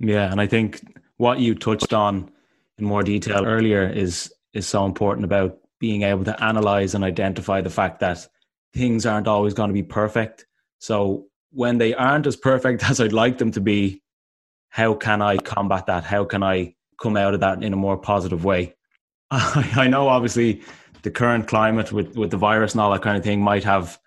Yeah, 0.00 0.30
and 0.30 0.40
I 0.40 0.46
think 0.46 0.80
what 1.16 1.38
you 1.38 1.54
touched 1.54 1.92
on 1.92 2.30
in 2.78 2.84
more 2.84 3.02
detail 3.02 3.46
earlier 3.46 3.88
is 3.88 4.32
is 4.52 4.66
so 4.66 4.84
important 4.84 5.24
about 5.24 5.58
being 5.80 6.02
able 6.02 6.24
to 6.24 6.44
analyze 6.44 6.94
and 6.94 7.04
identify 7.04 7.60
the 7.60 7.70
fact 7.70 8.00
that 8.00 8.26
things 8.72 9.06
aren't 9.06 9.28
always 9.28 9.54
going 9.54 9.68
to 9.68 9.74
be 9.74 9.82
perfect. 9.82 10.46
So 10.78 11.26
when 11.50 11.78
they 11.78 11.94
aren't 11.94 12.26
as 12.26 12.36
perfect 12.36 12.82
as 12.90 13.00
I'd 13.00 13.12
like 13.12 13.38
them 13.38 13.52
to 13.52 13.60
be, 13.60 14.02
how 14.68 14.94
can 14.94 15.22
I 15.22 15.36
combat 15.36 15.86
that? 15.86 16.04
How 16.04 16.24
can 16.24 16.42
I 16.42 16.74
come 17.00 17.16
out 17.16 17.34
of 17.34 17.40
that 17.40 17.62
in 17.62 17.72
a 17.72 17.76
more 17.76 17.96
positive 17.96 18.44
way? 18.44 18.74
I 19.30 19.88
know 19.88 20.08
obviously 20.08 20.62
the 21.02 21.10
current 21.10 21.46
climate 21.46 21.92
with, 21.92 22.16
with 22.16 22.30
the 22.30 22.36
virus 22.36 22.72
and 22.72 22.80
all 22.80 22.92
that 22.92 23.02
kind 23.02 23.16
of 23.16 23.22
thing 23.22 23.40
might 23.40 23.64
have 23.64 23.98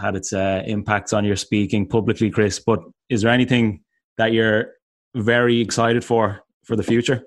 had 0.00 0.16
its 0.16 0.32
uh, 0.32 0.62
impacts 0.66 1.12
on 1.12 1.24
your 1.24 1.36
speaking 1.36 1.86
publicly, 1.86 2.30
Chris. 2.30 2.58
But 2.58 2.80
is 3.08 3.22
there 3.22 3.30
anything 3.30 3.83
that 4.18 4.32
you're 4.32 4.72
very 5.14 5.60
excited 5.60 6.04
for 6.04 6.40
for 6.64 6.76
the 6.76 6.82
future? 6.82 7.24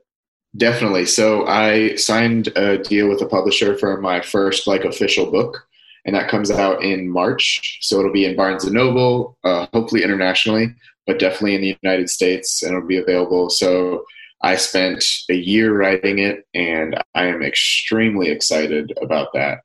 Definitely. 0.56 1.06
So 1.06 1.46
I 1.46 1.96
signed 1.96 2.48
a 2.56 2.78
deal 2.78 3.10
with 3.10 3.22
a 3.22 3.28
publisher 3.28 3.78
for 3.78 4.00
my 4.02 4.22
first 4.22 4.66
like 4.66 4.86
official 4.86 5.30
book, 5.30 5.68
and 6.06 6.16
that 6.16 6.30
comes 6.30 6.50
out 6.50 6.84
in 6.84 7.10
March. 7.10 7.80
So 7.82 8.00
it'll 8.00 8.14
be 8.14 8.26
in 8.26 8.36
Barnes 8.36 8.64
and 8.64 8.74
Noble, 8.74 9.38
uh, 9.44 9.68
hopefully 9.74 10.04
internationally, 10.04 10.74
but 11.06 11.20
definitely 11.20 11.56
in 11.56 11.62
the 11.62 11.78
United 11.84 12.10
States, 12.10 12.64
and 12.64 12.74
it'll 12.74 12.88
be 12.88 12.98
available. 12.98 13.50
So 13.50 14.04
I 14.42 14.56
spent 14.56 15.04
a 15.30 15.36
year 15.36 15.78
writing 15.78 16.20
it, 16.20 16.46
and 16.54 16.96
I 17.14 17.26
am 17.26 17.44
extremely 17.44 18.30
excited 18.30 18.98
about 19.02 19.34
that. 19.34 19.60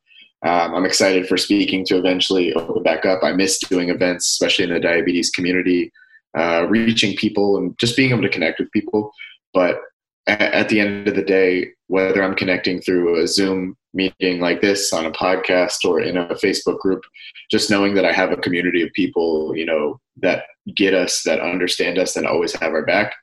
Um, 0.45 0.75
I'm 0.75 0.85
excited 0.85 1.29
for 1.29 1.37
speaking 1.37 1.85
to 1.87 1.97
eventually 1.97 2.53
open 2.55 2.83
back 2.83 3.07
up. 3.07 3.23
I 3.23 3.33
miss 3.33 3.61
doing 3.61 3.91
events, 3.91 4.27
especially 4.27 4.65
in 4.65 4.73
the 4.73 4.81
diabetes 4.81 5.31
community, 5.31 5.93
uh, 6.37 6.67
reaching 6.69 7.17
people 7.17 7.57
and 7.59 7.79
just 7.79 7.97
being 7.97 8.11
able 8.11 8.23
to 8.23 8.29
connect 8.29 8.59
with 8.59 8.71
people. 8.73 9.13
But 9.53 9.81
at, 10.27 10.69
the 10.69 10.81
end 10.81 11.09
of 11.09 11.17
the 11.17 11.23
day, 11.23 11.69
whether 11.89 12.23
I'm 12.23 12.35
connecting 12.35 12.81
through 12.81 13.23
a 13.23 13.27
Zoom 13.27 13.77
meeting 13.95 14.41
like 14.41 14.61
this 14.61 14.93
on 14.93 15.05
a 15.05 15.11
podcast 15.11 15.85
or 15.85 16.01
in 16.01 16.17
a 16.17 16.27
Facebook 16.37 16.79
group, 16.79 17.03
just 17.51 17.71
knowing 17.71 17.95
that 17.95 18.05
I 18.05 18.13
have 18.13 18.33
a 18.33 18.37
community 18.37 18.83
of 18.83 18.93
people, 18.93 19.55
you 19.57 19.67
know, 19.67 20.01
that 20.19 20.45
get 20.77 20.95
us, 20.95 21.23
that 21.25 21.41
understand 21.41 21.99
us, 21.99 22.17
and 22.17 22.27
always 22.27 22.55
have 22.55 22.73
our 22.73 22.87
back, 22.87 23.15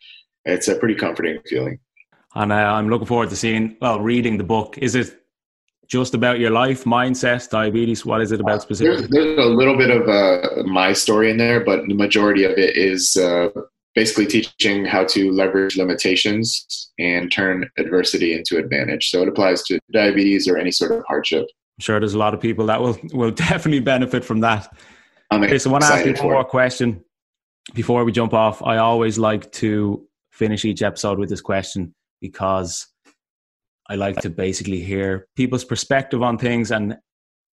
it's 0.45 0.67
a 0.67 0.75
pretty 0.75 0.95
comforting 0.95 1.39
feeling. 1.47 1.79
And 2.35 2.51
uh, 2.51 2.55
I'm 2.55 2.89
looking 2.89 3.07
forward 3.07 3.29
to 3.31 3.35
seeing, 3.35 3.77
well, 3.81 3.99
reading 3.99 4.37
the 4.37 4.43
book. 4.43 4.77
Is 4.77 4.93
it 4.93 5.18
just 5.89 6.13
about 6.13 6.39
your 6.39 6.51
life, 6.51 6.83
mindset, 6.83 7.49
diabetes? 7.49 8.05
What 8.05 8.21
is 8.21 8.31
it 8.31 8.39
about 8.39 8.61
specifically? 8.61 9.07
There's, 9.09 9.35
there's 9.35 9.45
a 9.45 9.49
little 9.49 9.75
bit 9.75 9.89
of 9.89 10.07
uh, 10.07 10.63
my 10.63 10.93
story 10.93 11.31
in 11.31 11.37
there, 11.37 11.59
but 11.59 11.81
the 11.87 11.95
majority 11.95 12.43
of 12.43 12.51
it 12.51 12.77
is 12.77 13.17
uh, 13.17 13.49
basically 13.95 14.27
teaching 14.27 14.85
how 14.85 15.03
to 15.03 15.31
leverage 15.31 15.77
limitations 15.77 16.91
and 16.99 17.31
turn 17.31 17.69
adversity 17.77 18.33
into 18.33 18.57
advantage. 18.57 19.09
So 19.09 19.23
it 19.23 19.27
applies 19.27 19.63
to 19.63 19.79
diabetes 19.91 20.47
or 20.47 20.57
any 20.57 20.71
sort 20.71 20.91
of 20.91 21.03
hardship. 21.07 21.47
I'm 21.79 21.81
sure 21.81 21.99
there's 21.99 22.13
a 22.13 22.19
lot 22.19 22.33
of 22.33 22.39
people 22.39 22.67
that 22.67 22.79
will 22.79 22.97
will 23.13 23.31
definitely 23.31 23.79
benefit 23.79 24.23
from 24.23 24.41
that. 24.41 24.71
I'm 25.31 25.43
okay, 25.43 25.57
so 25.57 25.69
I 25.69 25.73
want 25.73 25.83
to 25.85 25.93
ask 25.93 26.05
you 26.05 26.13
one 26.13 26.33
more 26.33 26.45
question 26.45 27.03
before 27.73 28.03
we 28.03 28.11
jump 28.11 28.33
off. 28.33 28.61
I 28.63 28.77
always 28.77 29.17
like 29.17 29.51
to 29.53 30.05
finish 30.31 30.65
each 30.65 30.81
episode 30.81 31.19
with 31.19 31.29
this 31.29 31.41
question 31.41 31.93
because 32.21 32.87
I 33.89 33.95
like 33.95 34.17
to 34.17 34.29
basically 34.29 34.81
hear 34.81 35.27
people's 35.35 35.65
perspective 35.65 36.21
on 36.21 36.37
things 36.37 36.71
and 36.71 36.97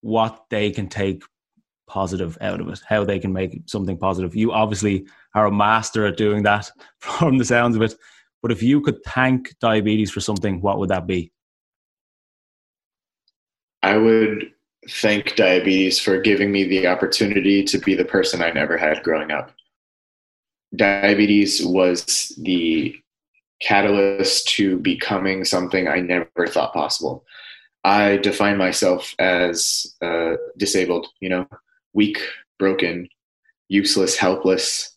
what 0.02 0.44
they 0.50 0.70
can 0.70 0.86
take 0.86 1.22
positive 1.86 2.36
out 2.42 2.60
of 2.60 2.68
it, 2.68 2.80
how 2.86 3.04
they 3.04 3.18
can 3.18 3.32
make 3.32 3.62
something 3.66 3.96
positive. 3.96 4.36
You 4.36 4.52
obviously 4.52 5.06
are 5.34 5.46
a 5.46 5.52
master 5.52 6.04
at 6.04 6.18
doing 6.18 6.42
that 6.42 6.70
from 7.00 7.38
the 7.38 7.44
sounds 7.44 7.74
of 7.74 7.82
it. 7.82 7.94
But 8.42 8.52
if 8.52 8.62
you 8.62 8.82
could 8.82 9.02
thank 9.04 9.58
diabetes 9.60 10.10
for 10.10 10.20
something, 10.20 10.60
what 10.60 10.78
would 10.78 10.90
that 10.90 11.06
be? 11.06 11.32
I 13.82 13.96
would 13.96 14.52
thank 14.90 15.36
diabetes 15.36 15.98
for 15.98 16.20
giving 16.20 16.52
me 16.52 16.64
the 16.64 16.86
opportunity 16.86 17.64
to 17.64 17.78
be 17.78 17.94
the 17.94 18.04
person 18.04 18.42
I 18.42 18.50
never 18.50 18.76
had 18.76 19.02
growing 19.02 19.30
up. 19.30 19.52
Diabetes 20.74 21.64
was 21.64 22.34
the 22.38 23.00
catalyst 23.60 24.48
to 24.48 24.78
becoming 24.78 25.44
something 25.44 25.88
I 25.88 26.00
never 26.00 26.46
thought 26.46 26.72
possible. 26.72 27.24
I 27.84 28.16
define 28.16 28.58
myself 28.58 29.14
as 29.18 29.94
uh, 30.02 30.34
disabled, 30.56 31.06
you 31.20 31.28
know, 31.28 31.46
weak, 31.92 32.18
broken, 32.58 33.08
useless, 33.68 34.16
helpless. 34.16 34.92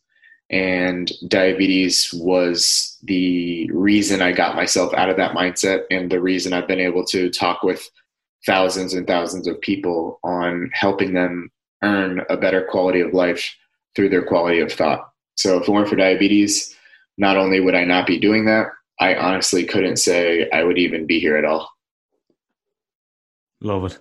And 0.49 1.11
diabetes 1.27 2.11
was 2.13 2.97
the 3.03 3.69
reason 3.71 4.21
I 4.21 4.31
got 4.31 4.55
myself 4.55 4.93
out 4.95 5.09
of 5.09 5.17
that 5.17 5.35
mindset 5.35 5.83
and 5.91 6.11
the 6.11 6.19
reason 6.19 6.53
I've 6.53 6.67
been 6.67 6.79
able 6.79 7.05
to 7.05 7.29
talk 7.29 7.61
with 7.61 7.87
thousands 8.45 8.93
and 8.95 9.05
thousands 9.05 9.47
of 9.47 9.61
people 9.61 10.19
on 10.23 10.71
helping 10.73 11.13
them 11.13 11.51
earn 11.83 12.23
a 12.29 12.37
better 12.37 12.63
quality 12.63 13.01
of 13.01 13.13
life 13.13 13.55
through 13.95 14.09
their 14.09 14.25
quality 14.25 14.59
of 14.59 14.71
thought. 14.71 15.11
So 15.35 15.57
if 15.57 15.67
it 15.67 15.71
weren't 15.71 15.89
for 15.89 15.95
diabetes, 15.95 16.75
not 17.19 17.37
only 17.37 17.59
would 17.59 17.75
I 17.75 17.83
not 17.83 18.07
be 18.07 18.17
doing 18.17 18.45
that, 18.45 18.67
I 18.99 19.15
honestly 19.15 19.65
couldn't 19.65 19.97
say 19.97 20.49
I 20.49 20.63
would 20.63 20.77
even 20.77 21.05
be 21.05 21.19
here 21.19 21.37
at 21.37 21.45
all. 21.45 21.69
Love 23.61 23.85
it. 23.85 23.99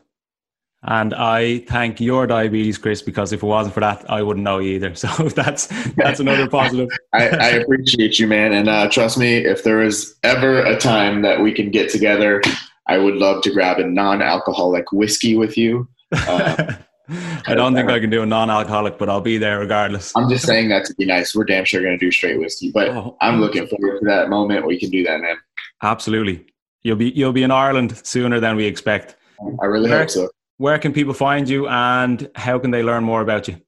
And 0.85 1.13
I 1.13 1.59
thank 1.61 2.01
your 2.01 2.29
diabetes, 2.29 2.79
Chris, 2.79 3.03
because 3.03 3.33
if 3.33 3.43
it 3.43 3.47
wasn't 3.47 3.75
for 3.75 3.81
that, 3.81 4.09
I 4.09 4.23
wouldn't 4.23 4.45
know 4.45 4.61
either. 4.61 4.95
So 4.95 5.09
that's 5.29 5.67
that's 5.97 6.21
another 6.21 6.49
positive. 6.61 6.89
I, 7.13 7.29
I, 7.29 7.49
appreciate 7.49 8.21
you, 8.21 8.29
man, 8.29 8.53
and 8.53 8.69
uh, 8.69 8.89
trust 8.89 9.19
me. 9.19 9.39
If 9.39 9.65
there 9.65 9.83
is 9.83 10.15
ever 10.23 10.65
a 10.65 10.77
time 10.79 11.23
that 11.23 11.41
we 11.41 11.53
can 11.53 11.73
get 11.73 11.91
together, 11.91 12.41
I 12.87 12.99
would 12.99 13.17
love 13.17 13.43
to 13.43 13.51
grab 13.51 13.79
a 13.79 13.87
non-alcoholic 13.87 14.93
whiskey 14.93 15.37
with 15.37 15.57
you. 15.57 15.89
Uh, 16.27 16.73
I 17.47 17.55
don't 17.55 17.75
think 17.75 17.91
I 17.91 18.01
can 18.01 18.11
do 18.11 18.23
a 18.23 18.27
non-alcoholic, 18.27 18.99
but 18.99 19.09
I'll 19.09 19.21
be 19.21 19.39
there 19.39 19.61
regardless. 19.61 20.13
I'm 20.17 20.29
just 20.29 20.45
saying 20.45 20.69
that 20.69 20.85
to 20.87 20.95
be 20.95 21.07
nice. 21.07 21.35
We're 21.35 21.45
damn 21.45 21.65
sure 21.65 21.81
going 21.81 21.99
to 21.99 22.05
do 22.05 22.11
straight 22.11 22.39
whiskey, 22.39 22.71
but 22.71 22.89
oh, 22.89 23.17
I'm 23.21 23.41
looking 23.41 23.67
forward 23.67 24.01
to 24.01 24.05
that 24.07 24.29
moment 24.29 24.65
where 24.65 24.73
you 24.73 24.81
can 24.81 24.91
do 24.91 25.03
that, 25.05 25.21
man. 25.21 25.37
Absolutely, 25.83 26.47
you'll 26.83 26.97
be 26.97 27.11
you'll 27.11 27.33
be 27.33 27.43
in 27.43 27.51
Ireland 27.51 28.01
sooner 28.07 28.41
than 28.41 28.57
we 28.57 28.67
expect. 28.67 29.17
I 29.63 29.67
really 29.67 29.89
where, 29.89 30.01
hope 30.01 30.11
so. 30.11 30.29
Where 30.59 30.79
can 30.79 30.93
people 30.93 31.15
find 31.15 31.49
you, 31.49 31.69
and 31.69 32.31
how 32.35 32.59
can 32.59 32.71
they 32.71 32.83
learn 32.83 33.05
more 33.05 33.23
about 33.23 33.49
you? 33.49 33.61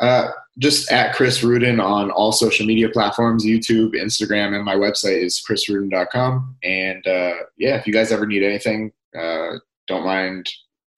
Uh, 0.00 0.28
just 0.58 0.90
at 0.90 1.14
Chris 1.14 1.42
Ruden 1.42 1.82
on 1.82 2.10
all 2.10 2.32
social 2.32 2.66
media 2.66 2.88
platforms, 2.88 3.44
YouTube, 3.44 3.94
Instagram, 3.94 4.54
and 4.54 4.64
my 4.64 4.74
website 4.74 5.22
is 5.22 5.42
chrisruden.com. 5.46 6.56
And 6.62 7.06
uh, 7.06 7.34
yeah, 7.58 7.76
if 7.76 7.86
you 7.86 7.92
guys 7.92 8.10
ever 8.10 8.26
need 8.26 8.42
anything, 8.42 8.92
uh, 9.16 9.58
don't 9.86 10.04
mind 10.04 10.48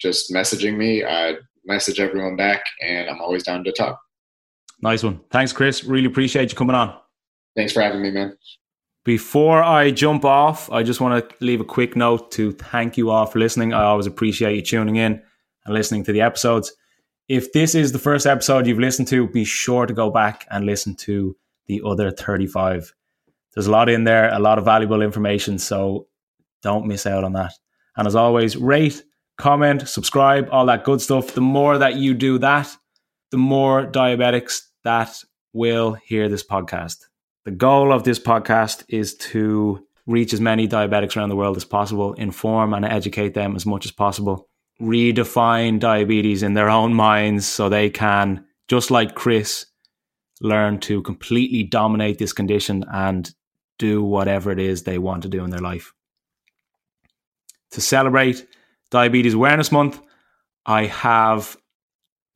just 0.00 0.32
messaging 0.32 0.76
me. 0.76 1.04
I 1.04 1.36
message 1.64 2.00
everyone 2.00 2.36
back, 2.36 2.64
and 2.80 3.08
I'm 3.08 3.20
always 3.20 3.42
down 3.42 3.64
to 3.64 3.72
talk. 3.72 4.00
Nice 4.80 5.02
one. 5.02 5.20
Thanks, 5.30 5.52
Chris. 5.52 5.84
Really 5.84 6.06
appreciate 6.06 6.50
you 6.50 6.56
coming 6.56 6.74
on. 6.74 6.96
Thanks 7.54 7.72
for 7.72 7.82
having 7.82 8.02
me, 8.02 8.10
man. 8.10 8.36
Before 9.04 9.62
I 9.62 9.90
jump 9.90 10.24
off, 10.24 10.70
I 10.70 10.82
just 10.82 11.00
want 11.00 11.28
to 11.28 11.44
leave 11.44 11.60
a 11.60 11.64
quick 11.64 11.96
note 11.96 12.30
to 12.32 12.52
thank 12.52 12.96
you 12.96 13.10
all 13.10 13.26
for 13.26 13.38
listening. 13.38 13.72
I 13.72 13.82
always 13.82 14.06
appreciate 14.06 14.54
you 14.54 14.62
tuning 14.62 14.96
in 14.96 15.20
and 15.64 15.74
listening 15.74 16.04
to 16.04 16.12
the 16.12 16.20
episodes. 16.20 16.72
If 17.28 17.52
this 17.52 17.74
is 17.74 17.92
the 17.92 17.98
first 17.98 18.26
episode 18.26 18.66
you've 18.66 18.78
listened 18.78 19.08
to, 19.08 19.28
be 19.28 19.44
sure 19.44 19.86
to 19.86 19.94
go 19.94 20.10
back 20.10 20.46
and 20.50 20.66
listen 20.66 20.94
to 20.96 21.36
the 21.66 21.82
other 21.84 22.10
35. 22.10 22.94
There's 23.54 23.66
a 23.66 23.70
lot 23.70 23.88
in 23.88 24.04
there, 24.04 24.32
a 24.32 24.38
lot 24.38 24.58
of 24.58 24.64
valuable 24.64 25.02
information, 25.02 25.58
so 25.58 26.06
don't 26.62 26.86
miss 26.86 27.06
out 27.06 27.24
on 27.24 27.32
that. 27.34 27.52
And 27.96 28.06
as 28.06 28.14
always, 28.14 28.56
rate, 28.56 29.02
comment, 29.42 29.88
subscribe, 29.88 30.48
all 30.52 30.66
that 30.66 30.84
good 30.84 31.00
stuff. 31.00 31.34
The 31.34 31.40
more 31.40 31.76
that 31.76 31.96
you 31.96 32.14
do 32.14 32.38
that, 32.38 32.76
the 33.32 33.38
more 33.38 33.84
diabetics 33.84 34.60
that 34.84 35.18
will 35.52 35.94
hear 35.94 36.28
this 36.28 36.44
podcast. 36.44 36.98
The 37.44 37.50
goal 37.50 37.92
of 37.92 38.04
this 38.04 38.20
podcast 38.20 38.84
is 38.88 39.16
to 39.16 39.84
reach 40.06 40.32
as 40.32 40.40
many 40.40 40.68
diabetics 40.68 41.16
around 41.16 41.30
the 41.30 41.36
world 41.36 41.56
as 41.56 41.64
possible, 41.64 42.12
inform 42.14 42.72
and 42.72 42.84
educate 42.84 43.34
them 43.34 43.56
as 43.56 43.66
much 43.66 43.84
as 43.84 43.90
possible, 43.90 44.48
redefine 44.80 45.80
diabetes 45.80 46.44
in 46.44 46.54
their 46.54 46.70
own 46.70 46.94
minds 46.94 47.44
so 47.44 47.68
they 47.68 47.90
can, 47.90 48.46
just 48.68 48.92
like 48.92 49.16
Chris, 49.16 49.66
learn 50.40 50.78
to 50.78 51.02
completely 51.02 51.64
dominate 51.64 52.18
this 52.18 52.32
condition 52.32 52.84
and 52.92 53.34
do 53.80 54.04
whatever 54.04 54.52
it 54.52 54.60
is 54.60 54.84
they 54.84 54.98
want 54.98 55.24
to 55.24 55.28
do 55.28 55.42
in 55.42 55.50
their 55.50 55.58
life. 55.58 55.92
To 57.72 57.80
celebrate 57.80 58.46
Diabetes 58.92 59.34
Awareness 59.34 59.72
Month, 59.72 60.00
I 60.66 60.84
have 60.86 61.56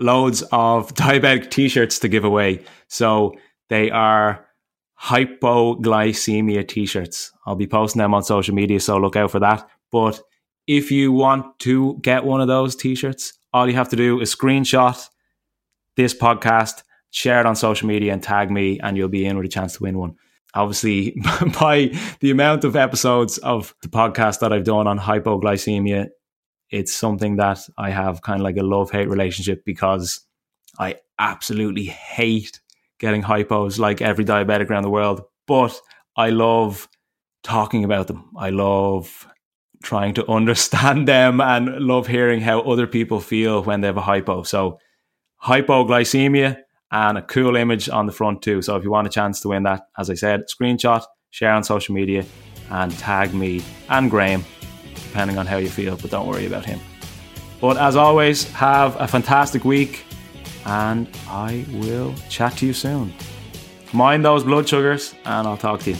loads 0.00 0.42
of 0.50 0.92
diabetic 0.94 1.50
t 1.50 1.68
shirts 1.68 2.00
to 2.00 2.08
give 2.08 2.24
away. 2.24 2.64
So 2.88 3.34
they 3.68 3.90
are 3.90 4.46
hypoglycemia 5.00 6.66
t 6.66 6.86
shirts. 6.86 7.30
I'll 7.46 7.54
be 7.54 7.66
posting 7.66 8.00
them 8.00 8.14
on 8.14 8.24
social 8.24 8.54
media, 8.54 8.80
so 8.80 8.96
look 8.96 9.14
out 9.14 9.30
for 9.30 9.40
that. 9.40 9.68
But 9.92 10.20
if 10.66 10.90
you 10.90 11.12
want 11.12 11.58
to 11.60 11.98
get 12.02 12.24
one 12.24 12.40
of 12.40 12.48
those 12.48 12.74
t 12.74 12.94
shirts, 12.94 13.34
all 13.52 13.68
you 13.68 13.74
have 13.74 13.90
to 13.90 13.96
do 13.96 14.20
is 14.20 14.34
screenshot 14.34 15.08
this 15.96 16.14
podcast, 16.14 16.82
share 17.10 17.40
it 17.40 17.46
on 17.46 17.54
social 17.54 17.86
media, 17.86 18.12
and 18.12 18.22
tag 18.22 18.50
me, 18.50 18.80
and 18.80 18.96
you'll 18.96 19.08
be 19.08 19.26
in 19.26 19.36
with 19.36 19.46
a 19.46 19.50
chance 19.50 19.76
to 19.76 19.82
win 19.82 19.98
one. 19.98 20.14
Obviously, 20.54 21.14
by 21.60 21.90
the 22.20 22.30
amount 22.30 22.64
of 22.64 22.76
episodes 22.76 23.38
of 23.38 23.74
the 23.82 23.88
podcast 23.88 24.40
that 24.40 24.52
I've 24.52 24.64
done 24.64 24.86
on 24.86 24.98
hypoglycemia, 24.98 26.08
it's 26.70 26.92
something 26.92 27.36
that 27.36 27.60
I 27.78 27.90
have 27.90 28.22
kind 28.22 28.40
of 28.40 28.44
like 28.44 28.56
a 28.56 28.62
love 28.62 28.90
hate 28.90 29.08
relationship 29.08 29.64
because 29.64 30.20
I 30.78 30.96
absolutely 31.18 31.84
hate 31.84 32.60
getting 32.98 33.22
hypos 33.22 33.78
like 33.78 34.00
every 34.00 34.24
diabetic 34.24 34.70
around 34.70 34.82
the 34.82 34.90
world, 34.90 35.22
but 35.46 35.78
I 36.16 36.30
love 36.30 36.88
talking 37.42 37.84
about 37.84 38.06
them. 38.08 38.30
I 38.36 38.50
love 38.50 39.26
trying 39.82 40.14
to 40.14 40.30
understand 40.30 41.06
them 41.06 41.40
and 41.40 41.78
love 41.78 42.06
hearing 42.06 42.40
how 42.40 42.60
other 42.60 42.86
people 42.86 43.20
feel 43.20 43.62
when 43.62 43.80
they 43.80 43.86
have 43.86 43.96
a 43.96 44.02
hypo. 44.02 44.42
So, 44.42 44.78
hypoglycemia 45.44 46.58
and 46.90 47.18
a 47.18 47.22
cool 47.22 47.56
image 47.56 47.88
on 47.88 48.06
the 48.06 48.12
front 48.12 48.42
too. 48.42 48.62
So, 48.62 48.76
if 48.76 48.84
you 48.84 48.90
want 48.90 49.06
a 49.06 49.10
chance 49.10 49.40
to 49.40 49.48
win 49.48 49.62
that, 49.64 49.82
as 49.96 50.10
I 50.10 50.14
said, 50.14 50.44
screenshot, 50.48 51.04
share 51.30 51.52
on 51.52 51.62
social 51.62 51.94
media, 51.94 52.24
and 52.70 52.90
tag 52.98 53.32
me 53.32 53.62
and 53.88 54.10
Graham, 54.10 54.44
depending 55.16 55.38
on 55.38 55.46
how 55.46 55.56
you 55.56 55.70
feel, 55.70 55.96
but 55.96 56.10
don't 56.10 56.26
worry 56.26 56.44
about 56.44 56.66
him. 56.66 56.78
But 57.58 57.78
as 57.78 57.96
always, 57.96 58.52
have 58.52 59.00
a 59.00 59.08
fantastic 59.08 59.64
week 59.64 60.04
and 60.66 61.08
I 61.26 61.64
will 61.72 62.12
chat 62.28 62.52
to 62.58 62.66
you 62.66 62.74
soon. 62.74 63.14
Mind 63.94 64.22
those 64.22 64.44
blood 64.44 64.68
sugars, 64.68 65.14
and 65.24 65.48
I'll 65.48 65.56
talk 65.56 65.80
to 65.84 65.92
you. 65.92 65.96